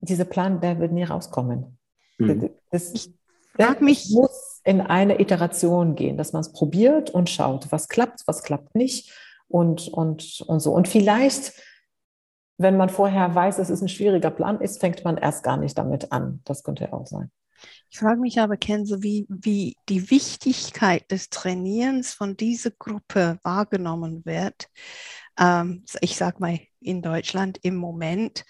Dieser 0.00 0.24
Plan, 0.24 0.60
der 0.60 0.80
wird 0.80 0.90
nie 0.90 1.04
rauskommen. 1.04 1.78
Mhm. 2.18 2.50
Das, 2.72 2.92
ich 2.92 3.14
frage 3.54 3.84
mich, 3.84 4.10
muss 4.10 4.51
in 4.64 4.80
eine 4.80 5.20
Iteration 5.20 5.94
gehen, 5.94 6.16
dass 6.16 6.32
man 6.32 6.40
es 6.40 6.52
probiert 6.52 7.10
und 7.10 7.28
schaut, 7.28 7.70
was 7.70 7.88
klappt, 7.88 8.22
was 8.26 8.42
klappt 8.42 8.74
nicht 8.74 9.12
und, 9.48 9.88
und, 9.88 10.42
und 10.46 10.60
so. 10.60 10.72
Und 10.72 10.88
vielleicht, 10.88 11.52
wenn 12.58 12.76
man 12.76 12.88
vorher 12.88 13.34
weiß, 13.34 13.58
es 13.58 13.70
ist 13.70 13.82
ein 13.82 13.88
schwieriger 13.88 14.30
Plan 14.30 14.60
ist, 14.60 14.80
fängt 14.80 15.04
man 15.04 15.16
erst 15.16 15.42
gar 15.42 15.56
nicht 15.56 15.76
damit 15.76 16.12
an. 16.12 16.40
Das 16.44 16.62
könnte 16.62 16.92
auch 16.92 17.06
sein. 17.06 17.30
Ich 17.90 17.98
frage 17.98 18.20
mich 18.20 18.40
aber, 18.40 18.56
Kenzo, 18.56 19.02
wie, 19.02 19.26
wie 19.28 19.76
die 19.88 20.10
Wichtigkeit 20.10 21.10
des 21.10 21.28
Trainierens 21.28 22.14
von 22.14 22.36
dieser 22.36 22.70
Gruppe 22.70 23.38
wahrgenommen 23.42 24.24
wird. 24.24 24.68
Ähm, 25.38 25.84
ich 26.00 26.16
sage 26.16 26.38
mal 26.40 26.58
in 26.80 27.02
Deutschland 27.02 27.58
im 27.62 27.76
Moment. 27.76 28.44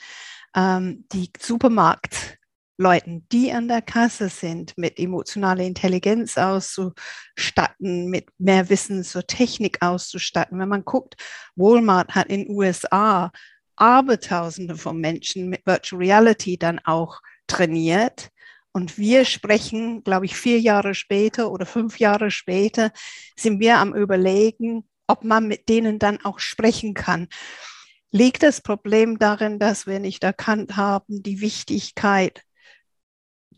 Ähm, 0.54 1.06
die 1.12 1.30
Supermarkt 1.38 2.38
Leuten, 2.78 3.26
die 3.30 3.52
an 3.52 3.68
der 3.68 3.82
Kasse 3.82 4.28
sind, 4.28 4.76
mit 4.76 4.98
emotionaler 4.98 5.64
Intelligenz 5.64 6.38
auszustatten, 6.38 8.08
mit 8.08 8.28
mehr 8.38 8.68
Wissen 8.70 9.04
zur 9.04 9.26
Technik 9.26 9.82
auszustatten. 9.82 10.58
Wenn 10.58 10.68
man 10.68 10.84
guckt, 10.84 11.14
Walmart 11.54 12.14
hat 12.14 12.28
in 12.28 12.44
den 12.44 12.56
USA 12.56 13.30
Abertausende 13.76 14.76
von 14.76 14.98
Menschen 14.98 15.48
mit 15.48 15.66
Virtual 15.66 16.00
Reality 16.00 16.58
dann 16.58 16.78
auch 16.80 17.20
trainiert. 17.46 18.30
Und 18.72 18.96
wir 18.96 19.24
sprechen, 19.24 20.02
glaube 20.02 20.26
ich, 20.26 20.36
vier 20.36 20.60
Jahre 20.60 20.94
später 20.94 21.50
oder 21.50 21.66
fünf 21.66 21.98
Jahre 21.98 22.30
später, 22.30 22.90
sind 23.36 23.60
wir 23.60 23.78
am 23.78 23.94
Überlegen, 23.94 24.88
ob 25.06 25.24
man 25.24 25.46
mit 25.46 25.68
denen 25.68 25.98
dann 25.98 26.24
auch 26.24 26.38
sprechen 26.38 26.94
kann. 26.94 27.28
Liegt 28.10 28.42
das 28.42 28.60
Problem 28.60 29.18
darin, 29.18 29.58
dass 29.58 29.86
wir 29.86 29.98
nicht 29.98 30.24
erkannt 30.24 30.76
haben, 30.76 31.22
die 31.22 31.40
Wichtigkeit 31.40 32.42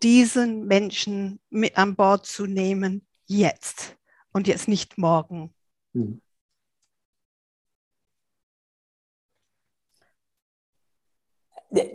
diesen 0.04 0.66
Menschen 0.66 1.40
mit 1.50 1.78
an 1.78 1.96
Bord 1.96 2.26
zu 2.26 2.46
nehmen, 2.46 3.06
jetzt 3.26 3.96
und 4.32 4.46
jetzt 4.46 4.68
nicht 4.68 4.98
morgen. 4.98 5.54
Hm. 5.94 6.20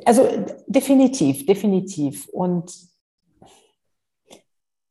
Also 0.03 0.27
definitiv, 0.67 1.45
definitiv. 1.45 2.27
Und 2.29 2.88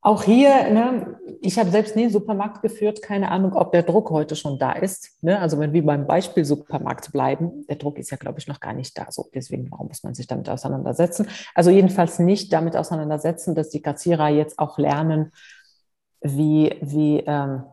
auch 0.09 0.23
hier, 0.23 0.71
ne, 0.71 1.19
ich 1.43 1.59
habe 1.59 1.71
selbst 1.71 1.95
nie 1.95 2.05
einen 2.05 2.13
Supermarkt 2.13 2.63
geführt, 2.63 3.03
keine 3.03 3.31
Ahnung, 3.31 3.53
ob 3.53 3.73
der 3.73 3.83
Druck 3.83 4.09
heute 4.09 4.37
schon 4.37 4.59
da 4.59 4.73
ist. 4.73 5.23
Ne? 5.23 5.39
Also 5.39 5.59
wenn 5.59 5.75
wir 5.75 5.85
beim 5.85 6.07
Beispiel 6.07 6.47
Supermarkt 6.47 7.13
bleiben, 7.13 7.67
der 7.69 7.77
Druck 7.77 7.99
ist 7.99 8.11
ja, 8.11 8.17
glaube 8.17 8.39
ich, 8.39 8.49
noch 8.49 8.59
gar 8.59 8.73
nicht 8.73 8.97
da. 8.97 9.09
So, 9.11 9.29
deswegen, 9.35 9.71
warum 9.71 9.89
muss 9.89 10.03
man 10.03 10.15
sich 10.15 10.27
damit 10.27 10.49
auseinandersetzen? 10.49 11.29
Also 11.55 11.69
jedenfalls 11.69 12.19
nicht 12.19 12.51
damit 12.55 12.75
auseinandersetzen, 12.75 13.55
dass 13.55 13.69
die 13.69 13.83
Kassierer 13.83 14.29
jetzt 14.29 14.59
auch 14.59 14.79
lernen, 14.79 15.31
wie, 16.23 16.75
wie 16.81 17.23
ähm, 17.27 17.65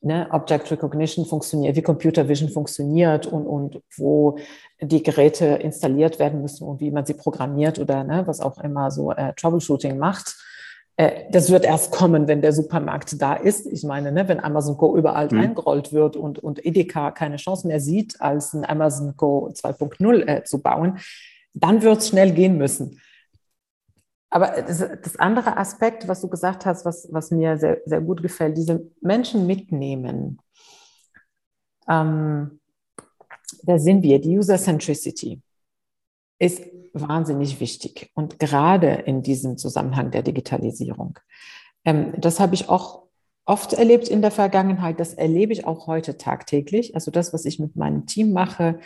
ne, 0.00 0.28
Object 0.30 0.70
Recognition 0.70 1.26
funktioniert, 1.26 1.76
wie 1.76 1.82
Computer 1.82 2.26
Vision 2.26 2.48
funktioniert 2.48 3.26
und, 3.26 3.46
und 3.46 3.82
wo 3.98 4.38
die 4.80 5.02
Geräte 5.02 5.44
installiert 5.44 6.18
werden 6.18 6.40
müssen 6.40 6.66
und 6.66 6.80
wie 6.80 6.90
man 6.90 7.04
sie 7.04 7.14
programmiert 7.14 7.78
oder 7.78 8.02
ne, 8.02 8.26
was 8.26 8.40
auch 8.40 8.56
immer 8.64 8.90
so 8.90 9.12
äh, 9.12 9.34
Troubleshooting 9.34 9.98
macht 9.98 10.38
das 11.30 11.50
wird 11.50 11.64
erst 11.64 11.92
kommen, 11.92 12.28
wenn 12.28 12.42
der 12.42 12.52
Supermarkt 12.52 13.20
da 13.22 13.34
ist. 13.34 13.66
Ich 13.66 13.84
meine, 13.84 14.12
ne, 14.12 14.28
wenn 14.28 14.40
Amazon 14.40 14.76
Go 14.76 14.96
überall 14.96 15.28
mhm. 15.30 15.40
eingerollt 15.40 15.92
wird 15.92 16.16
und, 16.16 16.38
und 16.38 16.64
Edeka 16.64 17.10
keine 17.10 17.36
Chance 17.36 17.66
mehr 17.66 17.80
sieht, 17.80 18.20
als 18.20 18.52
ein 18.52 18.68
Amazon 18.68 19.16
Go 19.16 19.48
2.0 19.48 20.26
äh, 20.26 20.44
zu 20.44 20.60
bauen, 20.60 20.98
dann 21.54 21.82
wird 21.82 21.98
es 21.98 22.08
schnell 22.08 22.32
gehen 22.32 22.58
müssen. 22.58 23.00
Aber 24.28 24.62
das, 24.62 24.78
das, 24.78 25.16
andere 25.16 25.56
Aspekt, 25.56 26.06
was 26.06 26.20
du 26.20 26.28
gesagt 26.28 26.66
hast, 26.66 26.84
was, 26.84 27.08
was 27.10 27.30
mir 27.30 27.56
sehr, 27.56 27.80
sehr 27.84 28.00
gut 28.00 28.22
gefällt, 28.22 28.56
diese 28.56 28.86
Menschen 29.00 29.46
mitnehmen. 29.46 30.38
Ähm, 31.88 32.60
da 33.62 33.78
sind 33.78 34.02
wir, 34.02 34.20
die 34.20 34.38
User 34.38 34.58
Centricity 34.58 35.40
ist 36.38 36.62
wahnsinnig 36.92 37.60
wichtig 37.60 38.10
und 38.14 38.38
gerade 38.38 38.88
in 38.88 39.22
diesem 39.22 39.56
Zusammenhang 39.56 40.10
der 40.10 40.22
Digitalisierung. 40.22 41.18
Ähm, 41.84 42.14
das 42.18 42.40
habe 42.40 42.54
ich 42.54 42.68
auch 42.68 43.04
oft 43.46 43.72
erlebt 43.72 44.08
in 44.08 44.22
der 44.22 44.30
Vergangenheit, 44.30 45.00
das 45.00 45.14
erlebe 45.14 45.52
ich 45.52 45.66
auch 45.66 45.86
heute 45.86 46.16
tagtäglich. 46.16 46.94
Also 46.94 47.10
das, 47.10 47.32
was 47.32 47.44
ich 47.44 47.58
mit 47.58 47.76
meinem 47.76 48.06
Team 48.06 48.32
mache, 48.32 48.78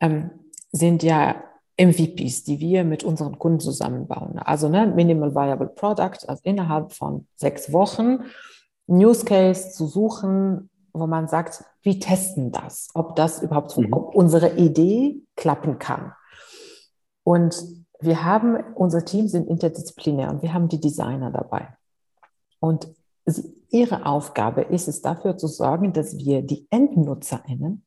ähm, 0.00 0.30
sind 0.72 1.02
ja 1.02 1.42
MVPs, 1.78 2.44
die 2.44 2.58
wir 2.58 2.84
mit 2.84 3.04
unseren 3.04 3.38
Kunden 3.38 3.60
zusammenbauen. 3.60 4.38
Also 4.38 4.68
ne, 4.68 4.86
Minimal 4.86 5.34
Viable 5.34 5.68
Product, 5.68 6.26
also 6.26 6.40
innerhalb 6.42 6.92
von 6.92 7.26
sechs 7.36 7.72
Wochen 7.72 8.24
News 8.86 9.24
Case 9.24 9.70
zu 9.70 9.86
suchen, 9.86 10.70
wo 10.92 11.06
man 11.06 11.28
sagt, 11.28 11.62
wie 11.82 11.98
testen 11.98 12.50
das, 12.50 12.88
ob 12.94 13.14
das 13.16 13.42
überhaupt, 13.42 13.76
mhm. 13.76 13.92
ob 13.92 14.14
unsere 14.14 14.56
Idee 14.56 15.20
klappen 15.36 15.78
kann. 15.78 16.12
Und 17.28 17.62
wir 18.00 18.24
haben, 18.24 18.56
unser 18.74 19.04
Team 19.04 19.28
sind 19.28 19.50
interdisziplinär 19.50 20.30
und 20.30 20.40
wir 20.40 20.54
haben 20.54 20.68
die 20.68 20.80
Designer 20.80 21.30
dabei. 21.30 21.76
Und 22.58 22.88
ihre 23.68 24.06
Aufgabe 24.06 24.62
ist 24.62 24.88
es, 24.88 25.02
dafür 25.02 25.36
zu 25.36 25.46
sorgen, 25.46 25.92
dass 25.92 26.16
wir 26.16 26.40
die 26.40 26.66
EndnutzerInnen 26.70 27.84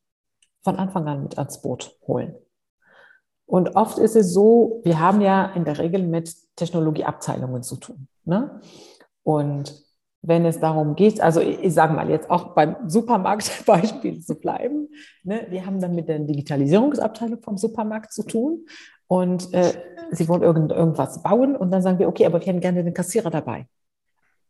von 0.64 0.76
Anfang 0.76 1.08
an 1.08 1.24
mit 1.24 1.40
ans 1.40 1.60
Boot 1.60 1.98
holen. 2.06 2.36
Und 3.48 3.76
oft 3.76 3.98
ist 3.98 4.16
es 4.16 4.32
so, 4.32 4.80
wir 4.84 5.00
haben 5.00 5.22
ja 5.22 5.46
in 5.56 5.66
der 5.66 5.80
Regel 5.80 6.06
mit 6.06 6.36
Technologieabteilungen 6.56 7.64
zu 7.64 7.78
tun. 7.78 8.08
Ne? 8.26 8.62
Und 9.24 9.74
wenn 10.22 10.46
es 10.46 10.60
darum 10.60 10.96
geht, 10.96 11.20
also 11.20 11.42
ich, 11.42 11.64
ich 11.64 11.74
sage 11.74 11.94
mal 11.94 12.12
jetzt 12.12 12.30
auch 12.30 12.54
beim 12.54 12.76
Supermarktbeispiel 12.88 14.20
zu 14.24 14.36
bleiben, 14.36 14.90
ne, 15.24 15.48
wir 15.50 15.66
haben 15.66 15.82
dann 15.82 15.96
mit 15.96 16.08
der 16.08 16.20
Digitalisierungsabteilung 16.20 17.42
vom 17.42 17.58
Supermarkt 17.58 18.14
zu 18.14 18.22
tun 18.22 18.68
und 19.12 19.54
äh, 19.54 19.74
sie 20.12 20.30
wollen 20.30 20.42
irgend, 20.42 20.72
irgendwas 20.72 21.22
bauen 21.22 21.58
und 21.58 21.70
dann 21.70 21.82
sagen 21.82 22.00
wir, 22.00 22.08
okay, 22.08 22.26
aber 22.26 22.40
wir 22.40 22.48
hätten 22.48 22.62
gerne 22.62 22.82
den 22.82 22.94
Kassierer 22.94 23.30
dabei. 23.30 23.68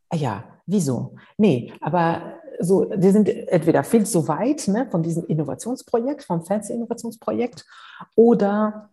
Ah 0.10 0.16
ja, 0.16 0.44
wieso? 0.68 1.16
Nee, 1.36 1.74
aber 1.82 2.36
so, 2.60 2.86
die 2.86 3.10
sind 3.10 3.28
entweder 3.28 3.84
viel 3.84 4.06
zu 4.06 4.28
weit 4.28 4.68
ne, 4.68 4.88
von 4.92 5.02
diesem 5.02 5.26
Innovationsprojekt, 5.26 6.26
vom 6.26 6.46
Fancy-Innovationsprojekt, 6.46 7.66
oder 8.16 8.92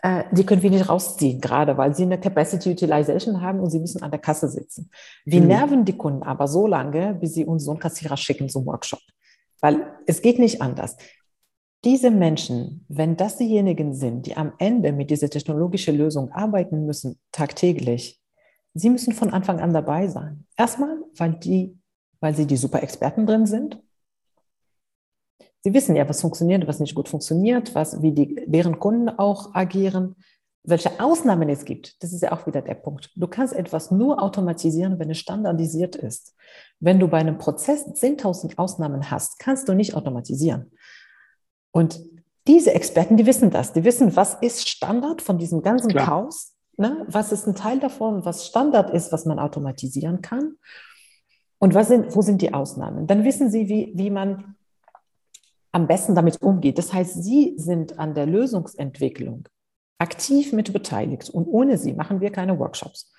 äh, 0.00 0.24
die 0.32 0.46
können 0.46 0.62
wir 0.62 0.70
nicht 0.70 0.88
rausziehen, 0.88 1.38
gerade 1.38 1.76
weil 1.76 1.94
sie 1.94 2.04
eine 2.04 2.18
Capacity 2.18 2.70
Utilization 2.70 3.42
haben 3.42 3.60
und 3.60 3.68
sie 3.68 3.80
müssen 3.80 4.02
an 4.02 4.10
der 4.10 4.20
Kasse 4.20 4.48
sitzen. 4.48 4.90
Wir 5.26 5.42
mhm. 5.42 5.48
nerven 5.48 5.84
die 5.84 5.98
Kunden 5.98 6.22
aber 6.22 6.48
so 6.48 6.66
lange, 6.66 7.12
bis 7.12 7.34
sie 7.34 7.44
uns 7.44 7.66
so 7.66 7.72
einen 7.72 7.80
Kassierer 7.80 8.16
schicken 8.16 8.48
zum 8.48 8.64
Workshop. 8.64 9.00
Weil 9.60 9.86
es 10.06 10.22
geht 10.22 10.38
nicht 10.38 10.62
anders 10.62 10.96
diese 11.84 12.10
Menschen, 12.10 12.84
wenn 12.88 13.16
das 13.16 13.38
diejenigen 13.38 13.94
sind, 13.94 14.26
die 14.26 14.36
am 14.36 14.52
Ende 14.58 14.92
mit 14.92 15.10
dieser 15.10 15.30
technologischen 15.30 15.96
Lösung 15.96 16.30
arbeiten 16.32 16.84
müssen, 16.84 17.18
tagtäglich, 17.32 18.20
sie 18.74 18.90
müssen 18.90 19.14
von 19.14 19.30
Anfang 19.30 19.60
an 19.60 19.72
dabei 19.72 20.08
sein. 20.08 20.46
Erstmal, 20.56 20.98
weil, 21.16 21.32
die, 21.34 21.78
weil 22.20 22.34
sie 22.34 22.46
die 22.46 22.56
super 22.56 22.82
Experten 22.82 23.26
drin 23.26 23.46
sind. 23.46 23.82
Sie 25.62 25.74
wissen 25.74 25.96
ja, 25.96 26.08
was 26.08 26.20
funktioniert, 26.20 26.66
was 26.66 26.80
nicht 26.80 26.94
gut 26.94 27.08
funktioniert, 27.08 27.74
was, 27.74 28.00
wie 28.02 28.12
die, 28.12 28.44
deren 28.46 28.78
Kunden 28.78 29.08
auch 29.08 29.54
agieren, 29.54 30.16
welche 30.62 31.00
Ausnahmen 31.00 31.48
es 31.48 31.64
gibt. 31.64 32.02
Das 32.02 32.12
ist 32.12 32.22
ja 32.22 32.32
auch 32.32 32.46
wieder 32.46 32.60
der 32.62 32.74
Punkt. 32.74 33.10
Du 33.16 33.26
kannst 33.26 33.54
etwas 33.54 33.90
nur 33.90 34.22
automatisieren, 34.22 34.98
wenn 34.98 35.10
es 35.10 35.18
standardisiert 35.18 35.96
ist. 35.96 36.34
Wenn 36.78 36.98
du 36.98 37.08
bei 37.08 37.18
einem 37.18 37.38
Prozess 37.38 37.86
10.000 37.86 38.58
Ausnahmen 38.58 39.10
hast, 39.10 39.38
kannst 39.38 39.68
du 39.68 39.74
nicht 39.74 39.94
automatisieren. 39.94 40.70
Und 41.72 42.00
diese 42.46 42.74
Experten, 42.74 43.16
die 43.16 43.26
wissen 43.26 43.50
das. 43.50 43.72
Die 43.72 43.84
wissen, 43.84 44.16
was 44.16 44.34
ist 44.40 44.68
Standard 44.68 45.22
von 45.22 45.38
diesem 45.38 45.62
ganzen 45.62 45.90
Klar. 45.90 46.06
Chaos, 46.06 46.54
ne? 46.76 47.04
was 47.06 47.32
ist 47.32 47.46
ein 47.46 47.54
Teil 47.54 47.78
davon, 47.78 48.24
was 48.24 48.46
Standard 48.46 48.90
ist, 48.90 49.12
was 49.12 49.24
man 49.26 49.38
automatisieren 49.38 50.22
kann 50.22 50.54
und 51.58 51.74
was 51.74 51.88
sind, 51.88 52.16
wo 52.16 52.22
sind 52.22 52.42
die 52.42 52.54
Ausnahmen. 52.54 53.06
Dann 53.06 53.24
wissen 53.24 53.50
sie, 53.50 53.68
wie, 53.68 53.92
wie 53.94 54.10
man 54.10 54.56
am 55.72 55.86
besten 55.86 56.14
damit 56.14 56.42
umgeht. 56.42 56.78
Das 56.78 56.92
heißt, 56.92 57.22
sie 57.22 57.54
sind 57.56 57.98
an 57.98 58.14
der 58.14 58.26
Lösungsentwicklung 58.26 59.48
aktiv 59.98 60.52
mit 60.52 60.72
beteiligt 60.72 61.30
und 61.30 61.46
ohne 61.46 61.78
sie 61.78 61.92
machen 61.92 62.20
wir 62.20 62.32
keine 62.32 62.58
Workshops. 62.58 63.12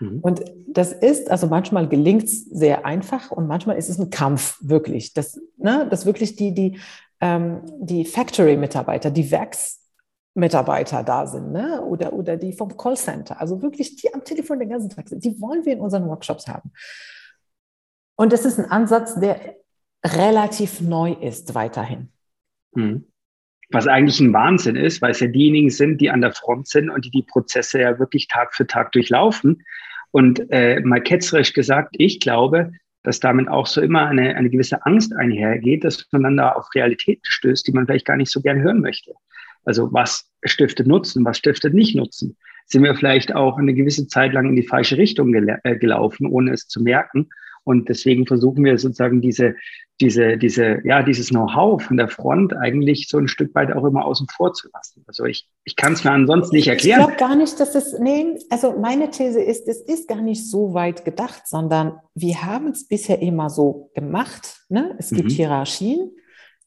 Mhm. 0.00 0.18
Und 0.20 0.44
das 0.66 0.92
ist, 0.92 1.30
also 1.30 1.46
manchmal 1.46 1.88
gelingt 1.88 2.24
es 2.24 2.44
sehr 2.44 2.84
einfach 2.84 3.30
und 3.30 3.46
manchmal 3.46 3.76
ist 3.76 3.88
es 3.88 3.98
ein 3.98 4.10
Kampf, 4.10 4.58
wirklich. 4.60 5.14
Das, 5.14 5.40
ne, 5.56 5.86
das 5.88 6.06
wirklich 6.06 6.36
die, 6.36 6.52
die, 6.52 6.78
ähm, 7.24 7.62
die 7.80 8.04
Factory-Mitarbeiter, 8.04 9.10
die 9.10 9.30
Werksmitarbeiter 9.30 11.02
da 11.02 11.26
sind, 11.26 11.52
ne? 11.52 11.80
oder, 11.80 12.12
oder 12.12 12.36
die 12.36 12.52
vom 12.52 12.76
Callcenter, 12.76 13.40
also 13.40 13.62
wirklich 13.62 13.96
die 13.96 14.12
am 14.12 14.24
Telefon 14.24 14.58
den 14.58 14.68
ganzen 14.68 14.90
Tag 14.90 15.08
sind, 15.08 15.24
die 15.24 15.40
wollen 15.40 15.64
wir 15.64 15.72
in 15.72 15.80
unseren 15.80 16.06
Workshops 16.06 16.46
haben. 16.46 16.70
Und 18.16 18.34
das 18.34 18.44
ist 18.44 18.58
ein 18.58 18.70
Ansatz, 18.70 19.18
der 19.18 19.56
relativ 20.04 20.82
neu 20.82 21.12
ist 21.12 21.54
weiterhin. 21.54 22.10
Mhm. 22.74 23.06
Was 23.70 23.86
eigentlich 23.86 24.20
ein 24.20 24.34
Wahnsinn 24.34 24.76
ist, 24.76 25.00
weil 25.00 25.12
es 25.12 25.20
ja 25.20 25.26
diejenigen 25.26 25.70
sind, 25.70 26.02
die 26.02 26.10
an 26.10 26.20
der 26.20 26.32
Front 26.32 26.68
sind 26.68 26.90
und 26.90 27.06
die 27.06 27.10
die 27.10 27.22
Prozesse 27.22 27.80
ja 27.80 27.98
wirklich 27.98 28.28
Tag 28.28 28.54
für 28.54 28.66
Tag 28.66 28.92
durchlaufen. 28.92 29.64
Und 30.10 30.46
äh, 30.50 30.78
mal 30.80 31.02
ketzerisch 31.02 31.54
gesagt, 31.54 31.94
ich 31.98 32.20
glaube, 32.20 32.72
dass 33.04 33.20
damit 33.20 33.48
auch 33.48 33.66
so 33.66 33.80
immer 33.80 34.08
eine, 34.08 34.34
eine 34.34 34.50
gewisse 34.50 34.84
Angst 34.84 35.14
einhergeht, 35.14 35.84
dass 35.84 36.06
man 36.10 36.24
dann 36.24 36.36
da 36.36 36.52
auf 36.52 36.74
Realitäten 36.74 37.22
stößt, 37.22 37.66
die 37.66 37.72
man 37.72 37.86
vielleicht 37.86 38.06
gar 38.06 38.16
nicht 38.16 38.30
so 38.30 38.40
gern 38.40 38.60
hören 38.60 38.80
möchte. 38.80 39.12
Also 39.64 39.92
was 39.92 40.30
stiftet 40.42 40.86
Nutzen, 40.86 41.24
was 41.24 41.38
stiftet 41.38 41.74
nicht 41.74 41.94
Nutzen? 41.94 42.36
Sind 42.66 42.82
wir 42.82 42.94
vielleicht 42.94 43.34
auch 43.34 43.58
eine 43.58 43.74
gewisse 43.74 44.08
Zeit 44.08 44.32
lang 44.32 44.48
in 44.48 44.56
die 44.56 44.66
falsche 44.66 44.96
Richtung 44.96 45.34
äh, 45.34 45.76
gelaufen, 45.76 46.26
ohne 46.26 46.52
es 46.52 46.66
zu 46.66 46.82
merken? 46.82 47.28
Und 47.64 47.88
deswegen 47.88 48.26
versuchen 48.26 48.64
wir 48.64 48.78
sozusagen 48.78 49.20
diese, 49.20 49.56
diese, 50.00 50.36
diese, 50.36 50.80
ja, 50.84 51.02
dieses 51.02 51.28
Know-how 51.30 51.82
von 51.82 51.96
der 51.96 52.08
Front 52.08 52.54
eigentlich 52.54 53.08
so 53.08 53.18
ein 53.18 53.28
Stück 53.28 53.54
weit 53.54 53.72
auch 53.72 53.84
immer 53.84 54.04
außen 54.04 54.26
vor 54.28 54.52
zu 54.52 54.68
lassen. 54.72 55.04
Also 55.06 55.24
ich, 55.24 55.48
ich 55.64 55.76
kann 55.76 55.94
es 55.94 56.04
mir 56.04 56.10
ansonsten 56.10 56.56
nicht 56.56 56.68
erklären. 56.68 57.00
Ich 57.00 57.06
glaube 57.06 57.18
gar 57.18 57.36
nicht, 57.36 57.58
dass 57.60 57.74
es, 57.74 57.98
nee, 57.98 58.38
also 58.50 58.78
meine 58.78 59.10
These 59.10 59.40
ist, 59.40 59.68
es 59.68 59.80
ist 59.80 60.08
gar 60.08 60.20
nicht 60.20 60.48
so 60.50 60.74
weit 60.74 61.04
gedacht, 61.04 61.46
sondern 61.46 62.00
wir 62.14 62.42
haben 62.44 62.68
es 62.68 62.86
bisher 62.86 63.20
immer 63.22 63.50
so 63.50 63.90
gemacht. 63.94 64.64
Ne? 64.68 64.94
Es 64.98 65.10
gibt 65.10 65.30
mhm. 65.30 65.34
Hierarchien, 65.34 66.10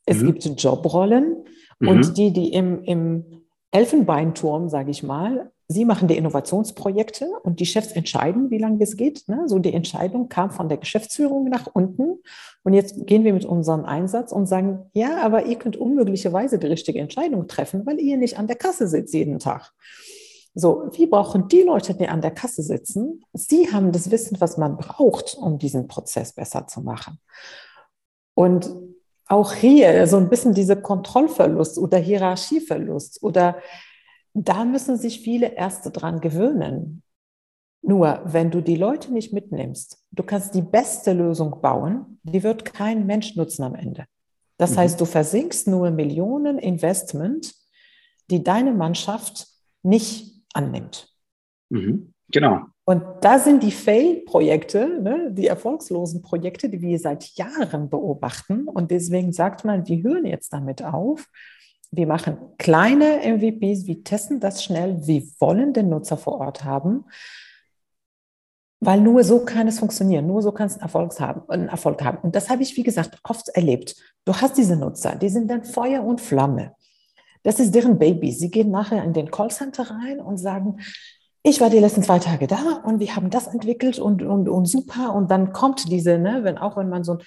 es 0.05 0.21
mhm. 0.21 0.33
gibt 0.33 0.63
Jobrollen 0.63 1.43
mhm. 1.79 1.87
und 1.87 2.17
die, 2.17 2.31
die 2.31 2.53
im, 2.53 2.83
im 2.83 3.25
Elfenbeinturm, 3.71 4.69
sage 4.69 4.91
ich 4.91 5.03
mal, 5.03 5.51
Sie 5.69 5.83
machen 5.83 6.07
die 6.07 6.15
Innovationsprojekte 6.15 7.29
und 7.43 7.59
die 7.59 7.65
Chefs 7.65 7.91
entscheiden, 7.91 8.49
wie 8.51 8.57
lange 8.57 8.81
es 8.81 8.95
geht. 8.95 9.27
Ne? 9.27 9.43
So 9.47 9.59
die 9.59 9.73
Entscheidung 9.73 10.29
kam 10.29 10.49
von 10.49 10.69
der 10.69 10.77
Geschäftsführung 10.77 11.49
nach 11.49 11.67
unten. 11.73 12.19
Und 12.63 12.73
jetzt 12.73 13.05
gehen 13.05 13.25
wir 13.25 13.33
mit 13.33 13.43
unserem 13.43 13.83
Einsatz 13.83 14.31
und 14.31 14.45
sagen, 14.45 14.89
ja, 14.93 15.21
aber 15.21 15.45
ihr 15.45 15.57
könnt 15.57 15.75
unmöglicherweise 15.75 16.57
die 16.57 16.67
richtige 16.67 16.99
Entscheidung 16.99 17.47
treffen, 17.47 17.85
weil 17.85 17.99
ihr 17.99 18.15
nicht 18.17 18.39
an 18.39 18.47
der 18.47 18.55
Kasse 18.55 18.87
sitzt 18.87 19.13
jeden 19.13 19.39
Tag. 19.39 19.73
So, 20.55 20.89
wir 20.93 21.09
brauchen 21.09 21.49
die 21.49 21.63
Leute, 21.63 21.93
die 21.93 22.07
an 22.07 22.21
der 22.21 22.31
Kasse 22.31 22.63
sitzen. 22.63 23.23
Sie 23.33 23.71
haben 23.71 23.91
das 23.91 24.09
Wissen, 24.09 24.39
was 24.39 24.57
man 24.57 24.77
braucht, 24.77 25.35
um 25.35 25.59
diesen 25.59 25.87
Prozess 25.87 26.33
besser 26.33 26.65
zu 26.65 26.81
machen. 26.81 27.19
Und 28.33 28.71
auch 29.27 29.53
hier 29.53 30.07
so 30.07 30.17
ein 30.17 30.29
bisschen 30.29 30.53
diese 30.53 30.81
Kontrollverlust 30.81 31.77
oder 31.77 31.97
Hierarchieverlust 31.97 33.21
oder 33.21 33.57
da 34.37 34.65
müssen 34.65 34.97
sich 34.97 35.21
viele 35.21 35.55
Ärzte 35.55 35.91
dran 35.91 36.19
gewöhnen. 36.21 37.03
Nur, 37.81 38.21
wenn 38.25 38.51
du 38.51 38.61
die 38.61 38.75
Leute 38.75 39.13
nicht 39.13 39.33
mitnimmst, 39.33 40.03
du 40.11 40.23
kannst 40.23 40.53
die 40.55 40.61
beste 40.61 41.13
Lösung 41.13 41.61
bauen, 41.61 42.19
die 42.23 42.43
wird 42.43 42.65
kein 42.65 43.05
Mensch 43.05 43.35
nutzen 43.35 43.63
am 43.63 43.75
Ende. 43.75 44.05
Das 44.57 44.71
mhm. 44.71 44.77
heißt, 44.77 45.01
du 45.01 45.05
versinkst 45.05 45.67
nur 45.67 45.91
Millionen 45.91 46.59
Investment, 46.59 47.53
die 48.29 48.43
deine 48.43 48.73
Mannschaft 48.73 49.47
nicht 49.83 50.43
annimmt. 50.53 51.07
Mhm. 51.69 52.13
Genau. 52.29 52.61
Und 52.83 53.03
da 53.21 53.39
sind 53.39 53.63
die 53.63 53.71
Fail-Projekte, 53.71 55.01
ne, 55.01 55.31
die 55.31 55.47
erfolgslosen 55.47 56.21
Projekte, 56.21 56.69
die 56.69 56.81
wir 56.81 56.99
seit 56.99 57.35
Jahren 57.35 57.89
beobachten. 57.89 58.67
Und 58.67 58.91
deswegen 58.91 59.31
sagt 59.33 59.65
man, 59.65 59.87
wir 59.87 60.03
hören 60.03 60.25
jetzt 60.25 60.51
damit 60.53 60.83
auf, 60.83 61.27
wir 61.91 62.07
machen 62.07 62.37
kleine 62.57 63.21
MVPs, 63.23 63.85
wir 63.85 64.03
testen 64.03 64.39
das 64.39 64.63
schnell, 64.63 65.05
wir 65.07 65.23
wollen 65.39 65.73
den 65.73 65.89
Nutzer 65.89 66.17
vor 66.17 66.39
Ort 66.39 66.63
haben, 66.63 67.05
weil 68.79 69.01
nur 69.01 69.23
so 69.23 69.43
kann 69.43 69.67
es 69.67 69.79
funktionieren, 69.79 70.27
nur 70.27 70.41
so 70.41 70.51
kann 70.51 70.67
es 70.67 70.73
einen 70.73 70.83
Erfolg 70.83 71.19
haben. 71.19 71.49
Einen 71.49 71.67
Erfolg 71.67 72.03
haben. 72.03 72.19
Und 72.21 72.35
das 72.35 72.49
habe 72.49 72.61
ich, 72.61 72.75
wie 72.77 72.83
gesagt, 72.83 73.19
oft 73.23 73.49
erlebt. 73.49 73.95
Du 74.25 74.35
hast 74.35 74.57
diese 74.57 74.75
Nutzer, 74.75 75.15
die 75.15 75.29
sind 75.29 75.49
dann 75.49 75.63
Feuer 75.63 76.03
und 76.03 76.21
Flamme. 76.21 76.73
Das 77.43 77.59
ist 77.59 77.73
deren 77.73 77.97
Baby. 77.97 78.31
Sie 78.31 78.51
gehen 78.51 78.69
nachher 78.69 79.03
in 79.03 79.13
den 79.13 79.31
Callcenter 79.31 79.89
rein 79.89 80.19
und 80.19 80.37
sagen, 80.37 80.79
ich 81.43 81.61
war 81.61 81.69
die 81.69 81.79
letzten 81.79 82.03
zwei 82.03 82.19
Tage 82.19 82.45
da 82.45 82.81
und 82.83 82.99
wir 82.99 83.15
haben 83.15 83.29
das 83.29 83.47
entwickelt 83.47 83.99
und, 83.99 84.21
und, 84.21 84.49
und 84.49 84.65
super. 84.65 85.13
Und 85.15 85.31
dann 85.31 85.53
kommt 85.53 85.89
diese, 85.89 86.19
ne, 86.19 86.43
wenn 86.43 86.57
auch 86.57 86.75
wenn 86.77 86.89
man 86.89 87.03
so 87.03 87.13
ein 87.13 87.19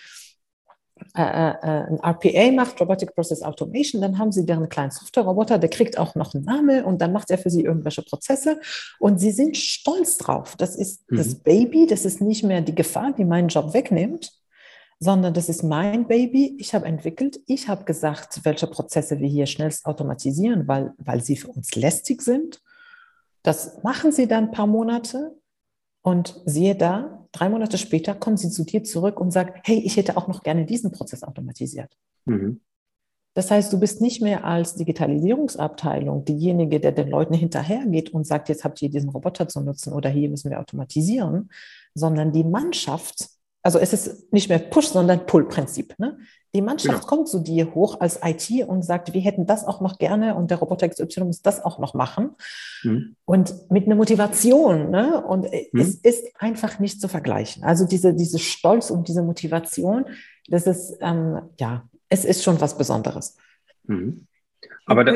äh, 1.17 1.23
äh, 1.23 1.87
ein 1.87 1.99
RPA 2.01 2.53
macht, 2.53 2.81
Robotic 2.81 3.15
Process 3.15 3.43
Automation, 3.43 4.01
dann 4.01 4.19
haben 4.19 4.33
sie 4.33 4.47
deren 4.47 4.69
kleinen 4.69 4.91
Software-Roboter, 4.91 5.59
der 5.59 5.71
kriegt 5.71 5.99
auch 5.99 6.15
noch 6.15 6.35
einen 6.35 6.45
Namen 6.45 6.85
und 6.85 7.01
dann 7.01 7.13
macht 7.13 7.31
er 7.31 7.39
für 7.39 7.51
sie 7.51 7.65
irgendwelche 7.65 8.03
Prozesse 8.03 8.61
und 8.99 9.19
sie 9.19 9.31
sind 9.31 9.57
stolz 9.57 10.19
drauf. 10.19 10.57
Das 10.57 10.77
ist 10.77 11.11
mhm. 11.11 11.17
das 11.17 11.35
Baby, 11.37 11.87
das 11.87 12.05
ist 12.05 12.21
nicht 12.21 12.45
mehr 12.45 12.61
die 12.61 12.75
Gefahr, 12.75 13.13
die 13.17 13.25
meinen 13.25 13.49
Job 13.49 13.75
wegnimmt, 13.75 14.33
sondern 14.99 15.35
das 15.35 15.49
ist 15.49 15.63
mein 15.63 16.07
Baby. 16.07 16.57
Ich 16.59 16.75
habe 16.75 16.87
entwickelt, 16.87 17.41
ich 17.47 17.69
habe 17.69 17.85
gesagt, 17.85 18.41
welche 18.45 18.67
Prozesse 18.67 19.19
wir 19.19 19.29
hier 19.29 19.47
schnellst 19.47 19.87
automatisieren, 19.87 20.69
weil, 20.69 20.93
weil 20.99 21.23
sie 21.23 21.37
für 21.37 21.49
uns 21.49 21.75
lästig 21.75 22.23
sind. 22.23 22.63
Das 23.43 23.83
machen 23.83 24.13
sie 24.13 24.29
dann 24.29 24.45
ein 24.45 24.51
paar 24.51 24.67
Monate 24.67 25.35
und 26.03 26.41
siehe 26.45 26.75
da, 26.75 27.20
drei 27.33 27.49
Monate 27.49 27.79
später 27.79 28.15
kommen 28.15 28.37
sie 28.37 28.51
zu 28.51 28.65
dir 28.65 28.85
zurück 28.85 29.21
und 29.21 29.31
sagen, 29.31 29.55
hey, 29.65 29.79
ich 29.79 29.97
hätte 29.97 30.17
auch 30.17 30.29
noch 30.29 30.43
gerne 30.43 30.67
diesen 30.67 30.91
Prozess 30.91 31.23
automatisiert. 31.23 31.97
Mhm. 32.25 32.61
Das 33.35 33.51
heißt, 33.51 33.73
du 33.73 33.79
bist 33.79 34.01
nicht 34.01 34.21
mehr 34.21 34.45
als 34.45 34.75
Digitalisierungsabteilung 34.75 36.25
diejenige, 36.25 36.81
der 36.81 36.93
den 36.93 37.09
Leuten 37.09 37.35
hinterhergeht 37.35 38.11
und 38.11 38.27
sagt, 38.27 38.49
jetzt 38.49 38.65
habt 38.65 38.83
ihr 38.83 38.91
diesen 38.91 39.11
Roboter 39.11 39.47
zu 39.47 39.61
nutzen 39.61 39.93
oder 39.93 40.11
hier 40.11 40.29
müssen 40.29 40.51
wir 40.51 40.59
automatisieren, 40.59 41.49
sondern 41.95 42.33
die 42.33 42.43
Mannschaft, 42.43 43.29
also 43.63 43.79
es 43.79 43.93
ist 43.93 44.33
nicht 44.33 44.49
mehr 44.49 44.59
Push, 44.59 44.89
sondern 44.89 45.27
Pull-Prinzip. 45.27 45.97
Ne? 45.99 46.19
Die 46.55 46.63
Mannschaft 46.63 47.03
ja. 47.03 47.09
kommt 47.09 47.29
zu 47.29 47.39
dir 47.41 47.75
hoch 47.75 48.01
als 48.01 48.21
IT 48.25 48.67
und 48.67 48.83
sagt, 48.83 49.15
wir 49.15 49.21
hätten 49.21 49.47
das 49.47 49.65
auch 49.65 49.81
noch 49.81 49.99
gerne 49.99 50.35
und 50.35 50.51
der 50.51 50.59
Roboter 50.59 50.89
XY 50.89 51.25
muss 51.25 51.43
das 51.43 51.65
auch 51.65 51.79
noch 51.79 51.95
machen. 51.95 52.31
Mhm. 52.83 53.17
Und 53.25 53.71
mit 53.71 53.87
einer 53.87 53.95
Motivation. 53.95 54.91
Ne? 54.91 55.25
Und 55.25 55.45
mhm. 55.45 55.81
es 55.81 55.95
ist 55.95 56.25
einfach 56.39 56.81
nicht 56.81 57.01
zu 57.01 57.07
vergleichen. 57.09 57.63
Also 57.63 57.87
diese, 57.87 58.15
diese 58.15 58.41
Stolz 58.41 58.91
und 58.91 59.07
diese 59.07 59.23
Motivation, 59.23 60.07
das 60.49 60.67
ist, 60.67 60.99
ähm, 61.01 61.41
ja, 61.61 61.89
es 62.09 62.25
ist 62.25 62.43
schon 62.43 62.61
was 62.61 62.77
Besonderes. 62.77 63.37
Mhm. 63.85 64.27
Aber 64.87 65.05
da, 65.05 65.15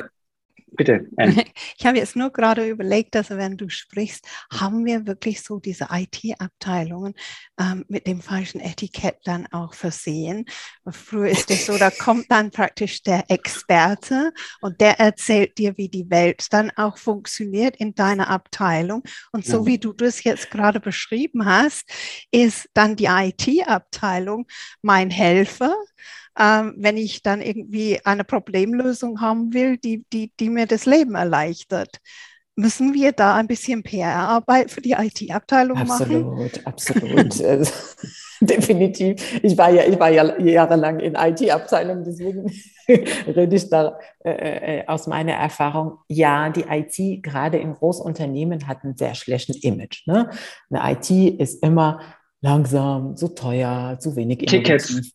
Bitte. 0.77 1.07
Ich 1.79 1.87
habe 1.87 1.99
jetzt 1.99 2.17
nur 2.17 2.31
gerade 2.31 2.67
überlegt, 2.67 3.15
dass 3.15 3.31
wenn 3.31 3.57
du 3.57 3.69
sprichst, 3.69 4.27
haben 4.53 4.85
wir 4.85 5.07
wirklich 5.07 5.43
so 5.43 5.59
diese 5.59 5.89
IT-Abteilungen 5.91 7.15
ähm, 7.61 7.85
mit 7.89 8.07
dem 8.07 8.21
falschen 8.21 8.61
Etikett 8.61 9.19
dann 9.25 9.47
auch 9.49 9.75
versehen. 9.75 10.47
Früher 10.91 11.29
ist 11.29 11.51
es 11.51 11.67
so, 11.67 11.77
da 11.77 11.91
kommt 11.91 12.31
dann 12.31 12.51
praktisch 12.51 13.03
der 13.03 13.31
Experte 13.31 14.33
und 14.61 14.81
der 14.81 15.01
erzählt 15.01 15.59
dir, 15.59 15.77
wie 15.77 15.89
die 15.89 16.09
Welt 16.11 16.47
dann 16.51 16.71
auch 16.77 16.97
funktioniert 16.97 17.77
in 17.77 17.95
deiner 17.95 18.29
Abteilung. 18.29 19.03
Und 19.33 19.45
so 19.45 19.61
ja. 19.61 19.67
wie 19.67 19.79
du 19.79 19.93
das 19.93 20.25
jetzt 20.25 20.51
gerade 20.51 20.81
beschrieben 20.81 21.45
hast, 21.45 21.91
ist 22.31 22.69
dann 22.75 22.97
die 22.97 23.07
IT-Abteilung 23.07 24.47
mein 24.81 25.11
Helfer 25.11 25.75
ähm, 26.39 26.75
wenn 26.77 26.97
ich 26.97 27.23
dann 27.23 27.41
irgendwie 27.41 28.01
eine 28.05 28.25
Problemlösung 28.25 29.21
haben 29.21 29.53
will, 29.55 29.77
die, 29.77 30.05
die, 30.13 30.33
die 30.41 30.51
mir 30.51 30.67
das 30.67 30.87
Leben 30.87 31.15
erleichtert. 31.15 31.99
Müssen 32.57 32.95
wir 32.95 33.11
da 33.11 33.35
ein 33.35 33.49
bisschen 33.49 33.83
PR-Arbeit 33.83 34.71
für 34.71 34.81
die 34.81 34.93
IT-Abteilung 34.93 35.87
machen? 35.87 36.25
Absolut, 36.25 36.67
absolut. 36.67 37.43
Also, 37.43 37.73
definitiv. 38.41 39.41
Ich 39.43 39.57
war 39.57 39.71
ja, 39.71 39.85
ich 39.85 39.99
war 39.99 40.11
ja 40.11 40.39
jahrelang 40.39 41.01
in 41.01 41.15
IT-Abteilung, 41.15 42.05
deswegen 42.05 42.51
rede 42.89 43.57
ich 43.57 43.69
da 43.69 43.99
äh, 44.25 44.81
äh, 44.81 44.87
aus 44.87 45.07
meiner 45.07 45.33
Erfahrung. 45.33 45.99
Ja, 46.09 46.49
die 46.51 46.65
IT 46.69 47.23
gerade 47.23 47.59
in 47.59 47.75
Großunternehmen 47.75 48.67
hat 48.67 48.85
einen 48.85 48.97
sehr 48.97 49.15
schlechten 49.15 49.55
Image. 49.55 50.07
Ne? 50.07 50.31
Eine 50.71 50.93
IT 50.93 51.11
ist 51.41 51.63
immer 51.63 52.01
langsam, 52.41 53.17
zu 53.17 53.29
teuer, 53.29 53.97
zu 53.99 54.17
wenig 54.17 54.39
Tickets. 54.39 55.13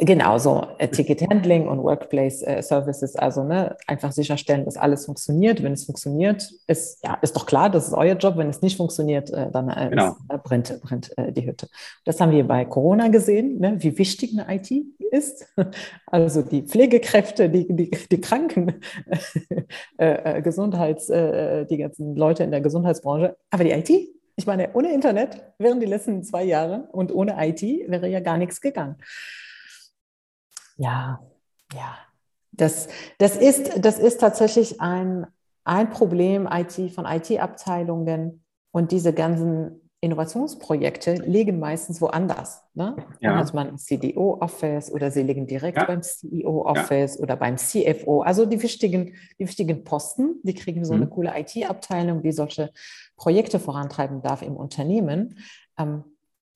Genau, 0.00 0.38
so 0.38 0.66
äh, 0.78 0.88
Ticket 0.88 1.22
Handling 1.28 1.68
und 1.68 1.82
Workplace 1.82 2.42
äh, 2.42 2.62
Services, 2.62 3.16
also 3.16 3.42
ne, 3.44 3.76
einfach 3.86 4.12
sicherstellen, 4.12 4.64
dass 4.64 4.76
alles 4.76 5.06
funktioniert. 5.06 5.62
Wenn 5.62 5.72
es 5.72 5.84
funktioniert, 5.84 6.50
ist, 6.66 7.04
ja, 7.04 7.14
ist 7.22 7.36
doch 7.36 7.46
klar, 7.46 7.70
das 7.70 7.88
ist 7.88 7.94
euer 7.94 8.14
Job. 8.14 8.36
Wenn 8.36 8.48
es 8.48 8.62
nicht 8.62 8.76
funktioniert, 8.76 9.30
äh, 9.30 9.50
dann 9.50 9.68
äh, 9.68 9.90
genau. 9.90 10.08
ist, 10.10 10.42
brennt, 10.44 10.80
brennt 10.82 11.14
die 11.30 11.46
Hütte. 11.46 11.68
Das 12.04 12.20
haben 12.20 12.32
wir 12.32 12.46
bei 12.46 12.64
Corona 12.64 13.08
gesehen, 13.08 13.58
ne, 13.58 13.76
wie 13.78 13.98
wichtig 13.98 14.38
eine 14.38 14.54
IT 14.54 14.70
ist. 15.10 15.46
Also 16.06 16.42
die 16.42 16.62
Pflegekräfte, 16.62 17.50
die, 17.50 17.66
die, 17.68 17.90
die 17.90 18.20
Kranken, 18.20 18.80
Gesundheits, 20.44 21.06
die 21.06 21.76
ganzen 21.76 22.14
Leute 22.14 22.44
in 22.44 22.52
der 22.52 22.60
Gesundheitsbranche, 22.60 23.36
aber 23.50 23.64
die 23.64 23.72
IT 23.72 23.90
Ich 24.36 24.46
meine, 24.46 24.72
ohne 24.74 24.92
Internet 24.92 25.42
wären 25.58 25.80
die 25.80 25.86
letzten 25.86 26.22
zwei 26.22 26.44
Jahre 26.44 26.88
und 26.92 27.12
ohne 27.12 27.34
IT 27.44 27.62
wäre 27.62 28.08
ja 28.08 28.20
gar 28.20 28.38
nichts 28.38 28.60
gegangen. 28.60 28.96
Ja, 30.76 31.20
ja. 31.72 31.96
Das, 32.52 32.88
das, 33.18 33.36
ist, 33.36 33.84
das 33.84 33.98
ist 33.98 34.20
tatsächlich 34.20 34.80
ein, 34.80 35.26
ein 35.64 35.90
Problem 35.90 36.48
IT 36.50 36.92
von 36.92 37.04
IT-Abteilungen 37.04 38.44
und 38.70 38.92
diese 38.92 39.12
ganzen 39.12 39.80
Innovationsprojekte 40.04 41.14
liegen 41.14 41.58
meistens 41.58 42.00
woanders. 42.00 42.62
Ne? 42.74 42.94
Ja. 43.20 43.36
Hat 43.36 43.54
man 43.54 43.78
CDO-Office 43.78 44.92
oder 44.92 45.10
sie 45.10 45.22
liegen 45.22 45.46
direkt 45.46 45.78
ja. 45.78 45.84
beim 45.84 46.02
CEO-Office 46.02 47.16
ja. 47.16 47.22
oder 47.22 47.36
beim 47.36 47.56
CFO. 47.56 48.20
Also 48.20 48.44
die 48.44 48.62
wichtigen, 48.62 49.14
die 49.38 49.46
wichtigen 49.46 49.82
Posten, 49.82 50.40
die 50.42 50.54
kriegen 50.54 50.84
so 50.84 50.92
mhm. 50.92 51.02
eine 51.02 51.10
coole 51.10 51.32
IT-Abteilung, 51.34 52.22
die 52.22 52.32
solche 52.32 52.70
Projekte 53.16 53.58
vorantreiben 53.58 54.20
darf 54.20 54.42
im 54.42 54.56
Unternehmen. 54.56 55.38
Ähm, 55.78 56.04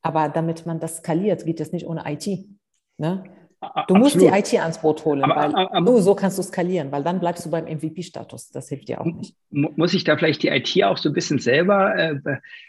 aber 0.02 0.28
damit 0.28 0.66
man 0.66 0.78
das 0.78 0.98
skaliert, 0.98 1.46
geht 1.46 1.60
es 1.60 1.72
nicht 1.72 1.86
ohne 1.86 2.04
IT. 2.06 2.46
Ne? 2.98 3.24
Du 3.88 3.96
musst 3.96 4.20
die 4.20 4.26
IT 4.26 4.54
ans 4.54 4.80
Boot 4.80 5.04
holen, 5.04 5.24
aber, 5.24 5.34
weil 5.34 5.54
aber, 5.54 5.80
nur 5.80 6.00
so 6.00 6.14
kannst 6.14 6.38
du 6.38 6.42
skalieren, 6.42 6.92
weil 6.92 7.02
dann 7.02 7.18
bleibst 7.18 7.44
du 7.44 7.50
beim 7.50 7.64
MVP-Status. 7.64 8.50
Das 8.50 8.68
hilft 8.68 8.88
dir 8.88 9.00
auch 9.00 9.06
nicht. 9.06 9.34
Muss 9.50 9.94
ich 9.94 10.04
da 10.04 10.16
vielleicht 10.16 10.44
die 10.44 10.48
IT 10.48 10.84
auch 10.84 10.96
so 10.96 11.09
ein 11.09 11.12
bisschen 11.12 11.40
selber, 11.40 11.96
äh, 11.96 12.20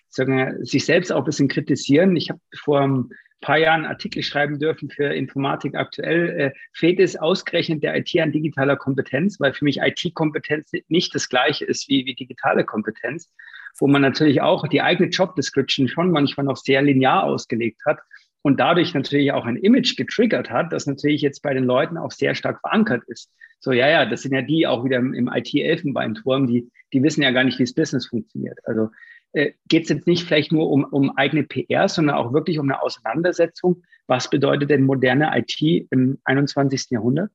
sagen, 0.10 0.66
sich 0.66 0.86
selbst 0.86 1.12
auch 1.12 1.20
ein 1.20 1.26
bisschen 1.26 1.48
kritisieren? 1.48 2.16
Ich 2.16 2.32
habe 2.32 2.40
vor 2.56 2.82
ein 2.82 3.10
paar 3.42 3.60
Jahren 3.60 3.86
Artikel 3.86 4.24
schreiben 4.24 4.58
dürfen 4.58 4.90
für 4.90 5.14
Informatik 5.14 5.76
aktuell. 5.76 6.30
Äh, 6.40 6.52
fehlt 6.74 7.00
es 7.00 7.16
ausgerechnet 7.16 7.84
der 7.84 7.96
IT 7.96 8.18
an 8.20 8.32
digitaler 8.32 8.76
Kompetenz, 8.76 9.40
weil 9.40 9.54
für 9.54 9.66
mich 9.66 9.78
IT-Kompetenz 9.78 10.72
nicht 10.88 11.14
das 11.14 11.30
gleiche 11.30 11.66
ist 11.66 11.88
wie, 11.88 12.08
wie 12.08 12.16
digitale 12.16 12.66
Kompetenz, 12.66 13.32
wo 13.78 13.88
man 13.88 14.02
natürlich 14.02 14.42
auch 14.42 14.68
die 14.68 14.82
eigene 14.82 15.10
Job 15.10 15.36
Description 15.36 15.88
schon 15.88 16.10
manchmal 16.10 16.48
noch 16.48 16.58
sehr 16.58 16.82
linear 16.82 17.26
ausgelegt 17.26 17.82
hat 17.86 18.00
und 18.42 18.60
dadurch 18.60 18.94
natürlich 18.94 19.32
auch 19.32 19.46
ein 19.46 19.58
Image 19.58 19.98
getriggert 19.98 20.50
hat, 20.50 20.72
das 20.72 20.88
natürlich 20.88 21.22
jetzt 21.22 21.42
bei 21.42 21.54
den 21.54 21.66
Leuten 21.66 21.98
auch 21.98 22.12
sehr 22.12 22.36
stark 22.36 22.62
verankert 22.62 23.04
ist. 23.08 23.32
So, 23.60 23.72
ja, 23.72 23.90
ja, 23.90 24.06
das 24.06 24.22
sind 24.22 24.34
ja 24.34 24.42
die 24.42 24.66
auch 24.66 24.86
wieder 24.86 24.98
im, 24.98 25.30
IT-Elfenbeinturm, 25.34 26.48
die, 26.48 26.70
die 26.94 27.04
wissen 27.04 27.22
ja 27.22 27.32
gar 27.32 27.44
nicht, 27.44 27.60
wie 27.60 27.64
das 27.64 27.74
Business 27.74 28.08
funktioniert. 28.08 28.58
Also 28.64 28.90
äh, 29.34 29.52
geht 29.68 29.84
es 29.84 29.90
jetzt 29.90 30.08
nicht 30.08 30.26
vielleicht 30.26 30.52
nur 30.52 30.70
um, 30.70 30.86
um 30.86 31.16
eigene 31.18 31.44
PR, 31.44 31.90
sondern 31.90 32.16
auch 32.16 32.34
wirklich 32.34 32.58
um 32.60 32.70
eine 32.70 32.82
Auseinandersetzung. 32.82 33.84
Was 34.08 34.30
bedeutet 34.30 34.70
denn 34.70 34.84
moderne 34.84 35.32
IT 35.38 35.88
im 35.92 36.20
21. 36.24 36.88
Jahrhundert? 36.90 37.30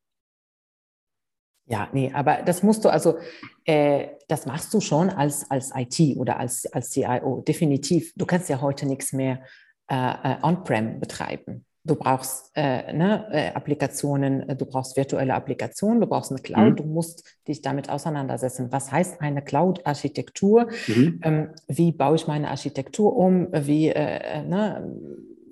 Ja, 1.66 1.88
nee, 1.92 2.10
aber 2.12 2.42
das 2.44 2.62
musst 2.62 2.84
du 2.84 2.90
also, 2.90 3.18
äh, 3.64 4.08
das 4.28 4.44
machst 4.44 4.74
du 4.74 4.80
schon 4.80 5.08
als, 5.08 5.50
als 5.50 5.72
IT 5.74 6.16
oder 6.16 6.38
als, 6.38 6.66
als 6.66 6.90
CIO, 6.90 7.42
definitiv. 7.46 8.12
Du 8.16 8.26
kannst 8.26 8.50
ja 8.50 8.60
heute 8.60 8.86
nichts 8.86 9.14
mehr 9.14 9.42
äh, 9.88 9.94
äh, 9.96 10.36
On-Prem 10.42 11.00
betreiben. 11.00 11.64
Du 11.86 11.96
brauchst 11.96 12.50
äh, 12.54 12.94
ne, 12.94 13.28
äh, 13.30 13.52
Applikationen, 13.52 14.48
äh, 14.48 14.56
du 14.56 14.64
brauchst 14.64 14.96
virtuelle 14.96 15.34
Applikationen, 15.34 16.00
du 16.00 16.06
brauchst 16.06 16.30
eine 16.30 16.40
Cloud, 16.40 16.70
mhm. 16.70 16.76
du 16.76 16.84
musst 16.84 17.24
dich 17.46 17.60
damit 17.60 17.90
auseinandersetzen. 17.90 18.72
Was 18.72 18.90
heißt 18.90 19.20
eine 19.20 19.42
Cloud-Architektur? 19.42 20.68
Mhm. 20.86 21.20
Ähm, 21.22 21.50
wie 21.68 21.92
baue 21.92 22.16
ich 22.16 22.26
meine 22.26 22.48
Architektur 22.48 23.14
um? 23.14 23.48
Wie, 23.52 23.88
äh, 23.88 24.42
ne, 24.42 24.96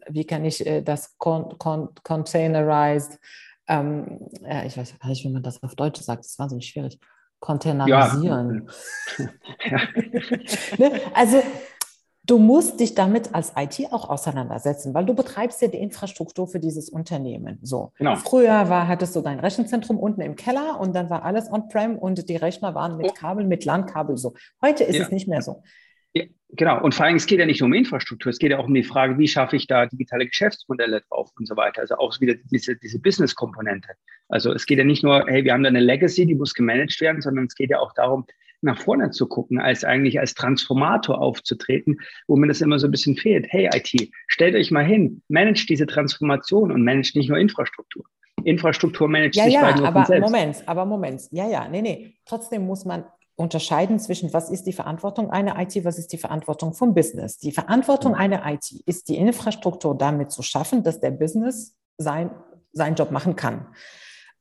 wie 0.09 0.25
kann 0.25 0.47
ich 0.47 0.65
das 0.85 1.19
con 1.19 1.59
con 1.59 1.91
containerized, 2.03 3.21
ähm, 3.69 4.19
ich 4.67 4.77
weiß 4.77 4.99
gar 4.99 5.09
nicht, 5.11 5.25
wie 5.25 5.31
man 5.31 5.43
das 5.43 5.63
auf 5.63 5.75
Deutsch 5.75 6.01
sagt, 6.01 6.21
das 6.21 6.33
ist 6.33 6.39
wahnsinnig 6.39 6.67
schwierig 6.67 6.99
containerisieren. 7.43 8.69
Ja. 9.19 9.27
ja. 9.71 9.81
ne? 10.79 11.01
Also 11.13 11.43
Du 12.25 12.39
musst 12.39 12.79
dich 12.79 12.95
damit 12.95 13.35
als 13.35 13.53
IT 13.57 13.93
auch 13.93 14.09
auseinandersetzen, 14.09 14.95
weil 14.95 15.05
du 15.05 15.15
betreibst 15.15 15.61
ja 15.61 15.67
die 15.67 15.79
Infrastruktur 15.79 16.47
für 16.47 16.61
dieses 16.61 16.89
Unternehmen. 16.89 17.59
So. 17.63 17.93
Genau. 17.99 18.15
Früher 18.15 18.69
war, 18.69 18.87
hattest 18.87 19.17
du 19.17 19.23
dein 19.23 19.41
Rechenzentrum 19.41 19.99
unten 19.99 20.21
im 20.21 20.37
Keller 20.37 20.79
und 20.79 20.95
dann 20.95 21.11
war 21.11 21.25
alles 21.25 21.51
on-prem 21.51 21.99
und 21.99 22.29
die 22.29 22.37
Rechner 22.37 22.77
waren 22.77 22.97
mit 22.97 23.11
oh. 23.11 23.15
Kabel, 23.15 23.45
mit 23.45 23.65
LAN-Kabel 23.65 24.17
so. 24.17 24.35
Heute 24.61 24.85
ist 24.85 24.97
ja. 24.97 25.05
es 25.05 25.11
nicht 25.11 25.27
mehr 25.27 25.43
so. 25.43 25.65
Ja, 26.15 26.25
genau. 26.51 26.81
Und 26.83 26.95
vor 26.95 27.07
allem, 27.07 27.17
es 27.17 27.27
geht 27.27 27.41
ja 27.41 27.47
nicht 27.47 27.61
nur 27.61 27.67
um 27.67 27.73
Infrastruktur, 27.73 28.31
es 28.31 28.39
geht 28.39 28.53
ja 28.53 28.59
auch 28.59 28.67
um 28.67 28.75
die 28.75 28.85
Frage, 28.85 29.19
wie 29.19 29.27
schaffe 29.27 29.57
ich 29.57 29.67
da 29.67 29.87
digitale 29.87 30.27
Geschäftsmodelle 30.27 31.01
drauf 31.09 31.31
und 31.37 31.49
so 31.49 31.57
weiter. 31.57 31.81
Also 31.81 31.97
auch 31.97 32.21
wieder 32.21 32.35
diese, 32.53 32.77
diese 32.77 33.01
Business-Komponente. 33.01 33.89
Also 34.29 34.53
es 34.53 34.67
geht 34.67 34.79
ja 34.79 34.85
nicht 34.85 35.03
nur, 35.03 35.27
hey, 35.27 35.45
wir 35.45 35.55
haben 35.55 35.65
da 35.65 35.71
eine 35.71 35.81
Legacy, 35.81 36.27
die 36.27 36.37
muss 36.37 36.55
gemanagt 36.55 37.01
werden, 37.01 37.21
sondern 37.21 37.47
es 37.47 37.57
geht 37.57 37.71
ja 37.71 37.81
auch 37.81 37.95
darum, 37.95 38.27
nach 38.63 38.81
vorne 38.81 39.11
zu 39.11 39.27
gucken, 39.27 39.61
als 39.61 39.85
eigentlich 39.85 40.21
als 40.21 40.35
Transformator 40.35 41.21
aufzutreten, 41.21 42.01
wo 42.27 42.37
mir 42.37 42.49
das 42.49 42.61
immer 42.61 42.79
so 42.79 42.87
ein 42.87 42.91
bisschen 42.91 43.17
fehlt. 43.17 43.47
Hey 43.49 43.69
IT, 43.73 44.11
stellt 44.29 44.55
euch 44.55 44.71
mal 44.71 44.85
hin, 44.85 45.23
managt 45.29 45.69
diese 45.69 45.87
Transformation 45.87 46.73
und 46.73 46.85
managt 46.85 47.17
nicht 47.17 47.29
nur 47.29 47.39
Infrastruktur. 47.39 48.05
Infrastruktur 48.45 49.09
managt 49.09 49.37
ja, 49.37 49.45
sich 49.45 49.55
ja, 49.55 49.77
nur 49.77 49.87
aber 49.87 50.05
selbst. 50.05 50.31
Moment, 50.31 50.63
aber 50.67 50.85
Moment, 50.85 51.23
ja, 51.31 51.49
ja, 51.49 51.69
nee, 51.69 51.83
nee. 51.83 52.15
Trotzdem 52.25 52.67
muss 52.67 52.85
man 52.85 53.05
unterscheiden 53.37 53.99
zwischen, 53.99 54.33
was 54.33 54.51
ist 54.51 54.65
die 54.65 54.73
Verantwortung 54.73 55.31
einer 55.31 55.61
IT, 55.61 55.85
was 55.85 55.99
ist 55.99 56.13
die 56.13 56.19
Verantwortung 56.19 56.75
vom 56.75 56.95
Business. 56.95 57.39
Die 57.39 57.53
Verantwortung 57.53 58.15
einer 58.15 58.45
IT 58.51 58.71
ist 58.87 59.09
die 59.09 59.17
Infrastruktur 59.17 59.97
damit 59.97 60.31
zu 60.31 60.43
schaffen, 60.43 60.83
dass 60.83 61.01
der 61.01 61.11
Business 61.11 61.77
sein, 61.99 62.31
seinen 62.73 62.95
Job 62.95 63.11
machen 63.11 63.37
kann. 63.37 63.67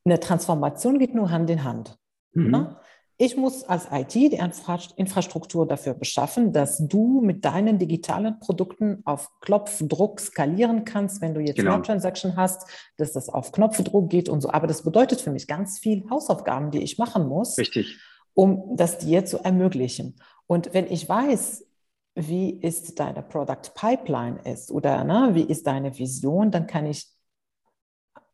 Eine 0.03 0.19
Transformation 0.19 0.99
geht 0.99 1.15
nur 1.15 1.31
Hand 1.31 1.49
in 1.49 1.63
Hand. 1.63 1.97
Mhm. 2.33 2.51
Ne? 2.51 2.77
Ich 3.23 3.37
muss 3.37 3.63
als 3.65 3.87
IT 3.91 4.15
die 4.15 4.41
Infrastruktur 4.95 5.67
dafür 5.67 5.93
beschaffen, 5.93 6.53
dass 6.53 6.79
du 6.79 7.21
mit 7.21 7.45
deinen 7.45 7.77
digitalen 7.77 8.39
Produkten 8.39 9.03
auf 9.05 9.29
Knopfdruck 9.41 10.19
skalieren 10.19 10.85
kannst, 10.85 11.21
wenn 11.21 11.35
du 11.35 11.39
jetzt 11.39 11.57
genau. 11.57 11.77
Transaction 11.81 12.35
hast, 12.35 12.67
dass 12.97 13.11
das 13.11 13.29
auf 13.29 13.51
Knopfdruck 13.51 14.09
geht 14.09 14.27
und 14.27 14.41
so. 14.41 14.49
Aber 14.49 14.65
das 14.65 14.81
bedeutet 14.81 15.21
für 15.21 15.29
mich 15.29 15.45
ganz 15.45 15.77
viel 15.77 16.03
Hausaufgaben, 16.09 16.71
die 16.71 16.81
ich 16.81 16.97
machen 16.97 17.27
muss, 17.27 17.59
Richtig. 17.59 17.99
um 18.33 18.75
das 18.75 18.97
dir 18.97 19.23
zu 19.23 19.37
ermöglichen. 19.37 20.15
Und 20.47 20.73
wenn 20.73 20.91
ich 20.91 21.07
weiß, 21.07 21.63
wie 22.15 22.49
ist 22.49 22.99
deine 22.99 23.21
Product 23.21 23.75
Pipeline 23.75 24.39
ist 24.45 24.71
oder 24.71 25.03
ne, 25.03 25.29
wie 25.33 25.43
ist 25.43 25.67
deine 25.67 25.95
Vision, 25.95 26.49
dann 26.49 26.65
kann 26.65 26.87
ich 26.87 27.10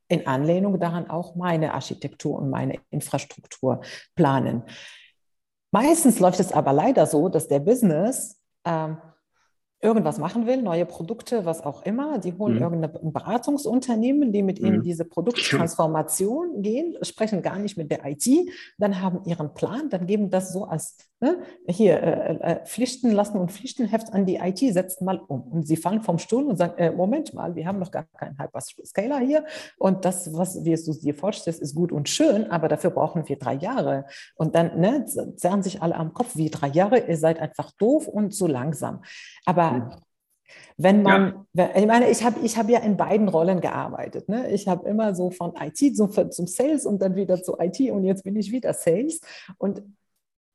in 0.07 0.25
Anlehnung 0.27 0.79
daran 0.79 1.09
auch 1.09 1.35
meine 1.35 1.73
Architektur 1.73 2.37
und 2.37 2.49
meine 2.49 2.79
Infrastruktur 2.89 3.81
planen. 4.15 4.63
Meistens 5.71 6.19
läuft 6.19 6.39
es 6.39 6.51
aber 6.51 6.73
leider 6.73 7.05
so, 7.05 7.29
dass 7.29 7.47
der 7.47 7.59
Business 7.59 8.41
ähm, 8.65 8.97
irgendwas 9.79 10.17
machen 10.17 10.47
will, 10.47 10.61
neue 10.63 10.85
Produkte, 10.85 11.45
was 11.45 11.63
auch 11.63 11.83
immer. 11.83 12.17
Die 12.17 12.33
holen 12.33 12.55
mhm. 12.55 12.61
irgendein 12.61 13.13
Beratungsunternehmen, 13.13 14.31
die 14.31 14.41
mit 14.41 14.59
ihnen 14.59 14.77
mhm. 14.77 14.83
diese 14.83 15.05
Produkttransformation 15.05 16.63
gehen, 16.63 16.97
sprechen 17.03 17.43
gar 17.43 17.59
nicht 17.59 17.77
mit 17.77 17.91
der 17.91 18.03
IT, 18.05 18.27
dann 18.79 19.01
haben 19.01 19.21
ihren 19.25 19.53
Plan, 19.53 19.89
dann 19.89 20.07
geben 20.07 20.31
das 20.31 20.51
so 20.51 20.65
als 20.65 20.97
ne, 21.19 21.37
hier 21.67 22.01
äh, 22.01 22.37
äh, 22.37 22.65
Pflichten 22.65 23.11
lassen 23.11 23.37
und 23.37 23.51
Pflichtenheft 23.51 24.13
an 24.13 24.25
die 24.25 24.37
IT, 24.37 24.59
setzen 24.59 25.05
mal 25.05 25.19
um. 25.19 25.43
Und 25.43 25.67
sie 25.67 25.77
fallen 25.77 26.01
vom 26.01 26.17
Stuhl 26.17 26.45
und 26.45 26.57
sagen, 26.57 26.77
äh, 26.77 26.91
Moment 26.91 27.35
mal, 27.35 27.55
wir 27.55 27.67
haben 27.67 27.77
noch 27.77 27.91
gar 27.91 28.05
keinen 28.17 28.39
Hyperscaler 28.39 29.19
hier 29.19 29.45
und 29.77 30.05
das, 30.05 30.33
was 30.33 30.65
wie 30.65 30.73
du 30.75 30.93
dir 30.93 31.13
vorstellst, 31.13 31.61
ist 31.61 31.75
gut 31.75 31.91
und 31.91 32.09
schön, 32.09 32.49
aber 32.49 32.67
dafür 32.67 32.89
brauchen 32.89 33.27
wir 33.27 33.37
drei 33.37 33.53
Jahre. 33.53 34.05
Und 34.35 34.55
dann 34.55 34.79
ne, 34.79 35.05
zerren 35.35 35.61
sich 35.61 35.83
alle 35.83 35.95
am 35.95 36.15
Kopf, 36.15 36.35
wie 36.35 36.49
drei 36.49 36.69
Jahre, 36.69 37.07
ihr 37.07 37.17
seid 37.17 37.39
einfach 37.39 37.71
doof 37.71 38.07
und 38.07 38.33
so 38.33 38.47
langsam. 38.47 39.01
Aber 39.45 39.66
mhm. 39.71 39.91
wenn 40.77 41.01
man, 41.01 41.45
ja. 41.53 41.69
ich 41.75 41.85
meine, 41.85 42.09
ich 42.09 42.23
habe 42.23 42.39
ich 42.41 42.57
hab 42.57 42.69
ja 42.69 42.79
in 42.79 42.97
beiden 42.97 43.27
Rollen 43.27 43.61
gearbeitet. 43.61 44.29
Ne? 44.29 44.49
Ich 44.51 44.67
habe 44.67 44.87
immer 44.87 45.15
so 45.15 45.29
von 45.31 45.53
IT 45.59 45.95
zum, 45.95 46.11
zum 46.11 46.47
Sales 46.47 46.85
und 46.85 47.01
dann 47.01 47.15
wieder 47.15 47.41
zu 47.41 47.57
IT 47.59 47.79
und 47.91 48.03
jetzt 48.03 48.23
bin 48.23 48.35
ich 48.35 48.51
wieder 48.51 48.73
Sales. 48.73 49.21
Und 49.57 49.83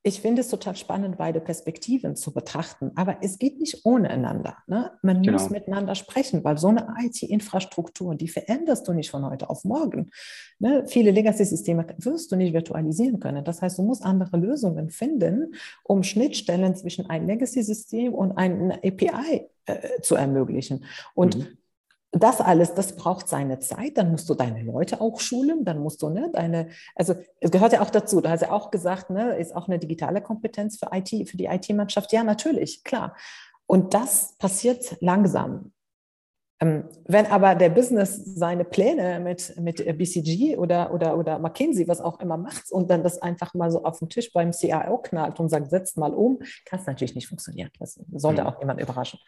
ich 0.05 0.19
finde 0.19 0.41
es 0.41 0.49
total 0.49 0.75
spannend, 0.75 1.17
beide 1.17 1.39
Perspektiven 1.39 2.17
zu 2.17 2.33
betrachten. 2.33 2.91
Aber 2.95 3.17
es 3.21 3.39
geht 3.39 3.59
nicht 3.59 3.85
ohne 3.85 4.09
einander. 4.09 4.57
Ne? 4.67 4.91
Man 5.01 5.21
genau. 5.21 5.39
muss 5.39 5.49
miteinander 5.49 5.95
sprechen, 5.95 6.43
weil 6.43 6.57
so 6.57 6.67
eine 6.67 6.93
IT-Infrastruktur, 6.99 8.13
die 8.15 8.27
veränderst 8.27 8.85
du 8.85 8.91
nicht 8.91 9.09
von 9.09 9.25
heute 9.25 9.49
auf 9.49 9.63
morgen. 9.63 10.11
Ne? 10.59 10.83
Viele 10.87 11.11
Legacy-Systeme 11.11 11.87
wirst 11.99 12.33
du 12.33 12.35
nicht 12.35 12.53
virtualisieren 12.53 13.21
können. 13.21 13.45
Das 13.45 13.61
heißt, 13.61 13.77
du 13.77 13.83
musst 13.83 14.03
andere 14.03 14.35
Lösungen 14.35 14.89
finden, 14.89 15.55
um 15.83 16.03
Schnittstellen 16.03 16.75
zwischen 16.75 17.09
einem 17.09 17.27
Legacy-System 17.27 18.13
und 18.13 18.33
einer 18.33 18.75
API 18.83 19.47
äh, 19.65 20.01
zu 20.01 20.15
ermöglichen. 20.15 20.83
Und 21.15 21.37
mhm 21.37 21.57
das 22.15 22.41
alles, 22.41 22.75
das 22.75 22.95
braucht 22.95 23.27
seine 23.27 23.59
Zeit. 23.59 23.97
Dann 23.97 24.11
musst 24.11 24.29
du 24.29 24.35
deine 24.35 24.61
Leute 24.61 25.01
auch 25.01 25.19
schulen. 25.19 25.65
Dann 25.65 25.79
musst 25.79 26.01
du, 26.01 26.09
ne, 26.09 26.29
deine, 26.31 26.69
also 26.95 27.15
es 27.39 27.49
gehört 27.49 27.73
ja 27.73 27.81
auch 27.81 27.89
dazu. 27.89 28.21
Du 28.21 28.29
hast 28.29 28.41
ja 28.41 28.51
auch 28.51 28.69
gesagt, 28.69 29.09
ne, 29.09 29.35
ist 29.37 29.55
auch 29.55 29.67
eine 29.67 29.79
digitale 29.79 30.21
Kompetenz 30.21 30.77
für 30.77 30.89
IT, 30.91 31.09
für 31.27 31.37
die 31.37 31.45
IT-Mannschaft. 31.45 32.11
Ja, 32.13 32.23
natürlich, 32.23 32.83
klar. 32.83 33.15
Und 33.65 33.95
das 33.95 34.35
passiert 34.37 34.95
langsam. 34.99 35.73
Ähm, 36.59 36.87
wenn 37.05 37.25
aber 37.25 37.55
der 37.55 37.69
Business 37.69 38.21
seine 38.35 38.63
Pläne 38.63 39.19
mit, 39.19 39.59
mit 39.59 39.77
BCG 39.97 40.57
oder, 40.57 40.93
oder, 40.93 41.17
oder 41.17 41.39
McKinsey, 41.39 41.87
was 41.87 41.99
auch 41.99 42.19
immer 42.19 42.37
macht, 42.37 42.71
und 42.71 42.91
dann 42.91 43.01
das 43.01 43.19
einfach 43.23 43.55
mal 43.55 43.71
so 43.71 43.83
auf 43.83 43.97
den 43.97 44.09
Tisch 44.09 44.31
beim 44.31 44.53
CIO 44.53 44.99
knallt 44.99 45.39
und 45.39 45.49
sagt, 45.49 45.71
setzt 45.71 45.97
mal 45.97 46.13
um, 46.13 46.39
kann 46.65 46.79
es 46.79 46.85
natürlich 46.85 47.15
nicht 47.15 47.27
funktionieren. 47.27 47.71
Das 47.79 47.99
sollte 48.13 48.43
mhm. 48.43 48.47
auch 48.47 48.59
jemand 48.59 48.79
überraschen. 48.79 49.19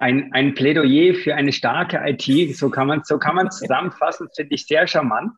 Ein, 0.00 0.32
ein 0.32 0.54
Plädoyer 0.54 1.14
für 1.14 1.34
eine 1.34 1.52
starke 1.52 2.00
IT, 2.04 2.56
so 2.56 2.70
kann 2.70 2.86
man 2.86 3.02
so 3.04 3.18
kann 3.18 3.36
man 3.36 3.50
zusammenfassen, 3.50 4.28
finde 4.34 4.54
ich 4.54 4.66
sehr 4.66 4.86
charmant. 4.86 5.32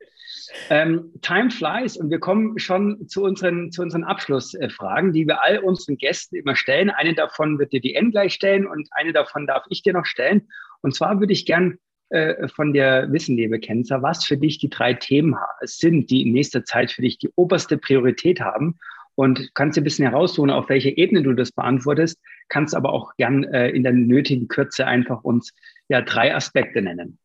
Ähm, 0.71 1.13
time 1.23 1.51
flies 1.51 1.97
und 1.97 2.11
wir 2.11 2.21
kommen 2.21 2.59
schon 2.59 3.09
zu 3.09 3.23
unseren, 3.25 3.73
zu 3.73 3.83
unseren 3.83 4.05
Abschlussfragen, 4.05 5.13
die 5.13 5.27
wir 5.27 5.43
all 5.43 5.59
unseren 5.59 5.97
Gästen 5.97 6.37
immer 6.37 6.57
stellen. 6.57 6.91
Eine 6.91 7.15
davon 7.15 7.59
wird 7.59 7.73
dir 7.73 7.81
die 7.81 7.95
N 7.95 8.11
gleich 8.11 8.35
stellen 8.35 8.67
und 8.67 8.89
eine 8.93 9.13
davon 9.13 9.47
darf 9.47 9.65
ich 9.69 9.83
dir 9.83 9.93
noch 9.93 10.07
stellen. 10.07 10.49
Und 10.81 10.95
zwar 10.95 11.21
würde 11.21 11.33
ich 11.33 11.47
gern 11.47 11.79
äh, 12.11 12.49
von 12.49 12.73
dir 12.73 13.09
wissen, 13.11 13.37
liebe 13.37 13.59
Kenzer, 13.59 14.03
was 14.03 14.25
für 14.25 14.37
dich 14.37 14.59
die 14.59 14.71
drei 14.71 14.95
Themen 14.95 15.35
sind, 15.63 16.11
die 16.11 16.23
in 16.23 16.33
nächster 16.33 16.65
Zeit 16.65 16.93
für 16.93 17.03
dich 17.03 17.19
die 17.19 17.31
oberste 17.37 17.79
Priorität 17.79 18.41
haben. 18.41 18.79
Und 19.15 19.55
kannst 19.55 19.77
dir 19.77 19.83
ein 19.83 19.85
bisschen 19.85 20.09
heraussuchen, 20.09 20.51
auf 20.51 20.69
welche 20.69 20.91
Ebene 20.91 21.23
du 21.23 21.35
das 21.35 21.53
beantwortest, 21.53 22.19
kannst 22.49 22.75
aber 22.75 22.93
auch 22.93 23.15
gern 23.17 23.45
äh, 23.45 23.69
in 23.71 23.83
der 23.83 23.93
nötigen 23.93 24.49
Kürze 24.49 24.87
einfach 24.87 25.23
uns 25.23 25.53
ja 25.89 26.01
drei 26.01 26.35
Aspekte 26.35 26.83
nennen. 26.83 27.19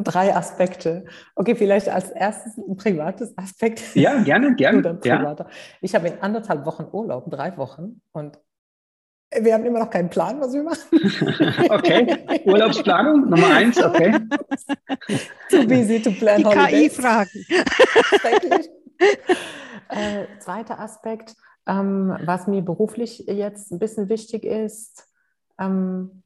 Drei 0.00 0.34
Aspekte. 0.34 1.06
Okay, 1.34 1.56
vielleicht 1.56 1.88
als 1.88 2.10
erstes 2.10 2.56
ein 2.56 2.76
privates 2.76 3.36
Aspekt. 3.36 3.96
Ja, 3.96 4.22
gerne, 4.22 4.54
gerne. 4.54 5.00
Ja. 5.02 5.34
Ich 5.80 5.94
habe 5.94 6.06
in 6.06 6.20
anderthalb 6.20 6.64
Wochen 6.66 6.86
Urlaub, 6.92 7.28
drei 7.30 7.56
Wochen 7.56 8.00
und 8.12 8.38
wir 9.30 9.54
haben 9.54 9.64
immer 9.66 9.80
noch 9.80 9.90
keinen 9.90 10.08
Plan, 10.08 10.40
was 10.40 10.54
wir 10.54 10.62
machen. 10.62 10.88
okay, 11.70 12.16
Urlaubsplanung 12.46 13.28
Nummer 13.28 13.48
eins, 13.48 13.82
okay. 13.82 14.12
Too 15.50 15.66
busy 15.66 16.00
to 16.00 16.12
plan 16.12 16.38
Die 16.38 16.88
KI-Fragen. 16.88 17.44
Äh, 19.88 20.26
zweiter 20.40 20.80
Aspekt, 20.80 21.34
ähm, 21.66 22.16
was 22.24 22.46
mir 22.46 22.62
beruflich 22.62 23.20
jetzt 23.26 23.72
ein 23.72 23.78
bisschen 23.78 24.08
wichtig 24.08 24.44
ist, 24.44 25.06
ähm, 25.58 26.22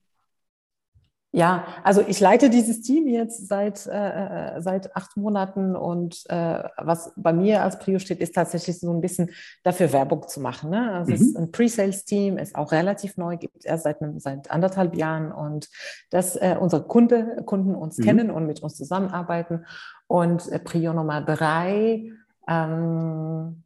ja, 1.34 1.64
also 1.82 2.02
ich 2.06 2.20
leite 2.20 2.50
dieses 2.50 2.82
Team 2.82 3.06
jetzt 3.08 3.48
seit, 3.48 3.86
äh, 3.86 4.56
äh, 4.56 4.60
seit 4.60 4.94
acht 4.94 5.16
Monaten 5.16 5.74
und 5.74 6.24
äh, 6.28 6.62
was 6.76 7.10
bei 7.16 7.32
mir 7.32 7.62
als 7.62 7.78
Prio 7.78 7.98
steht, 7.98 8.20
ist 8.20 8.34
tatsächlich 8.34 8.78
so 8.78 8.92
ein 8.92 9.00
bisschen 9.00 9.30
dafür 9.64 9.94
Werbung 9.94 10.28
zu 10.28 10.40
machen. 10.40 10.68
Ne? 10.68 10.92
Also 10.92 11.08
mhm. 11.08 11.14
es 11.14 11.20
ist 11.22 11.36
ein 11.38 11.50
Pre-Sales-Team, 11.50 12.36
ist 12.36 12.54
auch 12.54 12.70
relativ 12.70 13.16
neu, 13.16 13.38
gibt 13.38 13.56
es 13.56 13.64
erst 13.64 13.84
seit, 13.84 13.96
seit 14.18 14.50
anderthalb 14.50 14.94
Jahren 14.94 15.32
und 15.32 15.70
dass 16.10 16.36
äh, 16.36 16.58
unsere 16.60 16.82
Kunde, 16.82 17.42
Kunden 17.46 17.74
uns 17.74 17.96
mhm. 17.96 18.02
kennen 18.02 18.30
und 18.30 18.44
mit 18.44 18.62
uns 18.62 18.76
zusammenarbeiten. 18.76 19.64
Und 20.08 20.52
äh, 20.52 20.58
Prio 20.58 20.92
Nummer 20.92 21.22
drei, 21.22 22.12
ähm, 22.48 23.64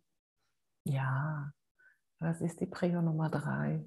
ja, 0.85 1.53
was 2.21 2.41
ist 2.43 2.61
die 2.61 2.67
Prio 2.67 3.03
Nummer 3.03 3.31
drei? 3.31 3.87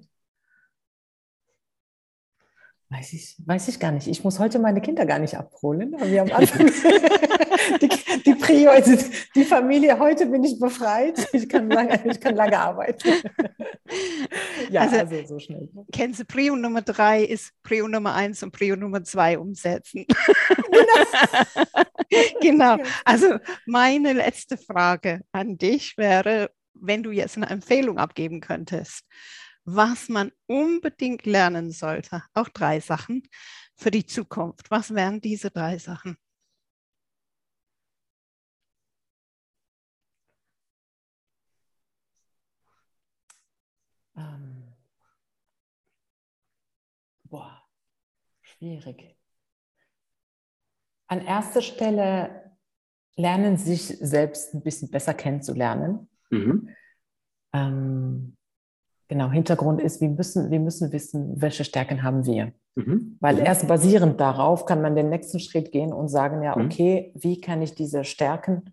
Weiß 2.92 3.12
ich, 3.12 3.36
weiß 3.46 3.68
ich 3.68 3.78
gar 3.78 3.92
nicht. 3.92 4.08
Ich 4.08 4.24
muss 4.24 4.40
heute 4.40 4.58
meine 4.58 4.80
Kinder 4.80 5.06
gar 5.06 5.20
nicht 5.20 5.36
abholen. 5.36 5.94
Wir 6.02 6.22
haben 6.22 6.32
Anfang 6.32 6.66
die, 7.80 7.88
die 8.26 8.34
Prio 8.34 8.72
ist 8.72 9.12
die 9.36 9.44
Familie. 9.44 9.96
Heute 10.00 10.26
bin 10.26 10.42
ich 10.42 10.58
befreit. 10.58 11.28
Ich 11.32 11.48
kann 11.48 11.70
lange, 11.70 12.00
ich 12.04 12.20
kann 12.20 12.34
lange 12.34 12.58
arbeiten. 12.58 13.08
ja, 14.70 14.80
also, 14.80 14.96
also 14.96 15.24
so 15.24 15.38
schnell. 15.38 15.68
Kennst 15.92 16.18
du 16.18 16.24
Prio 16.24 16.56
Nummer 16.56 16.82
drei 16.82 17.22
ist 17.22 17.52
Prio 17.62 17.86
Nummer 17.86 18.16
eins 18.16 18.42
und 18.42 18.50
Prio 18.50 18.74
Nummer 18.74 19.04
zwei 19.04 19.38
umsetzen. 19.38 20.04
Genau. 22.40 22.76
Also 23.04 23.38
meine 23.66 24.14
letzte 24.14 24.56
Frage 24.56 25.20
an 25.30 25.58
dich 25.58 25.96
wäre, 25.96 26.50
wenn 26.74 27.04
du 27.04 27.12
jetzt 27.12 27.36
eine 27.36 27.50
Empfehlung 27.50 27.98
abgeben 27.98 28.40
könntest 28.40 29.04
was 29.74 30.08
man 30.08 30.32
unbedingt 30.46 31.26
lernen 31.26 31.70
sollte. 31.70 32.22
Auch 32.34 32.48
drei 32.48 32.80
Sachen 32.80 33.22
für 33.76 33.90
die 33.90 34.06
Zukunft. 34.06 34.70
Was 34.70 34.94
wären 34.94 35.20
diese 35.20 35.50
drei 35.50 35.78
Sachen? 35.78 36.16
Ähm. 44.16 44.74
Boah, 47.24 47.62
schwierig. 48.42 49.16
An 51.06 51.20
erster 51.24 51.62
Stelle 51.62 52.56
lernen, 53.16 53.56
sich 53.56 53.86
selbst 53.86 54.54
ein 54.54 54.62
bisschen 54.62 54.90
besser 54.90 55.14
kennenzulernen. 55.14 56.08
Mhm. 56.30 56.74
Ähm, 57.52 58.36
Genau, 59.10 59.28
Hintergrund 59.28 59.80
ist, 59.80 60.00
wir 60.00 60.08
müssen, 60.08 60.52
wir 60.52 60.60
müssen 60.60 60.92
wissen, 60.92 61.42
welche 61.42 61.64
Stärken 61.64 62.04
haben 62.04 62.26
wir. 62.26 62.52
Mhm. 62.76 63.16
Weil 63.18 63.40
erst 63.40 63.66
basierend 63.66 64.20
darauf 64.20 64.66
kann 64.66 64.82
man 64.82 64.94
den 64.94 65.08
nächsten 65.08 65.40
Schritt 65.40 65.72
gehen 65.72 65.92
und 65.92 66.06
sagen, 66.06 66.44
ja, 66.44 66.56
mhm. 66.56 66.66
okay, 66.66 67.12
wie 67.16 67.40
kann 67.40 67.60
ich 67.60 67.74
diese 67.74 68.04
Stärken 68.04 68.72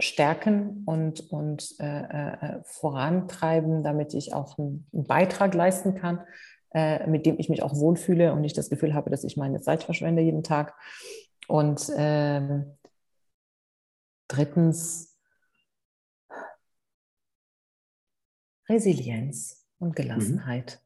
stärken 0.00 0.82
und, 0.86 1.20
und 1.30 1.76
äh, 1.78 1.84
äh, 2.02 2.60
vorantreiben, 2.64 3.84
damit 3.84 4.12
ich 4.12 4.34
auch 4.34 4.58
einen, 4.58 4.88
einen 4.92 5.04
Beitrag 5.04 5.54
leisten 5.54 5.94
kann, 5.94 6.18
äh, 6.74 7.06
mit 7.06 7.24
dem 7.24 7.38
ich 7.38 7.48
mich 7.48 7.62
auch 7.62 7.76
wohlfühle 7.76 8.32
und 8.32 8.40
nicht 8.40 8.58
das 8.58 8.70
Gefühl 8.70 8.92
habe, 8.92 9.08
dass 9.10 9.22
ich 9.22 9.36
meine 9.36 9.60
Zeit 9.60 9.84
verschwende 9.84 10.20
jeden 10.20 10.42
Tag. 10.42 10.74
Und 11.46 11.92
ähm, 11.96 12.76
drittens, 14.26 15.16
Resilienz 18.68 19.59
und 19.80 19.90
mhm. 19.90 19.94
Gelassenheit. 19.94 20.80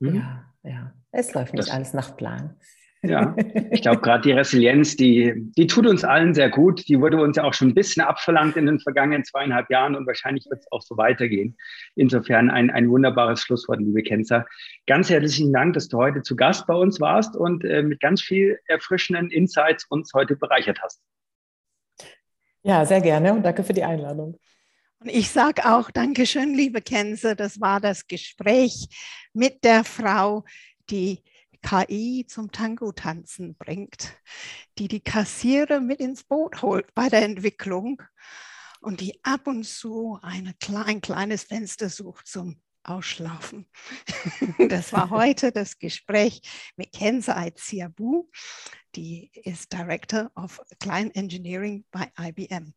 Mhm. 0.00 0.16
Ja, 0.16 0.44
ja. 0.62 0.92
Es 1.10 1.32
läuft 1.32 1.54
nicht 1.54 1.68
das, 1.68 1.74
alles 1.74 1.94
nach 1.94 2.16
Plan. 2.16 2.56
Ja, 3.02 3.36
ich 3.70 3.82
glaube, 3.82 4.00
gerade 4.00 4.22
die 4.22 4.32
Resilienz, 4.32 4.96
die, 4.96 5.32
die 5.56 5.66
tut 5.66 5.86
uns 5.86 6.04
allen 6.04 6.34
sehr 6.34 6.50
gut. 6.50 6.88
Die 6.88 7.00
wurde 7.00 7.20
uns 7.22 7.36
ja 7.36 7.44
auch 7.44 7.54
schon 7.54 7.68
ein 7.68 7.74
bisschen 7.74 8.02
abverlangt 8.02 8.56
in 8.56 8.66
den 8.66 8.80
vergangenen 8.80 9.24
zweieinhalb 9.24 9.70
Jahren 9.70 9.94
und 9.94 10.06
wahrscheinlich 10.06 10.46
wird 10.50 10.60
es 10.60 10.72
auch 10.72 10.82
so 10.82 10.96
weitergehen. 10.96 11.56
Insofern 11.94 12.50
ein, 12.50 12.70
ein 12.70 12.90
wunderbares 12.90 13.40
Schlusswort, 13.40 13.80
liebe 13.80 14.02
Kenzer. 14.02 14.46
Ganz 14.86 15.10
herzlichen 15.10 15.52
Dank, 15.52 15.74
dass 15.74 15.88
du 15.88 15.98
heute 15.98 16.22
zu 16.22 16.34
Gast 16.34 16.66
bei 16.66 16.74
uns 16.74 17.00
warst 17.00 17.36
und 17.36 17.64
äh, 17.64 17.82
mit 17.82 18.00
ganz 18.00 18.20
viel 18.20 18.58
erfrischenden 18.66 19.30
Insights 19.30 19.84
uns 19.84 20.12
heute 20.14 20.36
bereichert 20.36 20.80
hast. 20.82 21.00
Ja, 22.62 22.86
sehr 22.86 23.02
gerne 23.02 23.34
und 23.34 23.42
danke 23.44 23.62
für 23.62 23.74
die 23.74 23.84
Einladung. 23.84 24.38
Ich 25.06 25.30
sage 25.30 25.70
auch 25.70 25.90
Dankeschön, 25.90 26.54
liebe 26.54 26.80
Kenze. 26.80 27.36
Das 27.36 27.60
war 27.60 27.78
das 27.78 28.06
Gespräch 28.06 28.88
mit 29.34 29.62
der 29.62 29.84
Frau, 29.84 30.44
die 30.88 31.22
KI 31.60 32.24
zum 32.26 32.50
Tango-Tanzen 32.50 33.54
bringt, 33.56 34.16
die 34.78 34.88
die 34.88 35.00
Kassierer 35.00 35.80
mit 35.80 36.00
ins 36.00 36.24
Boot 36.24 36.62
holt 36.62 36.94
bei 36.94 37.10
der 37.10 37.22
Entwicklung 37.22 38.00
und 38.80 39.02
die 39.02 39.22
ab 39.22 39.46
und 39.46 39.64
zu 39.64 40.18
eine, 40.22 40.54
ein 40.86 41.02
kleines 41.02 41.44
Fenster 41.44 41.90
sucht 41.90 42.26
zum 42.26 42.62
Ausschlafen. 42.82 43.66
Das 44.70 44.92
war 44.94 45.10
heute 45.10 45.52
das 45.52 45.78
Gespräch 45.78 46.40
mit 46.76 46.92
Kenza 46.92 47.36
Aiziabu, 47.36 48.30
die 48.94 49.30
ist 49.34 49.70
Director 49.70 50.30
of 50.34 50.62
Client 50.80 51.14
Engineering 51.14 51.84
bei 51.90 52.10
IBM. 52.18 52.74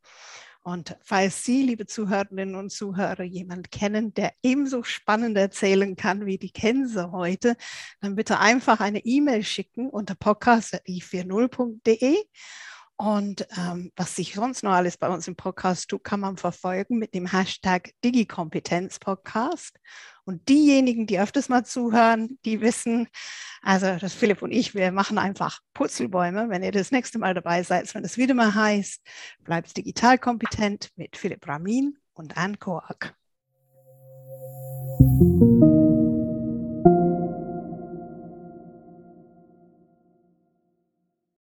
Und 0.68 0.98
falls 1.02 1.46
Sie, 1.46 1.64
liebe 1.64 1.86
Zuhörerinnen 1.86 2.56
und 2.56 2.74
Zuhörer, 2.74 3.24
jemanden 3.24 3.70
kennen, 3.70 4.14
der 4.14 4.34
ebenso 4.44 4.84
spannend 4.84 5.38
erzählen 5.38 5.96
kann 5.96 6.26
wie 6.26 6.38
die 6.38 6.52
Kense 6.52 7.14
heute, 7.14 7.56
dann 8.02 8.16
bitte 8.16 8.42
einfach 8.42 8.82
eine 8.82 9.00
E-Mail 9.00 9.44
schicken 9.44 9.90
unter 9.90 10.16
podcast.i40.de 10.16 12.18
und 12.98 13.48
ähm, 13.58 13.94
was 13.96 14.18
sich 14.18 14.34
sonst 14.34 14.62
noch 14.62 14.74
alles 14.74 14.98
bei 14.98 15.08
uns 15.08 15.26
im 15.30 15.38
Podcast 15.38 15.88
tut, 15.88 16.04
kann 16.04 16.20
man 16.20 16.36
verfolgen 16.36 16.98
mit 16.98 17.14
dem 17.14 17.28
Hashtag 17.28 17.92
Digikompetenzpodcast. 18.04 19.80
Und 20.28 20.50
diejenigen, 20.50 21.08
die 21.08 21.22
öfters 21.22 21.48
mal 21.48 21.64
zuhören, 21.64 22.38
die 22.44 22.60
wissen, 22.60 23.08
also 23.62 23.96
das 23.96 24.14
Philipp 24.14 24.42
und 24.42 24.52
ich, 24.52 24.76
wir 24.76 24.92
machen 24.92 25.18
einfach 25.18 25.62
Putzelbäume. 25.74 26.50
Wenn 26.50 26.64
ihr 26.64 26.74
das 26.74 26.92
nächste 26.92 27.18
Mal 27.18 27.34
dabei 27.34 27.64
seid, 27.64 27.96
wenn 27.96 28.04
es 28.04 28.18
wieder 28.18 28.34
mal 28.34 28.54
heißt, 28.54 29.02
bleibt 29.46 29.78
digital 29.78 30.18
kompetent 30.18 30.90
mit 30.98 31.16
Philipp 31.16 31.48
Ramin 31.48 31.98
und 32.14 32.36
Anne 32.36 32.58
Koak. 32.58 33.16